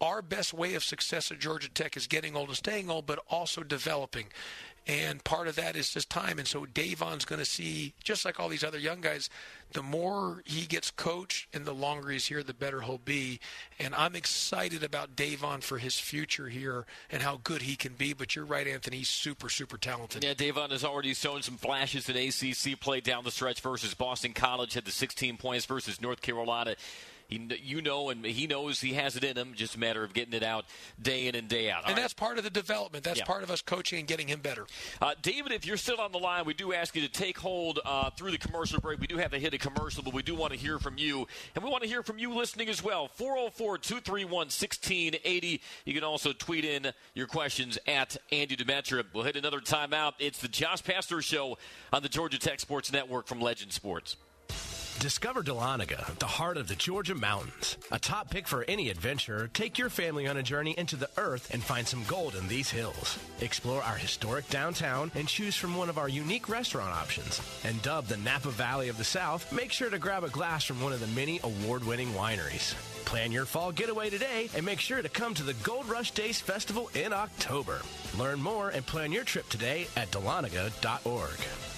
Our 0.00 0.22
best 0.22 0.54
way 0.54 0.74
of 0.74 0.84
success 0.84 1.32
at 1.32 1.40
Georgia 1.40 1.68
Tech 1.68 1.96
is 1.96 2.06
getting 2.06 2.36
old 2.36 2.48
and 2.48 2.56
staying 2.56 2.88
old, 2.88 3.06
but 3.06 3.18
also 3.28 3.62
developing. 3.62 4.26
And 4.88 5.22
part 5.22 5.48
of 5.48 5.56
that 5.56 5.76
is 5.76 5.90
just 5.90 6.08
time. 6.08 6.38
And 6.38 6.48
so 6.48 6.64
Deivon's 6.64 7.26
going 7.26 7.40
to 7.40 7.44
see, 7.44 7.92
just 8.02 8.24
like 8.24 8.40
all 8.40 8.48
these 8.48 8.64
other 8.64 8.78
young 8.78 9.02
guys, 9.02 9.28
the 9.72 9.82
more 9.82 10.42
he 10.46 10.64
gets 10.64 10.90
coached 10.90 11.46
and 11.52 11.66
the 11.66 11.74
longer 11.74 12.08
he's 12.08 12.26
here, 12.26 12.42
the 12.42 12.54
better 12.54 12.80
he'll 12.80 12.96
be. 12.96 13.38
And 13.78 13.94
I'm 13.94 14.16
excited 14.16 14.82
about 14.82 15.14
Deivon 15.14 15.62
for 15.62 15.76
his 15.76 15.98
future 15.98 16.48
here 16.48 16.86
and 17.10 17.20
how 17.22 17.38
good 17.44 17.62
he 17.62 17.76
can 17.76 17.92
be. 17.92 18.14
But 18.14 18.34
you're 18.34 18.46
right, 18.46 18.66
Anthony. 18.66 18.98
He's 18.98 19.10
super, 19.10 19.50
super 19.50 19.76
talented. 19.76 20.24
Yeah, 20.24 20.32
Deivon 20.32 20.70
has 20.70 20.84
already 20.84 21.12
shown 21.12 21.42
some 21.42 21.58
flashes 21.58 22.08
in 22.08 22.16
ACC 22.16 22.80
play 22.80 23.00
down 23.02 23.24
the 23.24 23.30
stretch 23.30 23.60
versus 23.60 23.92
Boston 23.92 24.32
College, 24.32 24.72
had 24.72 24.86
the 24.86 24.90
16 24.90 25.36
points 25.36 25.66
versus 25.66 26.00
North 26.00 26.22
Carolina. 26.22 26.76
He, 27.28 27.46
you 27.62 27.82
know, 27.82 28.08
and 28.08 28.24
he 28.24 28.46
knows 28.46 28.80
he 28.80 28.94
has 28.94 29.14
it 29.14 29.22
in 29.22 29.36
him. 29.36 29.52
Just 29.54 29.76
a 29.76 29.78
matter 29.78 30.02
of 30.02 30.14
getting 30.14 30.32
it 30.32 30.42
out 30.42 30.64
day 31.00 31.26
in 31.26 31.34
and 31.34 31.46
day 31.46 31.70
out. 31.70 31.84
All 31.84 31.90
and 31.90 31.96
right. 31.96 32.02
that's 32.02 32.14
part 32.14 32.38
of 32.38 32.44
the 32.44 32.50
development. 32.50 33.04
That's 33.04 33.18
yeah. 33.18 33.26
part 33.26 33.42
of 33.42 33.50
us 33.50 33.60
coaching 33.60 33.98
and 33.98 34.08
getting 34.08 34.28
him 34.28 34.40
better. 34.40 34.66
Uh, 35.02 35.12
David, 35.20 35.52
if 35.52 35.66
you're 35.66 35.76
still 35.76 36.00
on 36.00 36.10
the 36.10 36.18
line, 36.18 36.46
we 36.46 36.54
do 36.54 36.72
ask 36.72 36.96
you 36.96 37.02
to 37.02 37.08
take 37.08 37.38
hold 37.38 37.80
uh, 37.84 38.08
through 38.10 38.30
the 38.30 38.38
commercial 38.38 38.80
break. 38.80 38.98
We 38.98 39.06
do 39.06 39.18
have 39.18 39.30
to 39.32 39.38
hit 39.38 39.52
a 39.52 39.58
commercial, 39.58 40.02
but 40.02 40.14
we 40.14 40.22
do 40.22 40.34
want 40.34 40.54
to 40.54 40.58
hear 40.58 40.78
from 40.78 40.96
you. 40.96 41.26
And 41.54 41.62
we 41.62 41.68
want 41.68 41.82
to 41.82 41.88
hear 41.88 42.02
from 42.02 42.18
you 42.18 42.34
listening 42.34 42.70
as 42.70 42.82
well. 42.82 43.08
404 43.08 43.76
231 43.76 44.32
1680. 44.32 45.60
You 45.84 45.94
can 45.94 46.04
also 46.04 46.32
tweet 46.32 46.64
in 46.64 46.92
your 47.14 47.26
questions 47.26 47.78
at 47.86 48.16
Andy 48.32 48.56
Demetra. 48.56 49.04
We'll 49.12 49.24
hit 49.24 49.36
another 49.36 49.60
timeout. 49.60 50.14
It's 50.18 50.38
the 50.38 50.48
Josh 50.48 50.82
Pastner 50.82 51.22
Show 51.22 51.58
on 51.92 52.02
the 52.02 52.08
Georgia 52.08 52.38
Tech 52.38 52.58
Sports 52.60 52.90
Network 52.90 53.26
from 53.26 53.40
Legend 53.40 53.72
Sports. 53.72 54.16
Discover 55.00 55.44
Dahlonega, 55.44 56.18
the 56.18 56.26
heart 56.26 56.56
of 56.56 56.66
the 56.66 56.74
Georgia 56.74 57.14
mountains. 57.14 57.76
A 57.92 58.00
top 58.00 58.30
pick 58.30 58.48
for 58.48 58.64
any 58.64 58.90
adventurer, 58.90 59.48
take 59.54 59.78
your 59.78 59.90
family 59.90 60.26
on 60.26 60.36
a 60.36 60.42
journey 60.42 60.74
into 60.76 60.96
the 60.96 61.08
earth 61.16 61.54
and 61.54 61.62
find 61.62 61.86
some 61.86 62.02
gold 62.08 62.34
in 62.34 62.48
these 62.48 62.68
hills. 62.68 63.16
Explore 63.40 63.80
our 63.84 63.94
historic 63.94 64.48
downtown 64.48 65.12
and 65.14 65.28
choose 65.28 65.54
from 65.54 65.76
one 65.76 65.88
of 65.88 65.98
our 65.98 66.08
unique 66.08 66.48
restaurant 66.48 66.92
options. 66.92 67.40
And 67.64 67.80
dubbed 67.80 68.08
the 68.08 68.16
Napa 68.16 68.50
Valley 68.50 68.88
of 68.88 68.98
the 68.98 69.04
South, 69.04 69.52
make 69.52 69.70
sure 69.70 69.88
to 69.88 70.00
grab 70.00 70.24
a 70.24 70.30
glass 70.30 70.64
from 70.64 70.80
one 70.80 70.92
of 70.92 70.98
the 70.98 71.06
many 71.08 71.38
award-winning 71.44 72.08
wineries. 72.08 72.74
Plan 73.04 73.30
your 73.30 73.44
fall 73.44 73.70
getaway 73.70 74.10
today 74.10 74.50
and 74.56 74.66
make 74.66 74.80
sure 74.80 75.00
to 75.00 75.08
come 75.08 75.32
to 75.34 75.44
the 75.44 75.54
Gold 75.62 75.88
Rush 75.88 76.10
Days 76.10 76.40
Festival 76.40 76.90
in 76.96 77.12
October. 77.12 77.82
Learn 78.18 78.42
more 78.42 78.70
and 78.70 78.84
plan 78.84 79.12
your 79.12 79.24
trip 79.24 79.48
today 79.48 79.86
at 79.96 80.10
dahlonega.org. 80.10 81.77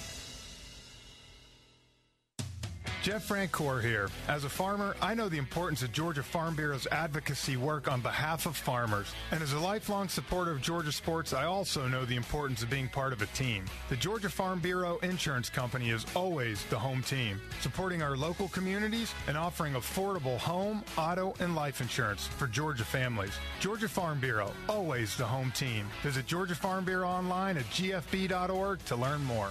Jeff 3.01 3.27
Francoeur 3.27 3.81
here. 3.81 4.09
As 4.27 4.43
a 4.43 4.49
farmer, 4.49 4.95
I 5.01 5.15
know 5.15 5.27
the 5.27 5.39
importance 5.39 5.81
of 5.81 5.91
Georgia 5.91 6.21
Farm 6.21 6.55
Bureau's 6.55 6.85
advocacy 6.91 7.57
work 7.57 7.91
on 7.91 7.99
behalf 7.99 8.45
of 8.45 8.55
farmers. 8.55 9.07
And 9.31 9.41
as 9.41 9.53
a 9.53 9.59
lifelong 9.59 10.07
supporter 10.07 10.51
of 10.51 10.61
Georgia 10.61 10.91
sports, 10.91 11.33
I 11.33 11.45
also 11.45 11.87
know 11.87 12.05
the 12.05 12.15
importance 12.15 12.61
of 12.61 12.69
being 12.69 12.87
part 12.87 13.11
of 13.11 13.23
a 13.23 13.25
team. 13.27 13.65
The 13.89 13.95
Georgia 13.95 14.29
Farm 14.29 14.59
Bureau 14.59 14.99
Insurance 14.99 15.49
Company 15.49 15.89
is 15.89 16.05
always 16.15 16.63
the 16.65 16.77
home 16.77 17.01
team, 17.01 17.41
supporting 17.59 18.03
our 18.03 18.15
local 18.15 18.49
communities 18.49 19.15
and 19.27 19.35
offering 19.35 19.73
affordable 19.73 20.37
home, 20.37 20.83
auto, 20.95 21.33
and 21.39 21.55
life 21.55 21.81
insurance 21.81 22.27
for 22.27 22.45
Georgia 22.45 22.85
families. 22.85 23.33
Georgia 23.59 23.89
Farm 23.89 24.19
Bureau, 24.19 24.51
always 24.69 25.17
the 25.17 25.25
home 25.25 25.51
team. 25.55 25.87
Visit 26.03 26.27
Georgia 26.27 26.55
Farm 26.55 26.85
Bureau 26.85 27.07
online 27.07 27.57
at 27.57 27.65
gfb.org 27.65 28.85
to 28.85 28.95
learn 28.95 29.23
more. 29.23 29.49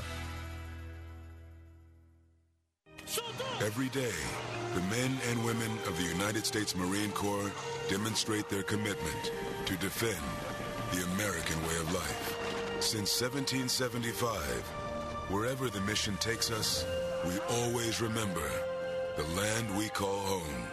Every 3.62 3.90
day, 3.90 4.14
the 4.74 4.80
men 4.82 5.18
and 5.28 5.44
women 5.44 5.70
of 5.86 5.94
the 5.98 6.04
United 6.04 6.46
States 6.46 6.74
Marine 6.74 7.10
Corps 7.12 7.52
demonstrate 7.90 8.48
their 8.48 8.62
commitment 8.62 9.32
to 9.66 9.76
defend 9.76 10.24
the 10.92 11.04
American 11.12 11.60
way 11.68 11.76
of 11.76 11.92
life. 11.92 12.38
Since 12.80 13.20
1775, 13.20 14.40
wherever 15.28 15.68
the 15.68 15.82
mission 15.82 16.16
takes 16.16 16.50
us, 16.50 16.86
we 17.26 17.38
always 17.50 18.00
remember 18.00 18.50
the 19.18 19.24
land 19.36 19.76
we 19.76 19.90
call 19.90 20.20
home. 20.20 20.64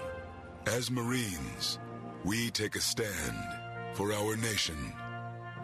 As 0.65 0.89
Marines, 0.89 1.79
we 2.23 2.49
take 2.51 2.77
a 2.77 2.81
stand 2.81 3.37
for 3.95 4.13
our 4.13 4.37
nation, 4.37 4.93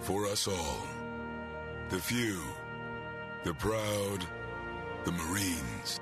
for 0.01 0.25
us 0.25 0.45
all. 0.45 0.87
The 1.89 1.99
few, 1.99 2.41
the 3.45 3.53
proud, 3.53 4.25
the 5.05 5.13
Marines. 5.13 6.01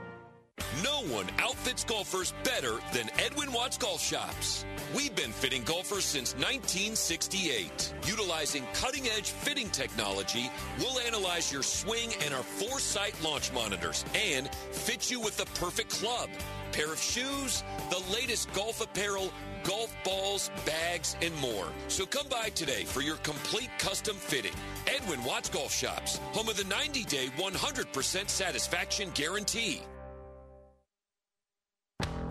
No 0.80 1.02
one 1.14 1.28
outfits 1.38 1.84
golfers 1.84 2.34
better 2.46 2.80
than 2.94 3.10
Edwin 3.20 3.52
Watts 3.52 3.78
Golf 3.78 4.02
Shops. 4.02 4.64
We've 4.96 5.14
been 5.14 5.34
fitting 5.34 5.64
golfers 5.64 6.06
since 6.06 6.34
1968. 6.36 7.94
Utilizing 8.06 8.64
cutting 8.74 9.08
edge 9.10 9.32
fitting 9.32 9.70
technology, 9.70 10.50
we'll 10.80 11.00
analyze 11.00 11.52
your 11.52 11.62
swing 11.62 12.14
and 12.24 12.34
our 12.34 12.44
foresight 12.44 13.14
launch 13.22 13.52
monitors 13.52 14.06
and 14.16 14.50
fit 14.72 15.12
you 15.12 15.20
with 15.20 15.36
the 15.36 15.46
perfect 15.60 15.90
club, 15.90 16.30
pair 16.72 16.94
of 16.94 17.02
shoes, 17.02 17.66
the 17.90 18.02
latest 18.14 18.52
golf 18.54 18.80
apparel, 18.80 19.34
golf 19.66 19.94
balls, 20.06 20.50
bags, 20.66 21.18
and 21.22 21.36
more. 21.42 21.68
So 21.90 22.06
come 22.06 22.28
by 22.30 22.48
today 22.50 22.86
for 22.86 23.02
your 23.02 23.18
complete 23.18 23.70
custom 23.78 24.16
fitting. 24.16 24.56
Edwin 24.88 25.22
Watts 25.26 25.50
Golf 25.50 25.74
Shops, 25.74 26.18
home 26.32 26.48
of 26.48 26.56
the 26.56 26.64
90 26.64 27.04
day 27.04 27.28
100% 27.38 28.30
satisfaction 28.30 29.12
guarantee. 29.14 29.82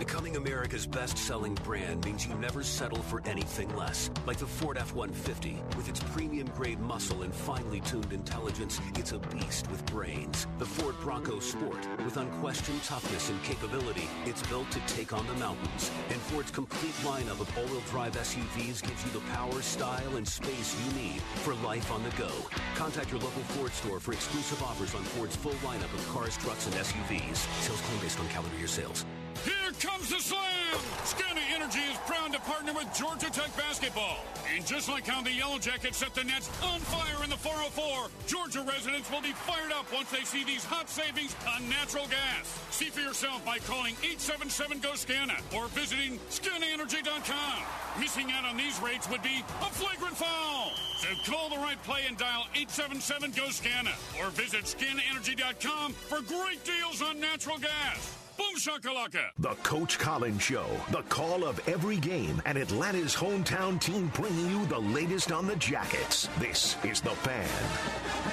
Becoming 0.00 0.36
America's 0.36 0.86
best-selling 0.86 1.56
brand 1.56 2.06
means 2.06 2.26
you 2.26 2.34
never 2.36 2.62
settle 2.62 3.02
for 3.02 3.20
anything 3.26 3.76
less. 3.76 4.08
Like 4.26 4.38
the 4.38 4.46
Ford 4.46 4.78
F-150. 4.78 5.76
With 5.76 5.90
its 5.90 6.00
premium-grade 6.14 6.80
muscle 6.80 7.20
and 7.20 7.34
finely 7.34 7.80
tuned 7.80 8.10
intelligence, 8.10 8.80
it's 8.94 9.12
a 9.12 9.18
beast 9.18 9.70
with 9.70 9.84
brains. 9.84 10.46
The 10.58 10.64
Ford 10.64 10.94
Bronco 11.02 11.38
Sport. 11.38 11.86
With 12.02 12.16
unquestioned 12.16 12.82
toughness 12.82 13.28
and 13.28 13.42
capability, 13.42 14.08
it's 14.24 14.42
built 14.46 14.70
to 14.70 14.80
take 14.86 15.12
on 15.12 15.26
the 15.26 15.34
mountains. 15.34 15.90
And 16.08 16.18
Ford's 16.18 16.50
complete 16.50 16.94
lineup 17.04 17.38
of 17.38 17.58
all-wheel 17.58 17.82
drive 17.90 18.14
SUVs 18.14 18.80
gives 18.80 19.04
you 19.04 19.10
the 19.12 19.26
power, 19.34 19.60
style, 19.60 20.16
and 20.16 20.26
space 20.26 20.74
you 20.82 20.98
need 20.98 21.20
for 21.44 21.54
life 21.56 21.92
on 21.92 22.02
the 22.04 22.16
go. 22.16 22.30
Contact 22.74 23.10
your 23.10 23.20
local 23.20 23.42
Ford 23.52 23.72
store 23.72 24.00
for 24.00 24.14
exclusive 24.14 24.62
offers 24.62 24.94
on 24.94 25.02
Ford's 25.02 25.36
full 25.36 25.52
lineup 25.60 25.92
of 25.92 26.08
cars, 26.08 26.38
trucks, 26.38 26.64
and 26.64 26.74
SUVs. 26.76 27.36
Sales 27.60 27.80
claim 27.82 28.00
based 28.00 28.18
on 28.18 28.26
calendar 28.28 28.56
year 28.56 28.66
sales. 28.66 29.04
Here 29.44 29.72
comes 29.80 30.10
the 30.10 30.20
slam! 30.20 30.78
SCANA 31.04 31.40
Energy 31.54 31.80
is 31.80 31.96
proud 32.06 32.32
to 32.32 32.40
partner 32.40 32.72
with 32.72 32.92
Georgia 32.94 33.30
Tech 33.30 33.54
basketball. 33.56 34.18
And 34.54 34.66
just 34.66 34.88
like 34.88 35.06
how 35.06 35.22
the 35.22 35.32
Yellow 35.32 35.58
Jackets 35.58 35.98
set 35.98 36.14
the 36.14 36.24
Nets 36.24 36.50
on 36.62 36.80
fire 36.80 37.24
in 37.24 37.30
the 37.30 37.36
404, 37.36 38.10
Georgia 38.26 38.62
residents 38.62 39.10
will 39.10 39.22
be 39.22 39.32
fired 39.32 39.72
up 39.72 39.86
once 39.92 40.10
they 40.10 40.24
see 40.24 40.44
these 40.44 40.64
hot 40.64 40.88
savings 40.90 41.34
on 41.54 41.68
natural 41.68 42.06
gas. 42.06 42.46
See 42.70 42.90
for 42.90 43.00
yourself 43.00 43.44
by 43.44 43.58
calling 43.58 43.94
877-GO-SCANA 43.96 45.40
or 45.56 45.68
visiting 45.68 46.18
SCANAenergy.com. 46.28 47.62
Missing 47.98 48.30
out 48.32 48.44
on 48.44 48.56
these 48.56 48.78
rates 48.80 49.08
would 49.08 49.22
be 49.22 49.42
a 49.62 49.70
flagrant 49.72 50.16
foul. 50.16 50.72
So 50.98 51.08
call 51.30 51.48
the 51.48 51.56
right 51.56 51.82
play 51.84 52.02
and 52.06 52.18
dial 52.18 52.46
877-GO-SCANA 52.54 53.94
or 54.20 54.30
visit 54.30 54.64
SCANAenergy.com 54.64 55.92
for 55.94 56.20
great 56.22 56.62
deals 56.64 57.00
on 57.00 57.20
natural 57.20 57.58
gas. 57.58 58.16
Boom 58.40 58.56
shakalaka. 58.56 59.20
The 59.38 59.54
Coach 59.62 59.98
Collins 59.98 60.40
Show. 60.40 60.64
The 60.92 61.02
call 61.10 61.44
of 61.44 61.60
every 61.68 61.98
game 61.98 62.40
and 62.46 62.56
Atlanta's 62.56 63.14
hometown 63.14 63.78
team 63.78 64.10
bringing 64.14 64.48
you 64.48 64.64
the 64.64 64.78
latest 64.78 65.30
on 65.30 65.46
the 65.46 65.56
Jackets. 65.56 66.26
This 66.38 66.74
is 66.82 67.02
The 67.02 67.10
Fan. 67.10 68.29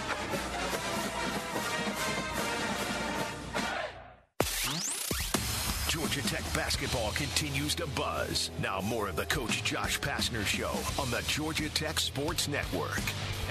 Georgia 6.17 6.35
Tech 6.35 6.53
basketball 6.55 7.11
continues 7.11 7.75
to 7.75 7.85
buzz. 7.87 8.49
Now 8.59 8.81
more 8.81 9.07
of 9.07 9.15
the 9.15 9.25
Coach 9.25 9.63
Josh 9.63 9.99
Pastner 9.99 10.43
Show 10.43 10.71
on 10.99 11.11
the 11.11 11.21
Georgia 11.27 11.69
Tech 11.69 11.99
Sports 11.99 12.47
Network. 12.47 13.01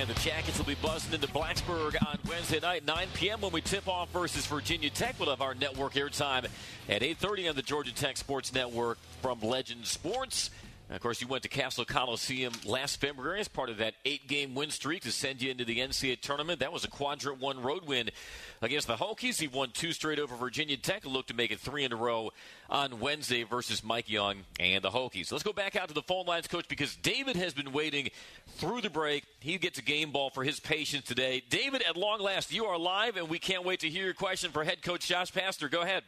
And 0.01 0.09
the 0.09 0.15
Jackets 0.15 0.59
will 0.59 0.65
be 0.65 0.75
buzzing 0.83 1.15
into 1.15 1.29
Blacksburg 1.29 1.95
on 2.05 2.19
Wednesday 2.29 2.59
night, 2.59 2.85
9 2.85 3.07
p.m. 3.15 3.41
when 3.41 3.53
we 3.53 3.61
tip 3.61 3.87
off 3.87 4.11
versus 4.11 4.47
Virginia 4.47 4.91
Tech. 4.91 5.15
We'll 5.21 5.31
have 5.31 5.43
our 5.43 5.55
network 5.55 5.95
airtime 5.95 6.47
at 6.89 7.03
8.30 7.03 7.51
on 7.51 7.57
the 7.57 7.63
Georgia 7.63 7.95
Tech 7.95 8.17
Sports 8.17 8.53
Network 8.53 8.99
from 9.23 9.41
Legend 9.43 9.87
Sports. 9.87 10.51
Of 10.89 11.01
course, 11.01 11.21
you 11.21 11.27
went 11.27 11.43
to 11.43 11.49
Cassell 11.49 11.85
Coliseum 11.85 12.53
last 12.65 13.01
February 13.01 13.41
as 13.41 13.49
part 13.49 13.71
of 13.71 13.79
that 13.79 13.95
eight-game 14.05 14.55
win 14.55 14.71
streak 14.71 15.03
to 15.03 15.11
send 15.11 15.43
you 15.43 15.51
into 15.51 15.65
the 15.65 15.81
NCAA 15.81 16.21
tournament. 16.21 16.61
That 16.61 16.73
was 16.73 16.85
a 16.85 16.89
quadrant 16.89 17.41
one 17.41 17.61
road 17.61 17.89
win 17.89 18.11
against 18.63 18.87
the 18.87 18.95
Hokies. 18.95 19.41
He 19.41 19.49
won 19.49 19.71
two 19.73 19.93
straight 19.93 20.21
over 20.21 20.37
Virginia 20.37 20.77
Tech. 20.77 21.05
Look 21.05 21.27
to 21.27 21.35
make 21.35 21.51
it 21.51 21.59
three 21.59 21.83
in 21.83 21.93
a 21.93 21.97
row 21.97 22.31
on 22.71 23.01
Wednesday 23.01 23.43
versus 23.43 23.83
Mike 23.83 24.09
Young 24.09 24.45
and 24.61 24.85
the 24.85 24.91
Hokies. 24.91 25.33
Let's 25.33 25.43
go 25.43 25.53
back 25.53 25.75
out 25.75 25.89
to 25.89 25.95
the 25.95 26.03
phone 26.03 26.25
lines, 26.25 26.47
Coach, 26.47 26.69
because 26.69 26.95
David 26.95 27.35
has 27.35 27.53
been 27.53 27.73
waiting 27.73 28.11
through 28.47 28.81
the 28.81 28.91
break. 28.91 29.25
He 29.41 29.59
gets 29.59 29.81
a 29.81 29.83
game 29.83 30.13
ball 30.13 30.31
for 30.31 30.45
his 30.45 30.61
patience 30.61 31.05
today. 31.05 31.43
David, 31.51 31.83
at 31.83 31.97
long 31.97 32.21
last, 32.21 32.55
you 32.55 32.65
are 32.67 32.79
live, 32.79 33.17
and 33.17 33.29
we 33.29 33.41
can't 33.41 33.65
wait 33.65 33.81
to 33.81 33.89
hear 33.89 34.05
your 34.05 34.15
question 34.15 34.53
for 34.53 34.63
head 34.63 34.83
coach 34.83 35.09
Josh 35.09 35.33
Pastner. 35.33 35.69
Go 35.69 35.83
ahead. 35.83 36.05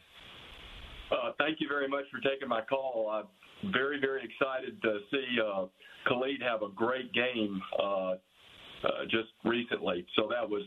Uh, 1.11 1.31
thank 1.37 1.59
you 1.59 1.67
very 1.67 1.87
much 1.87 2.05
for 2.11 2.19
taking 2.21 2.47
my 2.47 2.61
call. 2.61 3.09
Uh, 3.11 3.23
very, 3.71 3.99
very 3.99 4.21
excited 4.23 4.81
to 4.81 4.99
see 5.11 5.37
uh, 5.39 5.65
Khalid 6.07 6.41
have 6.41 6.61
a 6.61 6.69
great 6.69 7.13
game 7.13 7.61
uh, 7.81 7.83
uh, 7.83 8.15
just 9.09 9.29
recently. 9.43 10.05
So 10.15 10.27
that 10.29 10.49
was 10.49 10.63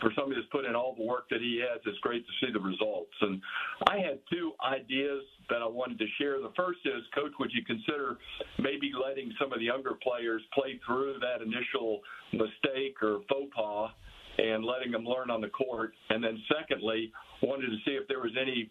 for 0.00 0.10
somebody 0.16 0.40
that's 0.40 0.50
put 0.50 0.64
in 0.64 0.74
all 0.74 0.94
the 0.96 1.04
work 1.04 1.28
that 1.30 1.40
he 1.40 1.60
has. 1.60 1.80
It's 1.84 1.98
great 1.98 2.24
to 2.24 2.32
see 2.40 2.52
the 2.52 2.60
results. 2.60 3.12
And 3.20 3.40
I 3.88 3.98
had 3.98 4.18
two 4.32 4.52
ideas 4.64 5.22
that 5.50 5.60
I 5.60 5.66
wanted 5.66 5.98
to 5.98 6.06
share. 6.18 6.40
The 6.40 6.52
first 6.56 6.80
is, 6.84 7.02
Coach, 7.14 7.32
would 7.38 7.50
you 7.52 7.62
consider 7.64 8.16
maybe 8.58 8.92
letting 8.96 9.32
some 9.38 9.52
of 9.52 9.58
the 9.58 9.66
younger 9.66 9.92
players 10.02 10.40
play 10.54 10.80
through 10.86 11.16
that 11.20 11.42
initial 11.42 12.00
mistake 12.32 12.96
or 13.02 13.20
faux 13.28 13.52
pas? 13.54 13.90
And 14.38 14.64
letting 14.64 14.90
them 14.92 15.04
learn 15.04 15.28
on 15.28 15.42
the 15.42 15.48
court. 15.48 15.92
And 16.08 16.24
then, 16.24 16.40
secondly, 16.48 17.12
wanted 17.42 17.66
to 17.66 17.76
see 17.84 17.90
if 17.90 18.08
there 18.08 18.20
was 18.20 18.30
any 18.40 18.70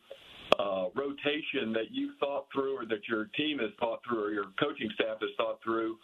uh, 0.57 0.85
rotation 0.95 1.73
that 1.73 1.91
you 1.91 2.11
thought 2.19 2.47
through 2.53 2.77
or 2.77 2.85
that 2.85 3.07
your 3.07 3.25
team 3.37 3.59
has 3.59 3.69
thought 3.79 3.99
through 4.07 4.23
or 4.23 4.31
your 4.31 4.45
coaching 4.59 4.89
staff 4.95 5.17
has 5.21 5.29
thought 5.37 5.59
through 5.63 5.97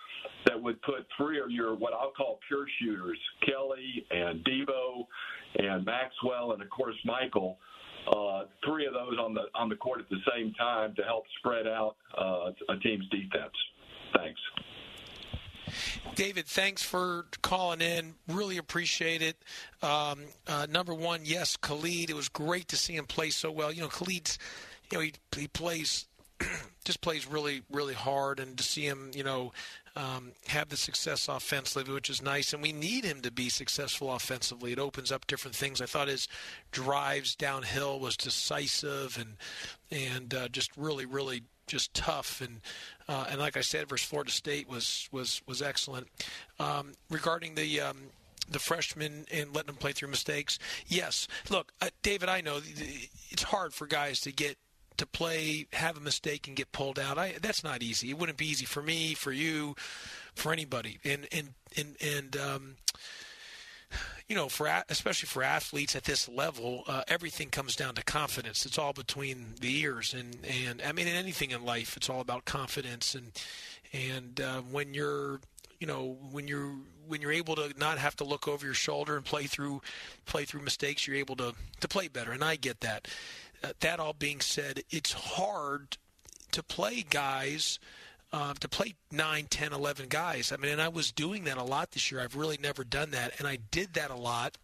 that 0.45 0.61
would 0.61 0.81
put 0.81 1.07
three 1.17 1.39
of 1.39 1.49
your 1.49 1.75
what 1.75 1.93
I'll 1.93 2.11
call 2.11 2.39
pure 2.47 2.65
shooters, 2.79 3.17
Kelly 3.45 4.05
and 4.11 4.43
Deebo 4.45 5.05
and 5.57 5.85
Maxwell 5.85 6.51
and 6.51 6.61
of 6.61 6.69
course 6.69 6.95
Michael, 7.05 7.57
uh, 8.15 8.43
three 8.65 8.85
of 8.85 8.93
those 8.93 9.17
on 9.19 9.33
the 9.33 9.45
on 9.55 9.69
the 9.69 9.75
court 9.75 9.99
at 9.99 10.09
the 10.09 10.19
same 10.35 10.53
time 10.53 10.93
to 10.95 11.03
help 11.03 11.23
spread 11.39 11.65
out 11.65 11.95
uh, 12.17 12.51
a 12.69 12.77
team's 12.83 13.07
defense. 13.09 13.53
Thanks. 14.15 14.39
David, 16.15 16.45
thanks 16.45 16.81
for 16.81 17.25
calling 17.41 17.81
in. 17.81 18.15
Really 18.27 18.57
appreciate 18.57 19.21
it. 19.21 19.37
Um, 19.81 20.19
uh, 20.47 20.67
number 20.69 20.93
one, 20.93 21.21
yes, 21.23 21.57
Khalid. 21.57 22.09
It 22.09 22.15
was 22.15 22.29
great 22.29 22.67
to 22.69 22.77
see 22.77 22.95
him 22.95 23.05
play 23.05 23.29
so 23.29 23.51
well. 23.51 23.71
You 23.71 23.81
know, 23.81 23.89
Khalid's, 23.89 24.37
you 24.91 24.97
know, 24.97 25.03
he, 25.03 25.13
he 25.35 25.47
plays, 25.47 26.07
just 26.85 27.01
plays 27.01 27.27
really, 27.27 27.63
really 27.71 27.93
hard, 27.93 28.39
and 28.39 28.57
to 28.57 28.63
see 28.63 28.85
him, 28.85 29.11
you 29.13 29.23
know, 29.23 29.51
um, 29.95 30.33
have 30.47 30.69
the 30.69 30.77
success 30.77 31.27
offensively, 31.29 31.93
which 31.93 32.09
is 32.09 32.21
nice, 32.21 32.53
and 32.53 32.61
we 32.61 32.73
need 32.73 33.05
him 33.05 33.21
to 33.21 33.31
be 33.31 33.49
successful 33.49 34.13
offensively. 34.13 34.73
It 34.73 34.79
opens 34.79 35.11
up 35.11 35.25
different 35.25 35.55
things. 35.55 35.81
I 35.81 35.85
thought 35.85 36.09
his 36.09 36.27
drives 36.71 37.35
downhill 37.35 37.99
was 37.99 38.17
decisive 38.17 39.17
and 39.17 39.37
and 39.91 40.33
uh, 40.33 40.47
just 40.49 40.75
really, 40.75 41.05
really 41.05 41.43
just 41.67 41.93
tough 41.93 42.41
and 42.41 42.61
uh, 43.07 43.25
and 43.29 43.39
like 43.39 43.57
I 43.57 43.61
said, 43.61 43.87
versus 43.87 44.07
Florida 44.07 44.31
State 44.31 44.69
was 44.69 45.07
was 45.11 45.41
was 45.47 45.61
excellent. 45.61 46.07
Um, 46.59 46.93
regarding 47.09 47.55
the 47.55 47.81
um, 47.81 47.97
the 48.49 48.59
freshmen 48.59 49.25
and 49.31 49.53
letting 49.53 49.67
them 49.67 49.75
play 49.75 49.91
through 49.91 50.09
mistakes, 50.09 50.59
yes. 50.87 51.27
Look, 51.49 51.71
uh, 51.81 51.89
David, 52.01 52.29
I 52.29 52.41
know 52.41 52.59
it's 53.29 53.43
hard 53.43 53.73
for 53.73 53.87
guys 53.87 54.21
to 54.21 54.31
get 54.31 54.57
to 54.97 55.05
play, 55.05 55.67
have 55.73 55.97
a 55.97 56.01
mistake, 56.01 56.47
and 56.47 56.55
get 56.55 56.71
pulled 56.71 56.97
out. 56.97 57.17
I, 57.17 57.35
that's 57.41 57.63
not 57.63 57.83
easy. 57.83 58.09
It 58.09 58.17
wouldn't 58.17 58.37
be 58.37 58.47
easy 58.47 58.65
for 58.65 58.81
me, 58.81 59.13
for 59.13 59.31
you, 59.31 59.75
for 60.33 60.53
anybody. 60.53 60.99
And 61.03 61.27
and 61.31 61.49
and 61.77 61.95
and 62.01 62.37
um, 62.37 62.75
you 64.27 64.35
know, 64.35 64.49
for 64.49 64.67
especially 64.89 65.27
for 65.27 65.43
athletes 65.43 65.95
at 65.95 66.03
this 66.03 66.27
level, 66.27 66.83
uh, 66.87 67.03
everything 67.07 67.49
comes 67.49 67.75
down 67.75 67.95
to 67.95 68.03
confidence. 68.03 68.65
It's 68.65 68.77
all 68.77 68.93
between 68.93 69.55
the 69.59 69.79
ears, 69.81 70.13
and 70.13 70.37
and 70.45 70.81
I 70.81 70.91
mean, 70.91 71.07
in 71.07 71.15
anything 71.15 71.51
in 71.51 71.63
life, 71.63 71.95
it's 71.95 72.09
all 72.09 72.21
about 72.21 72.45
confidence. 72.45 73.15
And 73.15 73.31
and 73.93 74.41
uh, 74.41 74.61
when 74.61 74.93
you're, 74.93 75.39
you 75.79 75.87
know, 75.87 76.17
when 76.31 76.47
you're 76.47 76.75
when 77.07 77.21
you're 77.21 77.31
able 77.31 77.55
to 77.55 77.71
not 77.77 77.97
have 77.99 78.15
to 78.17 78.23
look 78.23 78.47
over 78.47 78.65
your 78.65 78.73
shoulder 78.73 79.15
and 79.15 79.23
play 79.23 79.43
through 79.43 79.81
play 80.25 80.45
through 80.45 80.61
mistakes, 80.61 81.05
you're 81.05 81.17
able 81.17 81.35
to 81.35 81.53
to 81.81 81.87
play 81.87 82.07
better. 82.07 82.31
And 82.31 82.43
I 82.43 82.55
get 82.55 82.81
that. 82.81 83.07
Uh, 83.63 83.73
that 83.79 83.99
all 83.99 84.13
being 84.13 84.41
said, 84.41 84.81
it's 84.89 85.13
hard 85.13 85.97
to 86.51 86.63
play 86.63 87.03
guys 87.07 87.79
uh, 88.33 88.53
to 88.59 88.67
play 88.67 88.95
9, 89.11 89.45
10, 89.49 89.73
11 89.73 90.07
guys. 90.09 90.51
I 90.51 90.57
mean, 90.57 90.71
and 90.71 90.81
I 90.81 90.89
was 90.89 91.11
doing 91.11 91.45
that 91.45 91.57
a 91.57 91.63
lot 91.63 91.91
this 91.91 92.11
year. 92.11 92.21
I've 92.21 92.35
really 92.35 92.57
never 92.61 92.83
done 92.83 93.11
that. 93.11 93.33
And 93.39 93.47
I 93.47 93.57
did 93.71 93.93
that 93.93 94.11
a 94.11 94.15
lot. 94.15 94.57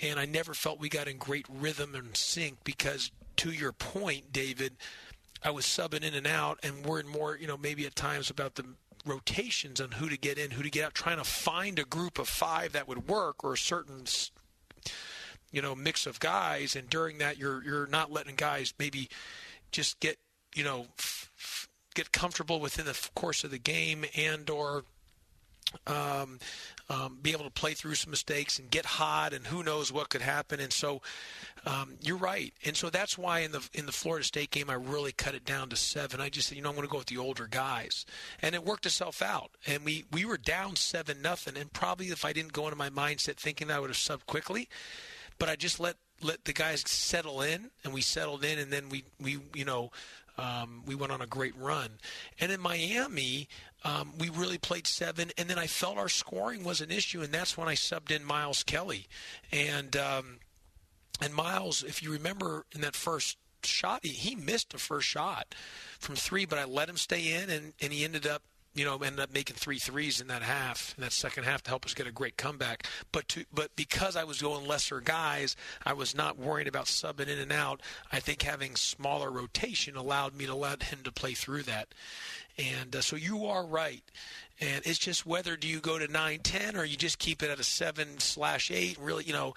And 0.00 0.18
I 0.18 0.26
never 0.26 0.54
felt 0.54 0.78
we 0.80 0.88
got 0.88 1.08
in 1.08 1.16
great 1.16 1.46
rhythm 1.48 1.94
and 1.94 2.16
sync 2.16 2.62
because, 2.64 3.10
to 3.36 3.50
your 3.50 3.72
point, 3.72 4.32
David, 4.32 4.76
I 5.42 5.50
was 5.50 5.64
subbing 5.64 6.02
in 6.02 6.14
and 6.14 6.26
out 6.26 6.60
and 6.62 6.84
worried 6.84 7.06
more, 7.06 7.36
you 7.36 7.48
know, 7.48 7.56
maybe 7.56 7.84
at 7.84 7.96
times 7.96 8.30
about 8.30 8.54
the 8.54 8.64
rotations 9.04 9.80
on 9.80 9.92
who 9.92 10.08
to 10.08 10.16
get 10.16 10.38
in, 10.38 10.52
who 10.52 10.62
to 10.62 10.70
get 10.70 10.84
out, 10.84 10.94
trying 10.94 11.18
to 11.18 11.24
find 11.24 11.78
a 11.78 11.84
group 11.84 12.18
of 12.18 12.28
five 12.28 12.72
that 12.72 12.86
would 12.86 13.08
work 13.08 13.42
or 13.42 13.54
a 13.54 13.58
certain 13.58 14.04
you 15.50 15.62
know 15.62 15.74
mix 15.74 16.06
of 16.06 16.20
guys 16.20 16.76
and 16.76 16.90
during 16.90 17.18
that 17.18 17.38
you're 17.38 17.64
you're 17.64 17.86
not 17.86 18.12
letting 18.12 18.34
guys 18.34 18.74
maybe 18.78 19.08
just 19.72 19.98
get 20.00 20.18
you 20.54 20.62
know 20.62 20.86
get 21.98 22.12
comfortable 22.12 22.60
within 22.60 22.86
the 22.86 22.96
course 23.16 23.42
of 23.42 23.50
the 23.50 23.58
game 23.58 24.04
and 24.16 24.48
or 24.48 24.84
um, 25.86 26.38
um, 26.88 27.18
be 27.20 27.32
able 27.32 27.44
to 27.44 27.50
play 27.50 27.74
through 27.74 27.96
some 27.96 28.10
mistakes 28.10 28.60
and 28.60 28.70
get 28.70 28.86
hot 28.86 29.32
and 29.32 29.48
who 29.48 29.64
knows 29.64 29.92
what 29.92 30.08
could 30.08 30.22
happen. 30.22 30.60
And 30.60 30.72
so 30.72 31.02
um, 31.66 31.94
you're 32.00 32.16
right. 32.16 32.54
And 32.64 32.76
so 32.76 32.88
that's 32.88 33.18
why 33.18 33.40
in 33.40 33.50
the 33.50 33.68
in 33.74 33.84
the 33.84 33.92
Florida 33.92 34.24
State 34.24 34.50
game 34.50 34.70
I 34.70 34.74
really 34.74 35.10
cut 35.10 35.34
it 35.34 35.44
down 35.44 35.70
to 35.70 35.76
seven. 35.76 36.20
I 36.20 36.28
just 36.28 36.48
said 36.48 36.56
you 36.56 36.62
know 36.62 36.68
I'm 36.68 36.76
going 36.76 36.86
to 36.86 36.90
go 36.90 36.98
with 36.98 37.08
the 37.08 37.18
older 37.18 37.48
guys. 37.50 38.06
And 38.40 38.54
it 38.54 38.64
worked 38.64 38.86
itself 38.86 39.20
out. 39.20 39.50
And 39.66 39.84
we 39.84 40.04
we 40.12 40.24
were 40.24 40.38
down 40.38 40.76
seven 40.76 41.20
nothing. 41.20 41.56
And 41.56 41.72
probably 41.72 42.06
if 42.06 42.24
I 42.24 42.32
didn't 42.32 42.52
go 42.52 42.64
into 42.64 42.76
my 42.76 42.90
mindset 42.90 43.34
thinking 43.34 43.66
that 43.66 43.76
I 43.76 43.80
would 43.80 43.90
have 43.90 43.96
subbed 43.96 44.26
quickly 44.26 44.68
but 45.38 45.48
I 45.48 45.56
just 45.56 45.78
let 45.78 45.96
let 46.20 46.44
the 46.44 46.52
guys 46.52 46.82
settle 46.86 47.42
in 47.42 47.70
and 47.84 47.94
we 47.94 48.00
settled 48.00 48.44
in 48.44 48.58
and 48.58 48.72
then 48.72 48.88
we 48.88 49.04
we 49.20 49.38
you 49.54 49.64
know 49.64 49.90
um, 50.38 50.82
we 50.86 50.94
went 50.94 51.12
on 51.12 51.20
a 51.20 51.26
great 51.26 51.56
run. 51.56 51.90
And 52.40 52.50
in 52.50 52.60
Miami, 52.60 53.48
um, 53.84 54.12
we 54.18 54.28
really 54.30 54.58
played 54.58 54.86
seven, 54.86 55.30
and 55.36 55.48
then 55.48 55.58
I 55.58 55.66
felt 55.66 55.98
our 55.98 56.08
scoring 56.08 56.64
was 56.64 56.80
an 56.80 56.90
issue, 56.90 57.22
and 57.22 57.32
that's 57.32 57.56
when 57.56 57.68
I 57.68 57.74
subbed 57.74 58.10
in 58.10 58.24
Miles 58.24 58.62
Kelly. 58.62 59.06
And 59.52 59.96
um, 59.96 60.38
and 61.20 61.34
Miles, 61.34 61.82
if 61.82 62.02
you 62.02 62.12
remember 62.12 62.64
in 62.74 62.80
that 62.80 62.94
first 62.94 63.36
shot, 63.64 64.04
he, 64.04 64.36
missed 64.36 64.70
the 64.70 64.78
first 64.78 65.08
shot 65.08 65.54
from 65.98 66.14
three, 66.14 66.46
but 66.46 66.58
I 66.58 66.64
let 66.64 66.88
him 66.88 66.96
stay 66.96 67.32
in, 67.34 67.50
and, 67.50 67.72
and 67.80 67.92
he 67.92 68.04
ended 68.04 68.26
up 68.26 68.42
you 68.78 68.84
know, 68.84 68.96
ended 68.98 69.20
up 69.20 69.34
making 69.34 69.56
three 69.56 69.78
threes 69.78 70.20
in 70.20 70.28
that 70.28 70.42
half, 70.42 70.94
in 70.96 71.02
that 71.02 71.12
second 71.12 71.44
half 71.44 71.62
to 71.64 71.70
help 71.70 71.84
us 71.84 71.94
get 71.94 72.06
a 72.06 72.12
great 72.12 72.36
comeback. 72.36 72.86
But 73.10 73.26
to, 73.28 73.44
but 73.52 73.74
because 73.74 74.14
I 74.14 74.24
was 74.24 74.40
going 74.40 74.66
lesser 74.66 75.00
guys, 75.00 75.56
I 75.84 75.94
was 75.94 76.14
not 76.14 76.38
worrying 76.38 76.68
about 76.68 76.86
subbing 76.86 77.28
in 77.28 77.38
and 77.38 77.52
out. 77.52 77.80
I 78.12 78.20
think 78.20 78.42
having 78.42 78.76
smaller 78.76 79.30
rotation 79.30 79.96
allowed 79.96 80.34
me 80.34 80.46
to 80.46 80.54
let 80.54 80.84
him 80.84 81.00
to 81.04 81.12
play 81.12 81.34
through 81.34 81.64
that. 81.64 81.88
And 82.56 82.94
uh, 82.94 83.00
so 83.00 83.16
you 83.16 83.46
are 83.46 83.66
right. 83.66 84.02
And 84.60 84.84
it's 84.86 84.98
just 84.98 85.26
whether 85.26 85.56
do 85.56 85.68
you 85.68 85.80
go 85.80 85.98
to 85.98 86.08
nine 86.08 86.40
ten 86.40 86.76
or 86.76 86.84
you 86.84 86.96
just 86.96 87.18
keep 87.18 87.42
it 87.42 87.50
at 87.50 87.60
a 87.60 87.64
seven 87.64 88.18
slash 88.18 88.70
eight. 88.70 88.98
Really, 88.98 89.24
you 89.24 89.32
know, 89.32 89.54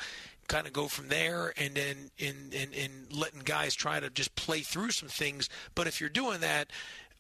kind 0.47 0.67
of 0.67 0.73
go 0.73 0.87
from 0.87 1.07
there 1.07 1.53
and 1.57 1.75
then 1.75 1.95
in, 2.17 2.51
in 2.51 2.91
letting 3.09 3.39
guys 3.39 3.73
try 3.73 3.99
to 3.99 4.09
just 4.09 4.35
play 4.35 4.59
through 4.61 4.91
some 4.91 5.09
things. 5.09 5.49
But 5.75 5.87
if 5.87 5.99
you're 5.99 6.09
doing 6.09 6.41
that, 6.41 6.69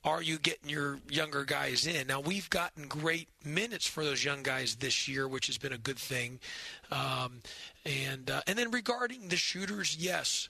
are 0.03 0.21
you 0.21 0.39
getting 0.39 0.69
your 0.69 0.99
younger 1.09 1.43
guys 1.43 1.85
in? 1.85 2.07
Now 2.07 2.19
we've 2.21 2.49
gotten 2.49 2.87
great 2.87 3.27
minutes 3.45 3.85
for 3.85 4.03
those 4.03 4.23
young 4.23 4.41
guys 4.41 4.75
this 4.75 5.07
year, 5.07 5.27
which 5.27 5.47
has 5.47 5.57
been 5.57 5.73
a 5.73 5.77
good 5.77 5.99
thing. 5.99 6.39
Um, 6.91 7.41
and 7.85 8.29
uh, 8.29 8.41
and 8.47 8.57
then 8.57 8.71
regarding 8.71 9.27
the 9.27 9.35
shooters, 9.35 9.97
yes. 9.97 10.49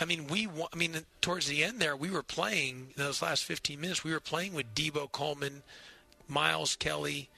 I 0.00 0.04
mean, 0.04 0.26
we. 0.28 0.48
I 0.48 0.76
mean, 0.76 0.96
towards 1.20 1.46
the 1.46 1.62
end 1.62 1.78
there, 1.80 1.96
we 1.96 2.10
were 2.10 2.22
playing 2.22 2.88
those 2.96 3.22
last 3.22 3.44
15 3.44 3.80
minutes. 3.80 4.04
We 4.04 4.12
were 4.12 4.20
playing 4.20 4.54
with 4.54 4.74
Deebo 4.74 5.12
Coleman, 5.12 5.62
Miles 6.28 6.76
Kelly, 6.76 7.28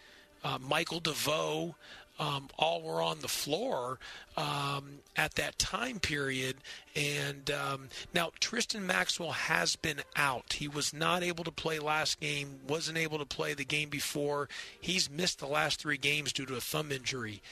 uh, 0.44 0.58
Michael 0.60 1.00
DeVoe, 1.00 1.74
um, 2.22 2.48
all 2.56 2.82
were 2.82 3.02
on 3.02 3.18
the 3.20 3.28
floor 3.28 3.98
um, 4.36 5.00
at 5.16 5.34
that 5.34 5.58
time 5.58 5.98
period. 5.98 6.56
And 6.94 7.50
um, 7.50 7.88
now 8.14 8.30
Tristan 8.38 8.86
Maxwell 8.86 9.32
has 9.32 9.74
been 9.74 10.02
out. 10.14 10.54
He 10.54 10.68
was 10.68 10.94
not 10.94 11.22
able 11.22 11.42
to 11.44 11.50
play 11.50 11.80
last 11.80 12.20
game, 12.20 12.60
wasn't 12.68 12.98
able 12.98 13.18
to 13.18 13.26
play 13.26 13.54
the 13.54 13.64
game 13.64 13.88
before. 13.88 14.48
He's 14.80 15.10
missed 15.10 15.40
the 15.40 15.46
last 15.46 15.80
three 15.80 15.98
games 15.98 16.32
due 16.32 16.46
to 16.46 16.56
a 16.56 16.60
thumb 16.60 16.92
injury. 16.92 17.42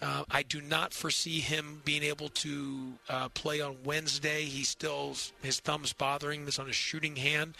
Uh, 0.00 0.24
I 0.30 0.42
do 0.42 0.60
not 0.60 0.92
foresee 0.92 1.40
him 1.40 1.82
being 1.84 2.04
able 2.04 2.28
to 2.28 2.92
uh, 3.08 3.28
play 3.30 3.60
on 3.60 3.78
Wednesday. 3.84 4.44
He 4.44 4.62
still 4.62 5.16
his 5.42 5.58
thumb's 5.58 5.92
bothering 5.92 6.44
this 6.44 6.58
on 6.58 6.66
his 6.66 6.76
shooting 6.76 7.16
hand. 7.16 7.54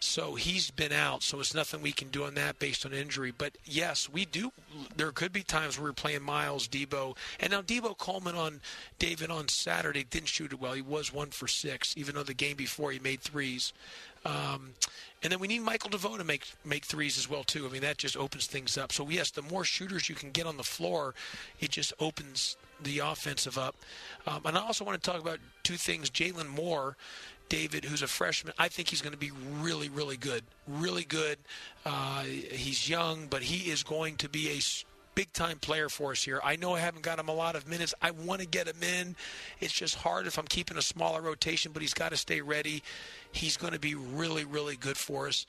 So 0.00 0.34
he's 0.34 0.70
been 0.70 0.92
out, 0.92 1.22
so 1.22 1.40
it's 1.40 1.54
nothing 1.54 1.82
we 1.82 1.92
can 1.92 2.08
do 2.08 2.24
on 2.24 2.34
that 2.34 2.58
based 2.58 2.84
on 2.84 2.92
injury. 2.92 3.32
But 3.36 3.56
yes, 3.64 4.08
we 4.10 4.24
do. 4.24 4.52
There 4.96 5.10
could 5.12 5.32
be 5.32 5.42
times 5.42 5.78
where 5.78 5.88
we're 5.88 5.94
playing 5.94 6.22
Miles, 6.22 6.68
Deebo, 6.68 7.16
and 7.40 7.52
now 7.52 7.62
Deebo 7.62 7.96
Coleman 7.96 8.34
on 8.34 8.60
David 8.98 9.30
on 9.30 9.48
Saturday 9.48 10.04
didn't 10.04 10.28
shoot 10.28 10.52
it 10.52 10.60
well. 10.60 10.74
He 10.74 10.82
was 10.82 11.12
one 11.12 11.30
for 11.30 11.48
six, 11.48 11.94
even 11.96 12.14
though 12.14 12.22
the 12.22 12.34
game 12.34 12.56
before 12.56 12.92
he 12.92 12.98
made 12.98 13.20
threes. 13.20 13.72
Um, 14.24 14.72
and 15.22 15.32
then 15.32 15.38
we 15.38 15.48
need 15.48 15.60
Michael 15.60 15.90
DeVoe 15.90 16.16
to 16.16 16.24
make 16.24 16.46
make 16.64 16.84
threes 16.84 17.16
as 17.16 17.30
well 17.30 17.44
too. 17.44 17.66
I 17.66 17.70
mean 17.70 17.82
that 17.82 17.96
just 17.96 18.16
opens 18.16 18.46
things 18.46 18.76
up. 18.76 18.92
So 18.92 19.08
yes, 19.08 19.30
the 19.30 19.42
more 19.42 19.64
shooters 19.64 20.08
you 20.08 20.14
can 20.14 20.30
get 20.30 20.46
on 20.46 20.56
the 20.56 20.64
floor, 20.64 21.14
it 21.60 21.70
just 21.70 21.92
opens 22.00 22.56
the 22.82 22.98
offensive 22.98 23.56
up. 23.56 23.76
Um, 24.26 24.42
and 24.44 24.58
I 24.58 24.60
also 24.60 24.84
want 24.84 25.02
to 25.02 25.10
talk 25.10 25.20
about 25.20 25.38
two 25.62 25.76
things. 25.76 26.10
Jalon 26.10 26.48
Moore 26.48 26.96
David, 27.48 27.84
who's 27.84 28.02
a 28.02 28.08
freshman, 28.08 28.54
I 28.58 28.68
think 28.68 28.88
he's 28.88 29.02
going 29.02 29.12
to 29.12 29.18
be 29.18 29.30
really, 29.60 29.88
really 29.88 30.16
good. 30.16 30.42
Really 30.66 31.04
good. 31.04 31.38
Uh, 31.84 32.22
he's 32.22 32.88
young, 32.88 33.26
but 33.28 33.42
he 33.42 33.70
is 33.70 33.82
going 33.82 34.16
to 34.16 34.28
be 34.28 34.50
a 34.50 34.60
big 35.14 35.32
time 35.32 35.58
player 35.58 35.88
for 35.88 36.12
us 36.12 36.22
here. 36.22 36.40
I 36.44 36.56
know 36.56 36.74
I 36.74 36.80
haven't 36.80 37.02
got 37.02 37.18
him 37.18 37.28
a 37.28 37.34
lot 37.34 37.56
of 37.56 37.66
minutes. 37.66 37.94
I 38.02 38.10
want 38.12 38.40
to 38.42 38.46
get 38.46 38.68
him 38.68 38.82
in. 38.82 39.16
It's 39.60 39.72
just 39.72 39.96
hard 39.96 40.26
if 40.26 40.38
I'm 40.38 40.46
keeping 40.46 40.76
a 40.76 40.82
smaller 40.82 41.20
rotation, 41.20 41.72
but 41.72 41.82
he's 41.82 41.94
got 41.94 42.10
to 42.10 42.16
stay 42.16 42.40
ready. 42.40 42.82
He's 43.32 43.56
going 43.56 43.72
to 43.72 43.80
be 43.80 43.94
really, 43.94 44.44
really 44.44 44.76
good 44.76 44.96
for 44.96 45.26
us. 45.26 45.46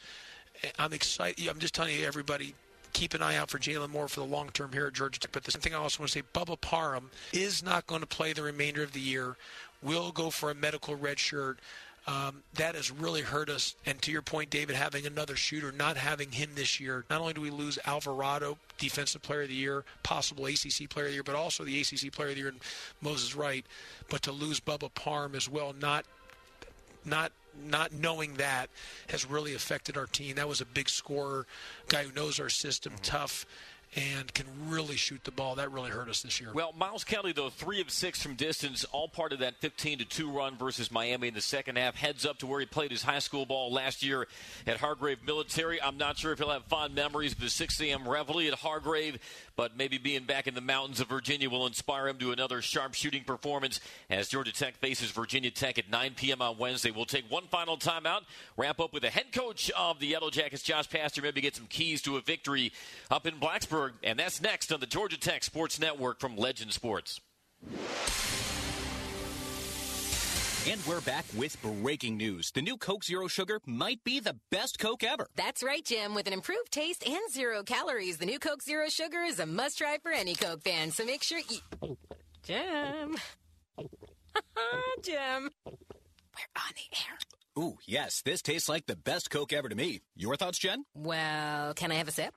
I'm 0.79 0.93
excited. 0.93 1.47
I'm 1.47 1.59
just 1.59 1.75
telling 1.75 1.95
you, 1.95 2.05
everybody, 2.05 2.55
keep 2.93 3.13
an 3.13 3.21
eye 3.21 3.35
out 3.35 3.51
for 3.51 3.59
Jalon 3.59 3.89
Moore 3.89 4.07
for 4.07 4.21
the 4.21 4.25
long 4.25 4.49
term 4.49 4.71
here 4.71 4.87
at 4.87 4.93
Georgia 4.93 5.19
Tech. 5.19 5.31
But 5.31 5.43
the 5.43 5.51
thing 5.51 5.75
I 5.75 5.77
also 5.77 6.01
want 6.01 6.11
to 6.11 6.19
say, 6.19 6.23
Bubba 6.33 6.59
Parham 6.59 7.11
is 7.31 7.61
not 7.61 7.85
going 7.87 8.01
to 8.01 8.07
play 8.07 8.33
the 8.33 8.43
remainder 8.43 8.81
of 8.83 8.93
the 8.93 8.99
year. 8.99 9.35
Will 9.83 10.11
go 10.11 10.31
for 10.31 10.49
a 10.49 10.55
medical 10.55 10.95
red 10.95 11.19
shirt. 11.19 11.59
Um, 12.07 12.41
that 12.53 12.75
has 12.75 12.89
really 12.89 13.21
hurt 13.21 13.49
us. 13.49 13.75
And 13.85 14.01
to 14.03 14.13
your 14.13 14.21
point, 14.21 14.49
David, 14.49 14.77
having 14.77 15.05
another 15.05 15.35
shooter, 15.35 15.73
not 15.73 15.97
having 15.97 16.31
him 16.31 16.51
this 16.55 16.79
year, 16.79 17.03
not 17.09 17.19
only 17.19 17.33
do 17.33 17.41
we 17.41 17.49
lose 17.49 17.77
Alvarado, 17.85 18.57
Defensive 18.77 19.21
Player 19.21 19.41
of 19.41 19.49
the 19.49 19.55
Year, 19.55 19.83
possible 20.03 20.45
ACC 20.45 20.89
Player 20.89 21.07
of 21.07 21.11
the 21.11 21.15
Year, 21.15 21.23
but 21.23 21.35
also 21.35 21.65
the 21.65 21.81
ACC 21.81 22.13
Player 22.13 22.29
of 22.29 22.35
the 22.35 22.39
Year, 22.39 22.49
and 22.49 22.61
Moses 23.01 23.35
Wright, 23.35 23.65
but 24.09 24.21
to 24.21 24.31
lose 24.31 24.61
Bubba 24.61 24.93
Parham 24.93 25.35
as 25.35 25.49
well, 25.49 25.75
not 25.79 26.05
not 27.03 27.31
not 27.65 27.91
knowing 27.91 28.35
that 28.35 28.69
has 29.09 29.25
really 29.25 29.55
affected 29.55 29.97
our 29.97 30.05
team. 30.05 30.35
That 30.35 30.47
was 30.47 30.61
a 30.61 30.65
big 30.65 30.89
scorer, 30.89 31.45
guy 31.87 32.03
who 32.03 32.13
knows 32.13 32.39
our 32.39 32.49
system, 32.49 32.93
mm-hmm. 32.93 33.01
tough 33.01 33.45
and 33.97 34.31
can 34.33 34.45
really 34.67 34.95
shoot 34.95 35.23
the 35.23 35.31
ball. 35.31 35.55
That 35.55 35.71
really 35.71 35.89
hurt 35.89 36.07
us 36.07 36.21
this 36.21 36.39
year. 36.39 36.51
Well, 36.53 36.71
Miles 36.77 37.03
Kelly, 37.03 37.31
though, 37.31 37.49
three 37.49 37.81
of 37.81 37.89
six 37.89 38.21
from 38.21 38.35
distance, 38.35 38.83
all 38.85 39.07
part 39.07 39.33
of 39.33 39.39
that 39.39 39.55
15 39.55 39.99
to 39.99 40.05
2 40.05 40.29
run 40.29 40.55
versus 40.55 40.91
Miami 40.91 41.29
in 41.29 41.33
the 41.33 41.41
second 41.41 41.77
half. 41.77 41.95
Heads 41.95 42.25
up 42.25 42.37
to 42.39 42.47
where 42.47 42.59
he 42.59 42.67
played 42.67 42.91
his 42.91 43.01
high 43.01 43.19
school 43.19 43.47
ball 43.47 43.73
last 43.73 44.03
year 44.03 44.27
at 44.67 44.77
Hargrave 44.77 45.25
Military. 45.25 45.81
I'm 45.81 45.97
not 45.97 46.17
sure 46.17 46.31
if 46.31 46.37
he'll 46.37 46.51
have 46.51 46.65
fond 46.65 46.93
memories 46.93 47.31
of 47.31 47.39
the 47.39 47.49
6 47.49 47.81
a.m. 47.81 48.07
reveille 48.07 48.47
at 48.47 48.59
Hargrave 48.59 49.17
but 49.57 49.75
maybe 49.75 49.97
being 49.97 50.23
back 50.23 50.47
in 50.47 50.53
the 50.53 50.61
mountains 50.61 50.99
of 51.01 51.09
Virginia 51.09 51.49
will 51.49 51.65
inspire 51.65 52.07
him 52.07 52.17
to 52.19 52.31
another 52.31 52.61
sharp 52.61 52.93
shooting 52.93 53.23
performance 53.23 53.81
as 54.09 54.29
Georgia 54.29 54.53
Tech 54.53 54.77
faces 54.77 55.09
Virginia 55.09 55.49
Tech 55.49 55.79
at 55.79 55.89
9 55.89 56.13
p.m. 56.15 56.41
on 56.43 56.59
Wednesday. 56.59 56.91
We'll 56.91 57.05
take 57.05 57.29
one 57.29 57.47
final 57.47 57.75
timeout, 57.75 58.21
wrap 58.55 58.79
up 58.79 58.93
with 58.93 59.01
the 59.01 59.09
head 59.09 59.31
coach 59.33 59.71
of 59.71 59.99
the 59.99 60.05
Yellow 60.05 60.29
Jackets, 60.29 60.61
Josh 60.61 60.87
Pastner, 60.87 61.23
maybe 61.23 61.41
get 61.41 61.55
some 61.55 61.65
keys 61.65 62.03
to 62.03 62.17
a 62.17 62.21
victory 62.21 62.71
up 63.09 63.25
in 63.25 63.39
Blacksburg, 63.39 63.86
and 64.03 64.19
that's 64.19 64.41
next 64.41 64.71
on 64.71 64.79
the 64.79 64.85
Georgia 64.85 65.19
Tech 65.19 65.43
Sports 65.43 65.79
Network 65.79 66.19
from 66.19 66.35
Legend 66.35 66.73
Sports. 66.73 67.19
And 70.69 70.85
we're 70.85 70.99
back 70.99 71.23
with 71.38 71.55
breaking 71.61 72.17
news. 72.17 72.51
The 72.51 72.61
new 72.61 72.75
Coke 72.75 73.05
Zero 73.05 73.27
Sugar 73.27 73.61
might 73.65 74.03
be 74.03 74.19
the 74.19 74.35
best 74.51 74.79
Coke 74.79 75.01
ever. 75.01 75.27
That's 75.38 75.63
right, 75.63 75.83
Jim. 75.85 76.13
With 76.13 76.27
an 76.27 76.33
improved 76.33 76.71
taste 76.71 77.07
and 77.07 77.31
zero 77.31 77.63
calories, 77.63 78.17
the 78.17 78.25
new 78.25 78.38
Coke 78.38 78.61
Zero 78.61 78.89
Sugar 78.89 79.21
is 79.21 79.39
a 79.39 79.45
must 79.45 79.77
try 79.77 79.97
for 80.03 80.11
any 80.11 80.35
Coke 80.35 80.63
fan. 80.63 80.91
So 80.91 81.05
make 81.05 81.23
sure 81.23 81.39
you. 81.39 81.97
Jim. 82.43 83.15
Jim. 85.01 85.49
We're 85.65 86.53
on 86.57 86.73
the 86.75 86.97
air. 86.97 87.17
Ooh, 87.57 87.75
yes, 87.87 88.21
this 88.21 88.43
tastes 88.43 88.69
like 88.69 88.85
the 88.85 88.95
best 88.95 89.31
Coke 89.31 89.51
ever 89.51 89.67
to 89.67 89.73
me. 89.75 90.01
Your 90.15 90.35
thoughts, 90.35 90.59
Jen? 90.59 90.85
Well, 90.93 91.73
can 91.73 91.91
I 91.91 91.95
have 91.95 92.07
a 92.07 92.11
sip? 92.11 92.35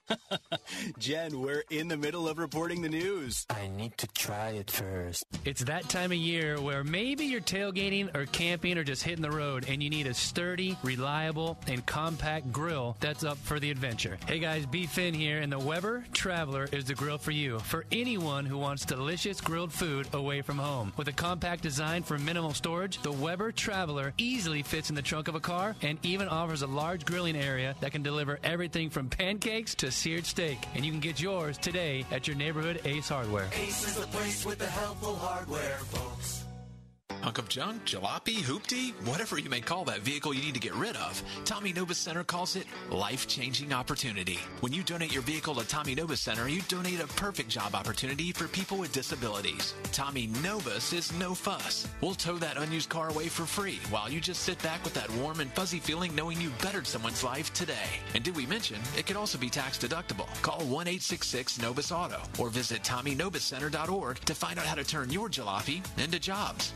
Jen, 0.99 1.43
we're 1.43 1.63
in 1.69 1.89
the 1.89 1.97
middle 1.99 2.27
of 2.27 2.39
reporting 2.39 2.81
the 2.81 2.89
news. 2.89 3.45
I 3.51 3.69
need 3.69 3.99
to 3.99 4.07
try 4.07 4.51
it 4.51 4.71
first. 4.71 5.25
It's 5.45 5.65
that 5.65 5.91
time 5.91 6.11
of 6.11 6.17
year 6.17 6.59
where 6.59 6.83
maybe 6.83 7.27
you're 7.27 7.43
tailgating 7.43 8.17
or 8.17 8.25
camping 8.25 8.79
or 8.79 8.85
just 8.85 9.03
hitting 9.03 9.21
the 9.21 9.31
road 9.31 9.67
and 9.69 9.83
you 9.83 9.91
need 9.91 10.07
a 10.07 10.15
sturdy, 10.15 10.79
reliable, 10.83 11.59
and 11.67 11.85
compact 11.85 12.51
grill 12.51 12.97
that's 13.01 13.23
up 13.23 13.37
for 13.37 13.61
the 13.61 13.71
adventure. 13.71 14.19
Hey 14.27 14.39
guys, 14.39 14.65
B. 14.65 14.87
Finn 14.87 15.13
here, 15.13 15.41
and 15.41 15.53
the 15.53 15.59
Weber 15.59 16.03
Traveler 16.15 16.67
is 16.73 16.87
the 16.87 16.95
grill 16.95 17.19
for 17.19 17.33
you. 17.33 17.59
For 17.59 17.85
anyone 17.93 18.47
who 18.47 18.57
wants 18.57 18.87
delicious 18.87 19.43
grilled 19.43 19.73
food 19.73 20.09
away 20.15 20.41
from 20.41 20.57
home. 20.57 20.95
With 20.97 21.09
a 21.09 21.13
compact 21.13 21.63
design 21.63 22.05
for 22.05 22.19
minimal 22.19 22.55
storage, 22.55 23.03
the 23.03 23.13
Weber 23.13 23.53
Traveler 23.53 24.15
easily 24.17 24.63
fits 24.63 24.89
in 24.89 24.97
the 24.97 25.10
trunk 25.11 25.27
of 25.27 25.35
a 25.35 25.41
car 25.41 25.75
and 25.83 25.99
even 26.05 26.29
offers 26.29 26.63
a 26.63 26.67
large 26.69 27.05
grilling 27.05 27.35
area 27.35 27.75
that 27.81 27.91
can 27.91 28.01
deliver 28.01 28.39
everything 28.45 28.89
from 28.89 29.09
pancakes 29.09 29.75
to 29.75 29.91
seared 29.91 30.25
steak. 30.25 30.57
And 30.77 30.85
you 30.85 30.93
can 30.93 31.01
get 31.01 31.21
yours 31.21 31.59
today 31.59 32.07
at 32.13 32.29
your 32.29 32.37
neighborhood 32.37 32.81
Ace 32.85 33.09
Hardware. 33.09 33.49
Ace 33.61 33.89
is 33.89 33.97
the 33.97 34.07
place 34.07 34.47
with 34.47 34.59
the 34.61 34.69
helpful 34.69 35.17
hardware, 35.17 35.79
folks. 35.79 36.45
Hunk 37.23 37.39
of 37.39 37.49
junk, 37.49 37.85
jalopy, 37.85 38.39
hoopty, 38.39 38.93
whatever 39.07 39.39
you 39.39 39.51
may 39.51 39.61
call 39.61 39.85
that 39.85 40.01
vehicle 40.01 40.33
you 40.33 40.43
need 40.43 40.55
to 40.55 40.61
get 40.61 40.75
rid 40.75 40.97
of, 40.97 41.23
Tommy 41.45 41.73
Nobis 41.73 41.99
Center 41.99 42.25
calls 42.25 42.57
it 42.57 42.67
life-changing 42.91 43.73
opportunity. 43.73 44.39
When 44.61 44.73
you 44.73 44.83
donate 44.83 45.13
your 45.13 45.23
vehicle 45.23 45.55
to 45.57 45.69
Tommy 45.69 45.95
Nobis 45.95 46.21
Center, 46.21 46.49
you 46.49 46.63
donate 46.63 47.01
a 47.01 47.07
perfect 47.09 47.51
job 47.51 47.75
opportunity 47.75 48.33
for 48.33 48.49
people 48.49 48.79
with 48.79 48.93
disabilities. 48.93 49.75
Tommy 49.93 50.29
Nobis 50.43 50.93
is 50.93 51.13
no 51.19 51.35
fuss. 51.35 51.87
We'll 52.01 52.15
tow 52.15 52.37
that 52.39 52.57
unused 52.57 52.89
car 52.89 53.11
away 53.11 53.29
for 53.29 53.45
free 53.45 53.81
while 53.91 54.11
you 54.11 54.21
just 54.21 54.43
sit 54.43 54.61
back 54.63 54.83
with 54.83 54.95
that 54.95 55.11
warm 55.17 55.41
and 55.41 55.53
fuzzy 55.53 55.79
feeling 55.79 56.15
knowing 56.15 56.41
you 56.41 56.51
bettered 56.63 56.87
someone's 56.87 57.25
life 57.25 57.53
today. 57.53 57.75
And 58.15 58.25
did 58.25 58.37
we 58.37 58.47
mention 58.47 58.81
it 58.97 59.07
could 59.07 59.17
also 59.17 59.37
be 59.37 59.51
tax 59.51 59.79
deductible? 59.79 60.29
Call 60.43 60.61
1-866-NOBIS 60.61 61.93
Auto 61.93 62.23
or 62.39 62.49
visit 62.49 62.83
TommyNobisCenter.org 62.83 64.21
to 64.21 64.35
find 64.35 64.59
out 64.59 64.67
how 64.67 64.75
to 64.75 64.85
turn 64.85 65.11
your 65.11 65.29
jalopy 65.29 65.85
into 65.99 66.19
jobs. 66.19 66.73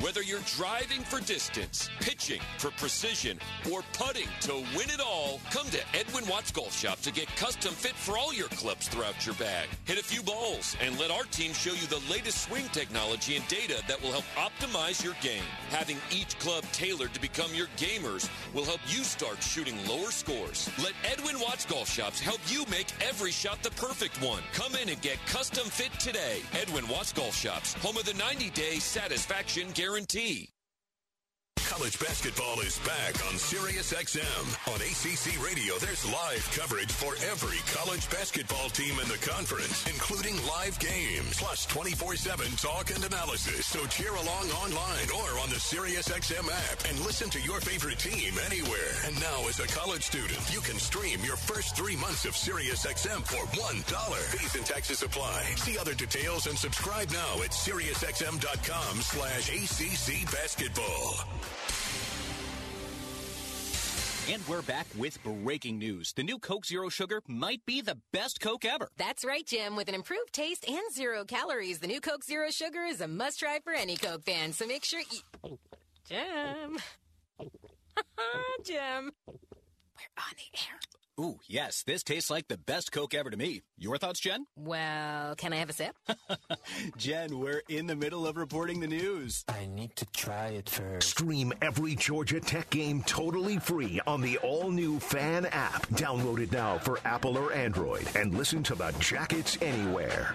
Whether 0.00 0.22
you're 0.22 0.40
driving 0.56 1.02
for 1.02 1.20
distance, 1.20 1.90
pitching 2.00 2.40
for 2.56 2.70
precision, 2.70 3.38
or 3.70 3.82
putting 3.92 4.28
to 4.40 4.54
win 4.74 4.88
it 4.88 4.98
all, 4.98 5.40
come 5.50 5.68
to 5.68 5.80
Edwin 5.94 6.26
Watts 6.26 6.50
Golf 6.50 6.74
Shop 6.74 6.98
to 7.02 7.12
get 7.12 7.28
custom 7.36 7.74
fit 7.74 7.92
for 7.92 8.16
all 8.16 8.32
your 8.32 8.48
clubs 8.48 8.88
throughout 8.88 9.26
your 9.26 9.34
bag. 9.34 9.68
Hit 9.84 10.00
a 10.00 10.02
few 10.02 10.22
balls 10.22 10.74
and 10.82 10.98
let 10.98 11.10
our 11.10 11.24
team 11.24 11.52
show 11.52 11.72
you 11.72 11.86
the 11.88 12.02
latest 12.10 12.44
swing 12.48 12.64
technology 12.72 13.36
and 13.36 13.46
data 13.48 13.82
that 13.88 14.00
will 14.00 14.10
help 14.10 14.24
optimize 14.36 15.04
your 15.04 15.12
game. 15.20 15.44
Having 15.68 15.98
each 16.10 16.38
club 16.38 16.64
tailored 16.72 17.12
to 17.12 17.20
become 17.20 17.54
your 17.54 17.68
gamers 17.76 18.26
will 18.54 18.64
help 18.64 18.80
you 18.86 19.04
start 19.04 19.42
shooting 19.42 19.76
lower 19.86 20.10
scores. 20.10 20.70
Let 20.82 20.94
Edwin 21.04 21.38
Watts 21.38 21.66
Golf 21.66 21.90
Shops 21.90 22.20
help 22.20 22.40
you 22.46 22.64
make 22.70 22.88
every 23.06 23.32
shot 23.32 23.62
the 23.62 23.70
perfect 23.72 24.22
one. 24.22 24.42
Come 24.54 24.74
in 24.76 24.88
and 24.88 25.02
get 25.02 25.18
custom 25.26 25.66
fit 25.66 25.92
today. 26.00 26.40
Edwin 26.58 26.88
Watts 26.88 27.12
Golf 27.12 27.36
Shops, 27.36 27.74
home 27.74 27.98
of 27.98 28.06
the 28.06 28.14
90 28.14 28.48
day 28.50 28.78
satisfaction 28.78 29.68
guarantee 29.74 29.89
guarantee. 29.90 30.52
College 31.80 31.98
basketball 31.98 32.60
is 32.60 32.78
back 32.80 33.16
on 33.24 33.40
SiriusXM. 33.40 34.44
On 34.68 34.76
ACC 34.84 35.32
Radio, 35.40 35.80
there's 35.80 36.04
live 36.12 36.44
coverage 36.52 36.92
for 36.92 37.16
every 37.32 37.56
college 37.72 38.04
basketball 38.10 38.68
team 38.68 39.00
in 39.00 39.08
the 39.08 39.16
conference, 39.24 39.88
including 39.88 40.36
live 40.44 40.78
games, 40.78 41.40
plus 41.40 41.64
24-7 41.72 42.60
talk 42.60 42.94
and 42.94 43.02
analysis. 43.02 43.64
So 43.64 43.80
cheer 43.86 44.12
along 44.12 44.52
online 44.60 45.08
or 45.24 45.40
on 45.40 45.48
the 45.48 45.56
SiriusXM 45.56 46.52
app 46.52 46.84
and 46.84 47.00
listen 47.00 47.30
to 47.30 47.40
your 47.40 47.62
favorite 47.62 47.98
team 47.98 48.34
anywhere. 48.44 48.92
And 49.06 49.16
now, 49.16 49.48
as 49.48 49.58
a 49.58 49.66
college 49.72 50.04
student, 50.04 50.52
you 50.52 50.60
can 50.60 50.76
stream 50.76 51.24
your 51.24 51.40
first 51.40 51.76
three 51.76 51.96
months 51.96 52.26
of 52.26 52.36
SiriusXM 52.36 53.24
for 53.24 53.40
$1. 53.56 54.36
Fees 54.36 54.54
and 54.54 54.66
taxes 54.66 55.02
apply. 55.02 55.44
See 55.56 55.78
other 55.78 55.94
details 55.94 56.46
and 56.46 56.58
subscribe 56.58 57.08
now 57.08 57.40
at 57.40 57.56
SiriusXM.com 57.56 59.00
slash 59.00 59.48
ACC 59.48 60.30
basketball. 60.30 61.24
And 64.28 64.46
we're 64.46 64.62
back 64.62 64.86
with 64.96 65.18
breaking 65.24 65.78
news. 65.78 66.12
The 66.12 66.22
new 66.22 66.38
Coke 66.38 66.64
Zero 66.64 66.88
Sugar 66.88 67.20
might 67.26 67.64
be 67.66 67.80
the 67.80 67.98
best 68.12 68.40
Coke 68.40 68.64
ever. 68.64 68.88
That's 68.96 69.24
right, 69.24 69.44
Jim. 69.44 69.74
With 69.74 69.88
an 69.88 69.94
improved 69.94 70.32
taste 70.32 70.68
and 70.68 70.92
zero 70.92 71.24
calories, 71.24 71.80
the 71.80 71.88
new 71.88 72.00
Coke 72.00 72.22
Zero 72.22 72.50
Sugar 72.50 72.82
is 72.84 73.00
a 73.00 73.08
must 73.08 73.40
try 73.40 73.58
for 73.64 73.72
any 73.72 73.96
Coke 73.96 74.24
fan. 74.24 74.52
So 74.52 74.66
make 74.66 74.84
sure 74.84 75.00
you. 75.10 75.58
Jim. 76.08 76.78
Jim. 78.64 79.12
We're 79.26 80.16
on 80.16 80.34
the 80.36 80.58
air. 80.58 80.78
Ooh, 81.20 81.38
yes, 81.46 81.82
this 81.82 82.02
tastes 82.02 82.30
like 82.30 82.48
the 82.48 82.56
best 82.56 82.92
Coke 82.92 83.12
ever 83.12 83.28
to 83.28 83.36
me. 83.36 83.60
Your 83.76 83.98
thoughts, 83.98 84.20
Jen? 84.20 84.46
Well, 84.56 85.34
can 85.34 85.52
I 85.52 85.56
have 85.56 85.68
a 85.68 85.74
sip? 85.74 85.94
Jen, 86.96 87.38
we're 87.38 87.60
in 87.68 87.86
the 87.86 87.94
middle 87.94 88.26
of 88.26 88.38
reporting 88.38 88.80
the 88.80 88.86
news. 88.86 89.44
I 89.46 89.66
need 89.66 89.94
to 89.96 90.06
try 90.16 90.46
it 90.46 90.70
first. 90.70 91.10
Stream 91.10 91.52
every 91.60 91.94
Georgia 91.94 92.40
Tech 92.40 92.70
game 92.70 93.02
totally 93.02 93.58
free 93.58 94.00
on 94.06 94.22
the 94.22 94.38
all 94.38 94.70
new 94.70 94.98
Fan 94.98 95.44
app. 95.44 95.86
Download 95.88 96.40
it 96.40 96.52
now 96.52 96.78
for 96.78 96.98
Apple 97.04 97.36
or 97.36 97.52
Android 97.52 98.08
and 98.16 98.32
listen 98.32 98.62
to 98.62 98.74
the 98.74 98.90
Jackets 98.98 99.58
anywhere. 99.60 100.34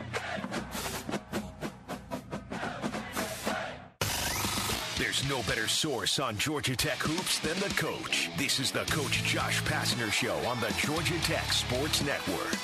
There's 4.98 5.28
no 5.28 5.42
better 5.44 5.68
source 5.68 6.20
on 6.20 6.38
Georgia 6.38 6.74
Tech 6.74 7.00
hoops 7.00 7.40
than 7.40 7.60
the 7.60 7.68
coach. 7.76 8.30
This 8.38 8.62
is 8.62 8.72
the 8.72 8.86
Coach 8.86 9.24
Josh 9.26 9.62
Pastner 9.64 10.10
Show 10.10 10.38
on 10.48 10.58
the 10.62 10.74
Georgia 10.78 11.20
Tech 11.20 11.52
Sports 11.52 12.02
Network. 12.02 12.58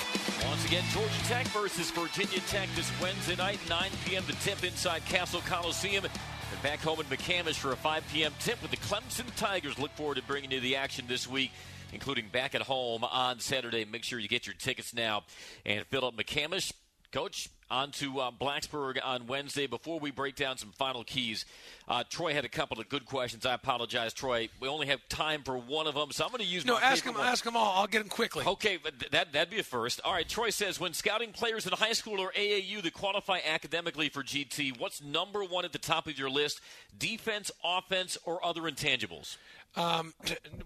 Once 0.47 0.65
again, 0.65 0.83
Georgia 0.93 1.23
Tech 1.25 1.45
versus 1.47 1.91
Virginia 1.91 2.39
Tech 2.47 2.69
this 2.73 2.89
Wednesday 3.01 3.35
night, 3.35 3.59
9 3.67 3.89
p.m. 4.05 4.23
The 4.27 4.33
tip 4.43 4.63
inside 4.63 5.03
Cassell 5.07 5.41
Coliseum. 5.41 6.05
And 6.05 6.63
back 6.63 6.79
home 6.79 7.01
in 7.01 7.05
McCamish 7.07 7.55
for 7.55 7.73
a 7.73 7.75
5 7.75 8.03
p.m. 8.13 8.31
tip 8.39 8.61
with 8.61 8.71
the 8.71 8.77
Clemson 8.77 9.25
Tigers. 9.35 9.77
Look 9.77 9.91
forward 9.91 10.15
to 10.15 10.23
bringing 10.23 10.51
you 10.51 10.61
the 10.61 10.77
action 10.77 11.03
this 11.09 11.27
week 11.27 11.51
including 11.93 12.29
back 12.29 12.55
at 12.55 12.61
home 12.61 13.03
on 13.03 13.41
Saturday. 13.41 13.83
Make 13.83 14.05
sure 14.05 14.17
you 14.17 14.29
get 14.29 14.47
your 14.47 14.55
tickets 14.55 14.93
now 14.93 15.23
and 15.65 15.85
fill 15.87 16.05
up 16.05 16.15
McCamish. 16.15 16.71
Coach, 17.11 17.49
on 17.71 17.91
to 17.91 18.19
uh, 18.19 18.31
Blacksburg 18.31 18.99
on 19.03 19.27
Wednesday. 19.27 19.65
Before 19.65 19.99
we 19.99 20.11
break 20.11 20.35
down 20.35 20.57
some 20.57 20.71
final 20.77 21.03
keys, 21.03 21.45
uh, 21.87 22.03
Troy 22.09 22.33
had 22.33 22.43
a 22.43 22.49
couple 22.49 22.79
of 22.79 22.89
good 22.89 23.05
questions. 23.05 23.45
I 23.45 23.53
apologize, 23.53 24.13
Troy. 24.13 24.49
We 24.59 24.67
only 24.67 24.87
have 24.87 24.99
time 25.09 25.43
for 25.43 25.57
one 25.57 25.87
of 25.87 25.95
them, 25.95 26.11
so 26.11 26.25
I'm 26.25 26.31
going 26.31 26.43
to 26.43 26.47
use 26.47 26.65
no. 26.65 26.75
my 26.75 26.81
ask 26.81 27.03
them. 27.03 27.15
one. 27.15 27.25
Ask 27.25 27.43
them 27.43 27.55
all. 27.55 27.79
I'll 27.79 27.87
get 27.87 27.99
them 27.99 28.09
quickly. 28.09 28.45
Okay, 28.45 28.77
but 28.81 28.93
that 29.11 29.31
that'd 29.31 29.49
be 29.49 29.59
a 29.59 29.63
first. 29.63 30.01
All 30.03 30.13
right. 30.13 30.27
Troy 30.27 30.49
says 30.49 30.79
when 30.79 30.93
scouting 30.93 31.31
players 31.31 31.65
in 31.65 31.73
high 31.73 31.93
school 31.93 32.19
or 32.19 32.31
AAU 32.33 32.83
that 32.83 32.93
qualify 32.93 33.39
academically 33.47 34.09
for 34.09 34.21
GT, 34.21 34.77
what's 34.77 35.01
number 35.01 35.43
one 35.43 35.63
at 35.63 35.71
the 35.71 35.79
top 35.79 36.07
of 36.07 36.19
your 36.19 36.29
list? 36.29 36.59
Defense, 36.97 37.51
offense, 37.63 38.17
or 38.25 38.45
other 38.45 38.63
intangibles? 38.63 39.37
Um, 39.77 40.13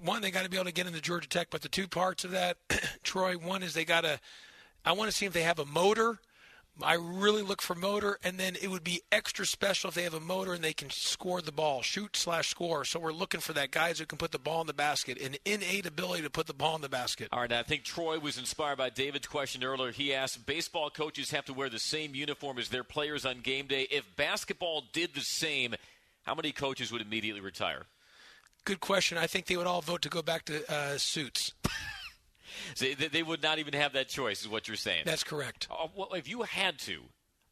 one, 0.04 0.24
they 0.24 0.32
got 0.32 0.44
to 0.44 0.50
be 0.50 0.58
able 0.58 0.66
to 0.66 0.74
get 0.74 0.88
into 0.88 1.02
Georgia 1.02 1.30
Tech, 1.30 1.50
but 1.52 1.62
the 1.62 1.70
two 1.70 1.88
parts 1.88 2.26
of 2.26 2.32
that, 2.32 2.58
Troy, 3.04 3.38
one 3.38 3.62
is 3.62 3.76
they 3.76 3.86
got 3.86 4.02
to. 4.02 4.20
I 4.84 4.94
want 4.94 5.10
to 5.12 5.16
see 5.16 5.26
if 5.26 5.34
they 5.34 5.44
have 5.44 5.60
a 5.60 5.66
motor. 5.66 6.20
I 6.84 6.96
really 6.96 7.42
look 7.42 7.62
for 7.62 7.74
motor, 7.74 8.20
and 8.22 8.38
then 8.38 8.58
it 8.62 8.70
would 8.70 8.84
be 8.84 9.02
extra 9.10 9.46
special 9.46 9.88
if 9.88 9.96
they 9.96 10.04
have 10.04 10.14
a 10.14 10.20
motor 10.20 10.54
and 10.54 10.64
they 10.64 10.74
can 10.74 10.90
score 10.90 11.42
the 11.42 11.54
ball, 11.54 11.82
shoot 11.82 12.18
slash 12.18 12.50
score. 12.50 12.84
So 12.84 13.00
we're 13.00 13.14
looking 13.14 13.40
for 13.40 13.54
that 13.54 13.72
guys 13.72 14.00
who 14.00 14.06
can 14.06 14.18
put 14.18 14.32
the 14.32 14.40
ball 14.40 14.60
in 14.60 14.68
the 14.68 14.74
basket, 14.74 15.22
an 15.22 15.36
innate 15.46 15.86
ability 15.86 16.24
to 16.24 16.30
put 16.30 16.48
the 16.48 16.54
ball 16.54 16.76
in 16.76 16.82
the 16.82 16.90
basket. 16.90 17.30
All 17.32 17.40
right, 17.40 17.52
I 17.52 17.64
think 17.64 17.84
Troy 17.84 18.20
was 18.20 18.38
inspired 18.38 18.78
by 18.78 18.90
David's 18.90 19.28
question 19.28 19.64
earlier. 19.64 19.92
He 19.92 20.14
asked, 20.14 20.46
baseball 20.46 20.90
coaches 20.90 21.32
have 21.32 21.46
to 21.46 21.54
wear 21.54 21.70
the 21.70 21.80
same 21.80 22.14
uniform 22.14 22.58
as 22.58 22.68
their 22.68 22.84
players 22.84 23.26
on 23.26 23.40
game 23.40 23.68
day. 23.68 23.88
If 23.90 24.04
basketball 24.18 24.84
did 24.92 25.16
the 25.16 25.22
same, 25.22 25.76
how 26.24 26.36
many 26.36 26.52
coaches 26.52 26.92
would 26.92 27.02
immediately 27.02 27.42
retire? 27.42 27.84
Good 28.66 28.82
question. 28.82 29.18
I 29.18 29.28
think 29.28 29.46
they 29.46 29.56
would 29.56 29.68
all 29.68 29.82
vote 29.82 30.02
to 30.02 30.10
go 30.10 30.22
back 30.22 30.44
to 30.46 30.70
uh, 30.70 30.98
suits. 30.98 31.54
so 32.74 32.86
they 33.12 33.24
would 33.24 33.44
not 33.44 33.60
even 33.60 33.74
have 33.74 33.94
that 33.94 34.08
choice, 34.08 34.42
is 34.42 34.48
what 34.48 34.68
you're 34.68 34.78
saying. 34.78 35.04
That's 35.06 35.24
correct. 35.24 35.68
Uh, 35.70 35.88
well, 35.96 36.14
if 36.14 36.28
you 36.28 36.44
had 36.44 36.80
to, 36.80 37.02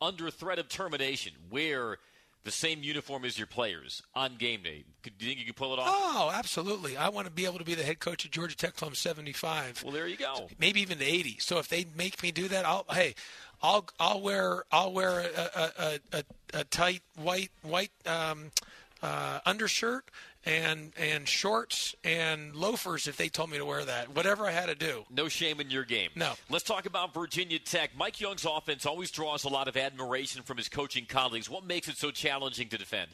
under 0.02 0.30
threat 0.30 0.60
of 0.60 0.70
termination, 0.70 1.34
wear 1.50 1.98
the 2.44 2.52
same 2.52 2.84
uniform 2.84 3.24
as 3.24 3.38
your 3.38 3.48
players 3.48 4.02
on 4.14 4.36
game 4.36 4.64
day, 4.64 4.84
could, 5.02 5.18
do 5.18 5.26
you 5.26 5.32
think 5.32 5.40
you 5.40 5.46
could 5.46 5.56
pull 5.56 5.74
it 5.74 5.80
off? 5.80 5.88
Oh, 5.90 6.32
absolutely. 6.34 6.98
I 6.98 7.10
want 7.10 7.26
to 7.28 7.32
be 7.32 7.46
able 7.46 7.60
to 7.60 7.64
be 7.64 7.74
the 7.74 7.84
head 7.84 8.00
coach 8.00 8.26
at 8.26 8.32
Georgia 8.32 8.56
Tech 8.56 8.76
till 8.76 8.88
I'm 8.88 8.96
75. 8.96 9.84
Well, 9.84 9.94
there 9.94 10.08
you 10.08 10.18
go. 10.18 10.50
Maybe 10.60 10.82
even 10.82 11.02
80. 11.02 11.38
So 11.40 11.60
if 11.60 11.70
they 11.70 11.86
make 11.96 12.22
me 12.22 12.32
do 12.32 12.48
that, 12.50 12.66
I'll 12.66 12.86
hey, 12.92 13.16
I'll 13.62 13.86
I'll 14.00 14.22
wear 14.22 14.64
I'll 14.72 14.92
wear 14.92 15.20
a 15.22 15.70
a, 15.80 16.00
a, 16.12 16.24
a 16.54 16.64
tight 16.66 17.02
white 17.16 17.52
white 17.62 17.92
um, 18.06 18.52
uh, 19.02 19.40
undershirt 19.46 20.10
and 20.46 20.92
and 20.98 21.28
shorts 21.28 21.96
and 22.04 22.56
loafers 22.56 23.08
if 23.08 23.18
they 23.18 23.30
told 23.30 23.50
me 23.50 23.58
to 23.58 23.66
wear 23.66 23.86
that. 23.86 24.16
Whatever 24.16 24.46
I 24.46 24.52
had 24.52 24.68
to 24.68 24.76
do. 24.76 25.04
No 25.10 25.28
shame 25.28 25.60
in 25.60 25.70
your 25.70 25.86
game. 25.86 26.10
No. 26.16 26.34
Let's 26.50 26.64
talk 26.64 26.86
about 26.86 27.14
Virginia 27.14 27.60
Tech. 27.60 27.92
Mike 27.98 28.20
Young's 28.20 28.46
offense 28.46 28.86
always 28.86 29.12
draws 29.12 29.44
a 29.46 29.50
lot 29.50 29.68
of 29.68 29.78
admiration 29.78 30.44
from 30.44 30.58
his 30.58 30.70
coaching 30.70 31.06
colleagues. 31.06 31.50
What 31.50 31.66
makes 31.66 31.88
it 31.88 31.98
so 31.98 32.12
challenging 32.12 32.68
to 32.70 32.78
defend? 32.78 33.12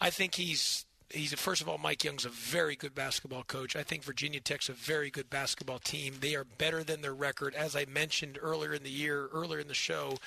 I 0.00 0.10
think 0.10 0.34
he's 0.34 0.84
he's 1.10 1.32
first 1.34 1.60
of 1.60 1.68
all 1.68 1.78
Mike 1.78 2.04
Young's 2.04 2.24
a 2.24 2.30
very 2.30 2.76
good 2.76 2.94
basketball 2.94 3.42
coach. 3.42 3.74
I 3.74 3.82
think 3.82 4.04
Virginia 4.04 4.40
Tech's 4.40 4.68
a 4.68 4.74
very 4.74 5.10
good 5.10 5.28
basketball 5.28 5.78
team. 5.78 6.14
They 6.20 6.36
are 6.36 6.44
better 6.44 6.84
than 6.84 7.02
their 7.02 7.14
record 7.14 7.54
as 7.54 7.74
I 7.74 7.84
mentioned 7.86 8.38
earlier 8.40 8.74
in 8.74 8.82
the 8.82 8.90
year, 8.90 9.28
earlier 9.32 9.58
in 9.58 9.68
the 9.68 9.74
show. 9.74 10.18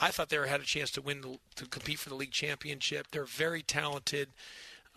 I 0.00 0.10
thought 0.10 0.28
they 0.28 0.36
had 0.36 0.60
a 0.60 0.64
chance 0.64 0.92
to 0.92 1.02
win 1.02 1.22
the, 1.22 1.38
to 1.56 1.66
compete 1.66 1.98
for 1.98 2.08
the 2.08 2.14
league 2.14 2.30
championship. 2.30 3.08
They're 3.10 3.24
very 3.24 3.62
talented. 3.62 4.28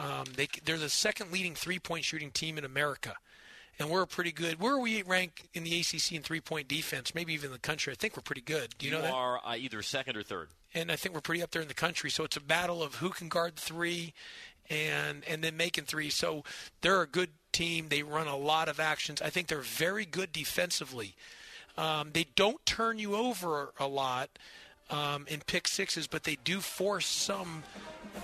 Um, 0.01 0.25
they, 0.35 0.47
they're 0.65 0.77
the 0.77 0.89
second 0.89 1.31
leading 1.31 1.53
three 1.53 1.79
point 1.79 2.03
shooting 2.03 2.31
team 2.31 2.57
in 2.57 2.65
America. 2.65 3.15
And 3.79 3.89
we're 3.89 4.05
pretty 4.05 4.31
good. 4.31 4.59
Where 4.59 4.75
are 4.75 4.79
we 4.79 5.01
rank 5.03 5.49
in 5.53 5.63
the 5.63 5.79
ACC 5.79 6.13
in 6.13 6.21
three 6.23 6.41
point 6.41 6.67
defense? 6.67 7.15
Maybe 7.15 7.33
even 7.33 7.51
the 7.51 7.59
country. 7.59 7.93
I 7.93 7.95
think 7.95 8.17
we're 8.17 8.23
pretty 8.23 8.41
good. 8.41 8.75
Do 8.77 8.85
you, 8.85 8.91
you 8.91 8.97
know 8.97 9.03
that? 9.03 9.13
are 9.13 9.39
uh, 9.45 9.55
either 9.55 9.81
second 9.81 10.17
or 10.17 10.23
third. 10.23 10.49
And 10.73 10.91
I 10.91 10.95
think 10.95 11.13
we're 11.13 11.21
pretty 11.21 11.43
up 11.43 11.51
there 11.51 11.61
in 11.61 11.67
the 11.67 11.73
country. 11.73 12.09
So 12.09 12.23
it's 12.23 12.37
a 12.37 12.41
battle 12.41 12.81
of 12.81 12.95
who 12.95 13.09
can 13.09 13.29
guard 13.29 13.55
three 13.55 14.13
and 14.69 15.23
and 15.27 15.43
then 15.43 15.57
making 15.57 15.85
three. 15.85 16.09
So 16.09 16.43
they're 16.81 17.01
a 17.01 17.07
good 17.07 17.29
team. 17.51 17.87
They 17.89 18.03
run 18.03 18.27
a 18.27 18.37
lot 18.37 18.69
of 18.69 18.79
actions. 18.79 19.21
I 19.21 19.29
think 19.29 19.47
they're 19.47 19.59
very 19.59 20.05
good 20.05 20.31
defensively. 20.31 21.15
Um, 21.77 22.11
they 22.13 22.25
don't 22.35 22.63
turn 22.65 22.99
you 22.99 23.15
over 23.15 23.73
a 23.79 23.87
lot 23.87 24.29
um, 24.89 25.25
in 25.27 25.41
pick 25.41 25.67
sixes, 25.67 26.07
but 26.07 26.23
they 26.23 26.37
do 26.43 26.59
force 26.59 27.07
some 27.07 27.63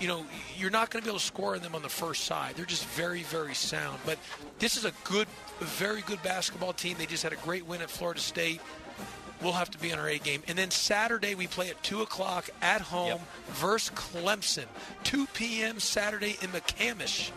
you 0.00 0.08
know, 0.08 0.24
you're 0.56 0.70
not 0.70 0.90
going 0.90 1.02
to 1.02 1.06
be 1.06 1.10
able 1.10 1.18
to 1.18 1.24
score 1.24 1.54
on 1.54 1.62
them 1.62 1.74
on 1.74 1.82
the 1.82 1.88
first 1.88 2.24
side. 2.24 2.54
They're 2.56 2.64
just 2.64 2.86
very, 2.86 3.22
very 3.24 3.54
sound. 3.54 3.98
But 4.06 4.18
this 4.58 4.76
is 4.76 4.84
a 4.84 4.92
good, 5.04 5.26
very 5.60 6.02
good 6.02 6.22
basketball 6.22 6.72
team. 6.72 6.96
They 6.98 7.06
just 7.06 7.22
had 7.22 7.32
a 7.32 7.36
great 7.36 7.66
win 7.66 7.82
at 7.82 7.90
Florida 7.90 8.20
State. 8.20 8.60
We'll 9.42 9.52
have 9.52 9.70
to 9.70 9.78
be 9.78 9.92
on 9.92 9.98
our 9.98 10.08
A 10.08 10.18
game. 10.18 10.42
And 10.48 10.58
then 10.58 10.70
Saturday 10.70 11.34
we 11.34 11.46
play 11.46 11.70
at 11.70 11.82
two 11.82 12.02
o'clock 12.02 12.50
at 12.60 12.80
home 12.80 13.08
yep. 13.08 13.20
versus 13.50 13.90
Clemson. 13.94 14.66
2 15.04 15.26
p.m. 15.28 15.78
Saturday 15.78 16.36
in 16.42 16.48
McCamish 16.50 17.30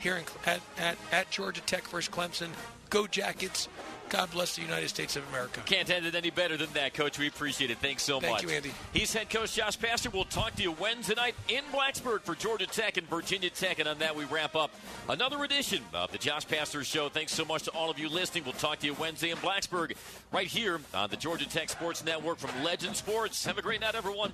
here 0.00 0.16
in, 0.16 0.24
at, 0.44 0.60
at, 0.78 0.96
at 1.12 1.30
Georgia 1.30 1.60
Tech 1.62 1.86
versus 1.88 2.12
Clemson. 2.12 2.48
Go 2.90 3.06
Jackets. 3.06 3.68
God 4.08 4.30
bless 4.30 4.56
the 4.56 4.62
United 4.62 4.88
States 4.88 5.16
of 5.16 5.28
America. 5.30 5.60
Can't 5.66 5.90
end 5.90 6.06
it 6.06 6.14
any 6.14 6.30
better 6.30 6.56
than 6.56 6.72
that, 6.74 6.94
Coach. 6.94 7.18
We 7.18 7.26
appreciate 7.26 7.70
it. 7.70 7.78
Thanks 7.78 8.02
so 8.02 8.20
Thank 8.20 8.32
much. 8.32 8.40
Thank 8.42 8.50
you, 8.50 8.56
Andy. 8.56 8.72
He's 8.92 9.12
head 9.12 9.28
coach 9.30 9.54
Josh 9.54 9.78
Pastner. 9.78 10.12
We'll 10.12 10.24
talk 10.24 10.54
to 10.56 10.62
you 10.62 10.72
Wednesday 10.72 11.14
night 11.14 11.34
in 11.48 11.64
Blacksburg 11.72 12.22
for 12.22 12.34
Georgia 12.34 12.66
Tech 12.66 12.96
and 12.96 13.08
Virginia 13.08 13.50
Tech. 13.50 13.78
And 13.78 13.88
on 13.88 13.98
that, 13.98 14.14
we 14.14 14.24
wrap 14.24 14.54
up 14.54 14.70
another 15.08 15.42
edition 15.42 15.82
of 15.92 16.12
the 16.12 16.18
Josh 16.18 16.46
Pastner 16.46 16.84
Show. 16.84 17.08
Thanks 17.08 17.32
so 17.32 17.44
much 17.44 17.64
to 17.64 17.70
all 17.72 17.90
of 17.90 17.98
you 17.98 18.08
listening. 18.08 18.44
We'll 18.44 18.52
talk 18.54 18.78
to 18.80 18.86
you 18.86 18.94
Wednesday 18.94 19.30
in 19.30 19.38
Blacksburg, 19.38 19.96
right 20.32 20.46
here 20.46 20.80
on 20.94 21.10
the 21.10 21.16
Georgia 21.16 21.48
Tech 21.48 21.68
Sports 21.68 22.04
Network 22.04 22.38
from 22.38 22.62
Legend 22.62 22.96
Sports. 22.96 23.44
Have 23.44 23.58
a 23.58 23.62
great 23.62 23.80
night, 23.80 23.94
everyone. 23.94 24.32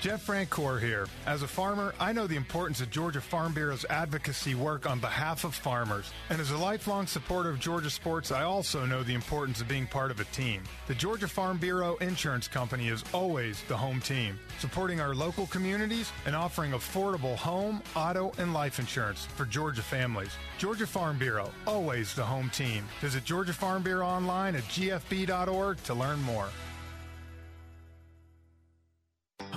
Jeff 0.00 0.24
Francoeur 0.24 0.80
here. 0.80 1.08
As 1.26 1.42
a 1.42 1.48
farmer, 1.48 1.92
I 1.98 2.12
know 2.12 2.28
the 2.28 2.36
importance 2.36 2.80
of 2.80 2.88
Georgia 2.88 3.20
Farm 3.20 3.52
Bureau's 3.52 3.84
advocacy 3.90 4.54
work 4.54 4.88
on 4.88 5.00
behalf 5.00 5.42
of 5.42 5.56
farmers. 5.56 6.12
And 6.30 6.40
as 6.40 6.52
a 6.52 6.56
lifelong 6.56 7.08
supporter 7.08 7.50
of 7.50 7.58
Georgia 7.58 7.90
sports, 7.90 8.30
I 8.30 8.44
also 8.44 8.86
know 8.86 9.02
the 9.02 9.14
importance 9.14 9.60
of 9.60 9.66
being 9.66 9.88
part 9.88 10.12
of 10.12 10.20
a 10.20 10.24
team. 10.26 10.62
The 10.86 10.94
Georgia 10.94 11.26
Farm 11.26 11.58
Bureau 11.58 11.96
Insurance 11.96 12.46
Company 12.46 12.88
is 12.88 13.02
always 13.12 13.64
the 13.64 13.76
home 13.76 14.00
team, 14.00 14.38
supporting 14.60 15.00
our 15.00 15.16
local 15.16 15.48
communities 15.48 16.12
and 16.26 16.36
offering 16.36 16.72
affordable 16.72 17.34
home, 17.34 17.82
auto, 17.96 18.32
and 18.38 18.54
life 18.54 18.78
insurance 18.78 19.26
for 19.34 19.46
Georgia 19.46 19.82
families. 19.82 20.30
Georgia 20.58 20.86
Farm 20.86 21.18
Bureau, 21.18 21.50
always 21.66 22.14
the 22.14 22.24
home 22.24 22.50
team. 22.50 22.84
Visit 23.00 23.24
Georgia 23.24 23.52
Farm 23.52 23.82
Bureau 23.82 24.06
online 24.06 24.54
at 24.54 24.62
gfb.org 24.64 25.82
to 25.82 25.94
learn 25.94 26.22
more. 26.22 26.48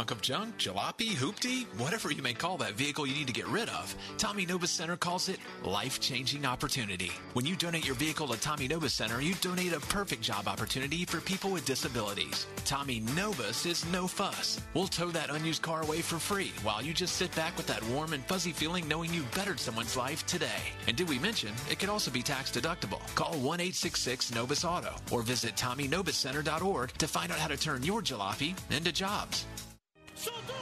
Hunk 0.02 0.10
of 0.10 0.22
junk, 0.24 0.58
jalopy, 0.58 1.12
hoopty, 1.12 1.66
whatever 1.80 2.12
you 2.12 2.24
may 2.24 2.34
call 2.34 2.58
that 2.58 2.74
vehicle 2.74 3.06
you 3.06 3.14
need 3.14 3.28
to 3.28 3.34
get 3.34 3.48
rid 3.48 3.70
of, 3.70 3.96
Tommy 4.18 4.48
Nobis 4.48 4.72
Center 4.72 4.98
calls 4.98 5.30
it 5.30 5.40
life-changing 5.64 6.44
opportunity. 6.44 7.12
When 7.34 7.46
you 7.46 7.56
donate 7.56 7.86
your 7.86 7.94
vehicle 7.94 8.28
to 8.30 8.42
Tommy 8.42 8.68
Nobis 8.68 8.94
Center, 8.94 9.22
you 9.22 9.36
donate 9.42 9.74
a 9.74 9.80
perfect 9.80 10.24
job 10.24 10.48
opportunity 10.48 11.06
for 11.06 11.22
people 11.22 11.52
with 11.52 11.66
disabilities. 11.66 12.48
Tommy 12.66 13.02
Nobis 13.16 13.68
is 13.68 13.86
no 13.94 14.08
fuss. 14.08 14.60
We'll 14.74 14.88
tow 14.88 15.10
that 15.12 15.30
unused 15.30 15.62
car 15.62 15.84
away 15.84 16.02
for 16.02 16.18
free 16.18 16.52
while 16.64 16.82
you 16.82 16.96
just 16.96 17.18
sit 17.18 17.36
back 17.36 17.56
with 17.56 17.68
that 17.68 17.84
warm 17.90 18.14
and 18.14 18.26
fuzzy 18.26 18.54
feeling 18.54 18.88
knowing 18.88 19.14
you 19.14 19.22
bettered 19.36 19.60
someone's 19.60 19.96
life 19.96 20.26
today. 20.26 20.64
And 20.88 20.98
did 20.98 21.10
we 21.10 21.20
mention 21.20 21.52
it 21.70 21.78
could 21.78 21.90
also 21.90 22.10
be 22.10 22.24
tax 22.24 22.50
deductible? 22.50 23.02
Call 23.14 23.36
1-866-NOBIS 23.36 24.66
Auto 24.66 24.96
or 25.12 25.22
visit 25.22 25.56
TommyNobisCenter.org 25.56 26.92
to 26.94 27.08
find 27.08 27.32
out 27.32 27.38
how 27.38 27.50
to 27.50 27.58
turn 27.58 27.84
your 27.84 28.02
jalopy 28.02 28.56
into 28.72 28.92
jobs. 28.92 29.46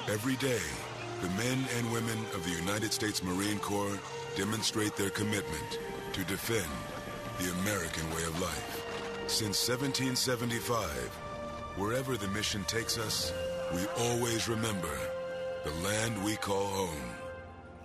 Every 0.07 0.35
day, 0.37 0.61
the 1.21 1.29
men 1.29 1.65
and 1.77 1.91
women 1.91 2.17
of 2.33 2.43
the 2.43 2.51
United 2.51 2.93
States 2.93 3.23
Marine 3.23 3.59
Corps 3.59 3.99
demonstrate 4.35 4.95
their 4.95 5.09
commitment 5.09 5.79
to 6.13 6.23
defend 6.25 6.71
the 7.39 7.51
American 7.61 8.09
way 8.11 8.23
of 8.23 8.41
life. 8.41 8.85
Since 9.27 9.67
1775, 9.67 10.89
wherever 11.77 12.17
the 12.17 12.27
mission 12.29 12.63
takes 12.65 12.97
us, 12.97 13.33
we 13.73 13.85
always 13.97 14.47
remember 14.47 14.97
the 15.63 15.71
land 15.83 16.23
we 16.23 16.35
call 16.37 16.65
home. 16.65 17.11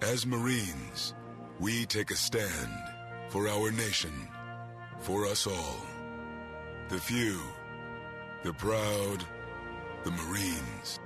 As 0.01 0.27
Marines, 0.27 1.15
we 1.61 1.87
take 1.87 2.11
a 2.11 2.17
stand 2.17 2.73
for 3.29 3.49
our 3.49 3.71
nation, 3.71 4.13
for 5.01 5.27
us 5.27 5.47
all. 5.47 5.77
The 6.89 6.99
few, 6.99 7.41
the 8.43 8.53
proud, 8.53 9.25
the 10.05 10.11
Marines. 10.11 11.01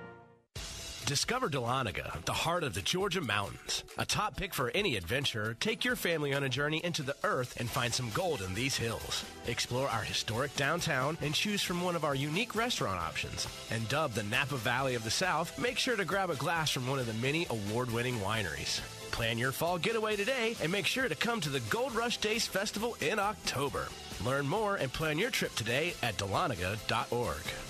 Discover 1.08 1.48
Dahlonega, 1.48 2.22
the 2.26 2.34
heart 2.34 2.62
of 2.62 2.74
the 2.74 2.82
Georgia 2.82 3.22
mountains. 3.22 3.82
A 3.96 4.04
top 4.04 4.36
pick 4.36 4.52
for 4.52 4.70
any 4.74 4.94
adventure, 4.94 5.56
take 5.58 5.82
your 5.82 5.96
family 5.96 6.34
on 6.34 6.44
a 6.44 6.50
journey 6.50 6.84
into 6.84 7.02
the 7.02 7.16
earth 7.24 7.58
and 7.58 7.70
find 7.70 7.94
some 7.94 8.10
gold 8.10 8.42
in 8.42 8.52
these 8.52 8.76
hills. 8.76 9.24
Explore 9.46 9.88
our 9.88 10.02
historic 10.02 10.54
downtown 10.54 11.16
and 11.22 11.34
choose 11.34 11.62
from 11.62 11.80
one 11.80 11.96
of 11.96 12.04
our 12.04 12.14
unique 12.14 12.54
restaurant 12.54 13.00
options. 13.00 13.48
And 13.70 13.88
dubbed 13.88 14.16
the 14.16 14.22
Napa 14.24 14.58
Valley 14.58 14.96
of 14.96 15.04
the 15.04 15.10
South, 15.10 15.58
make 15.58 15.78
sure 15.78 15.96
to 15.96 16.04
grab 16.04 16.28
a 16.28 16.36
glass 16.36 16.70
from 16.70 16.86
one 16.86 16.98
of 16.98 17.06
the 17.06 17.14
many 17.14 17.46
award 17.48 17.90
winning 17.90 18.18
wineries. 18.18 18.82
Plan 19.10 19.38
your 19.38 19.50
fall 19.50 19.78
getaway 19.78 20.14
today 20.14 20.56
and 20.62 20.70
make 20.70 20.84
sure 20.84 21.08
to 21.08 21.14
come 21.14 21.40
to 21.40 21.48
the 21.48 21.60
Gold 21.70 21.94
Rush 21.94 22.18
Days 22.18 22.46
Festival 22.46 22.98
in 23.00 23.18
October. 23.18 23.88
Learn 24.26 24.46
more 24.46 24.76
and 24.76 24.92
plan 24.92 25.16
your 25.16 25.30
trip 25.30 25.54
today 25.54 25.94
at 26.02 26.18
dahlonega.org. 26.18 27.67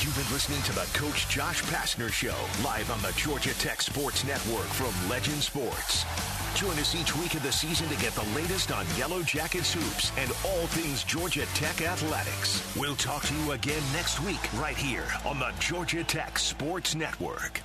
You've 0.00 0.16
been 0.16 0.32
listening 0.32 0.60
to 0.62 0.72
the 0.72 0.86
Coach 0.92 1.28
Josh 1.28 1.62
Pastner 1.62 2.12
Show, 2.12 2.34
live 2.64 2.90
on 2.90 3.00
the 3.00 3.12
Georgia 3.16 3.54
Tech 3.54 3.80
Sports 3.80 4.24
Network 4.24 4.66
from 4.66 4.92
Legend 5.08 5.42
Sports. 5.42 6.04
Join 6.54 6.72
us 6.78 6.94
each 6.94 7.16
week 7.16 7.34
of 7.34 7.42
the 7.42 7.52
season 7.52 7.88
to 7.88 7.96
get 7.96 8.12
the 8.14 8.26
latest 8.34 8.72
on 8.72 8.84
Yellow 8.98 9.22
Jackets 9.22 9.72
hoops 9.72 10.12
and 10.18 10.30
all 10.44 10.66
things 10.66 11.04
Georgia 11.04 11.46
Tech 11.54 11.80
athletics. 11.80 12.62
We'll 12.76 12.96
talk 12.96 13.22
to 13.22 13.34
you 13.34 13.52
again 13.52 13.82
next 13.92 14.20
week, 14.20 14.52
right 14.60 14.76
here 14.76 15.06
on 15.24 15.38
the 15.38 15.52
Georgia 15.60 16.04
Tech 16.04 16.38
Sports 16.38 16.94
Network. 16.94 17.62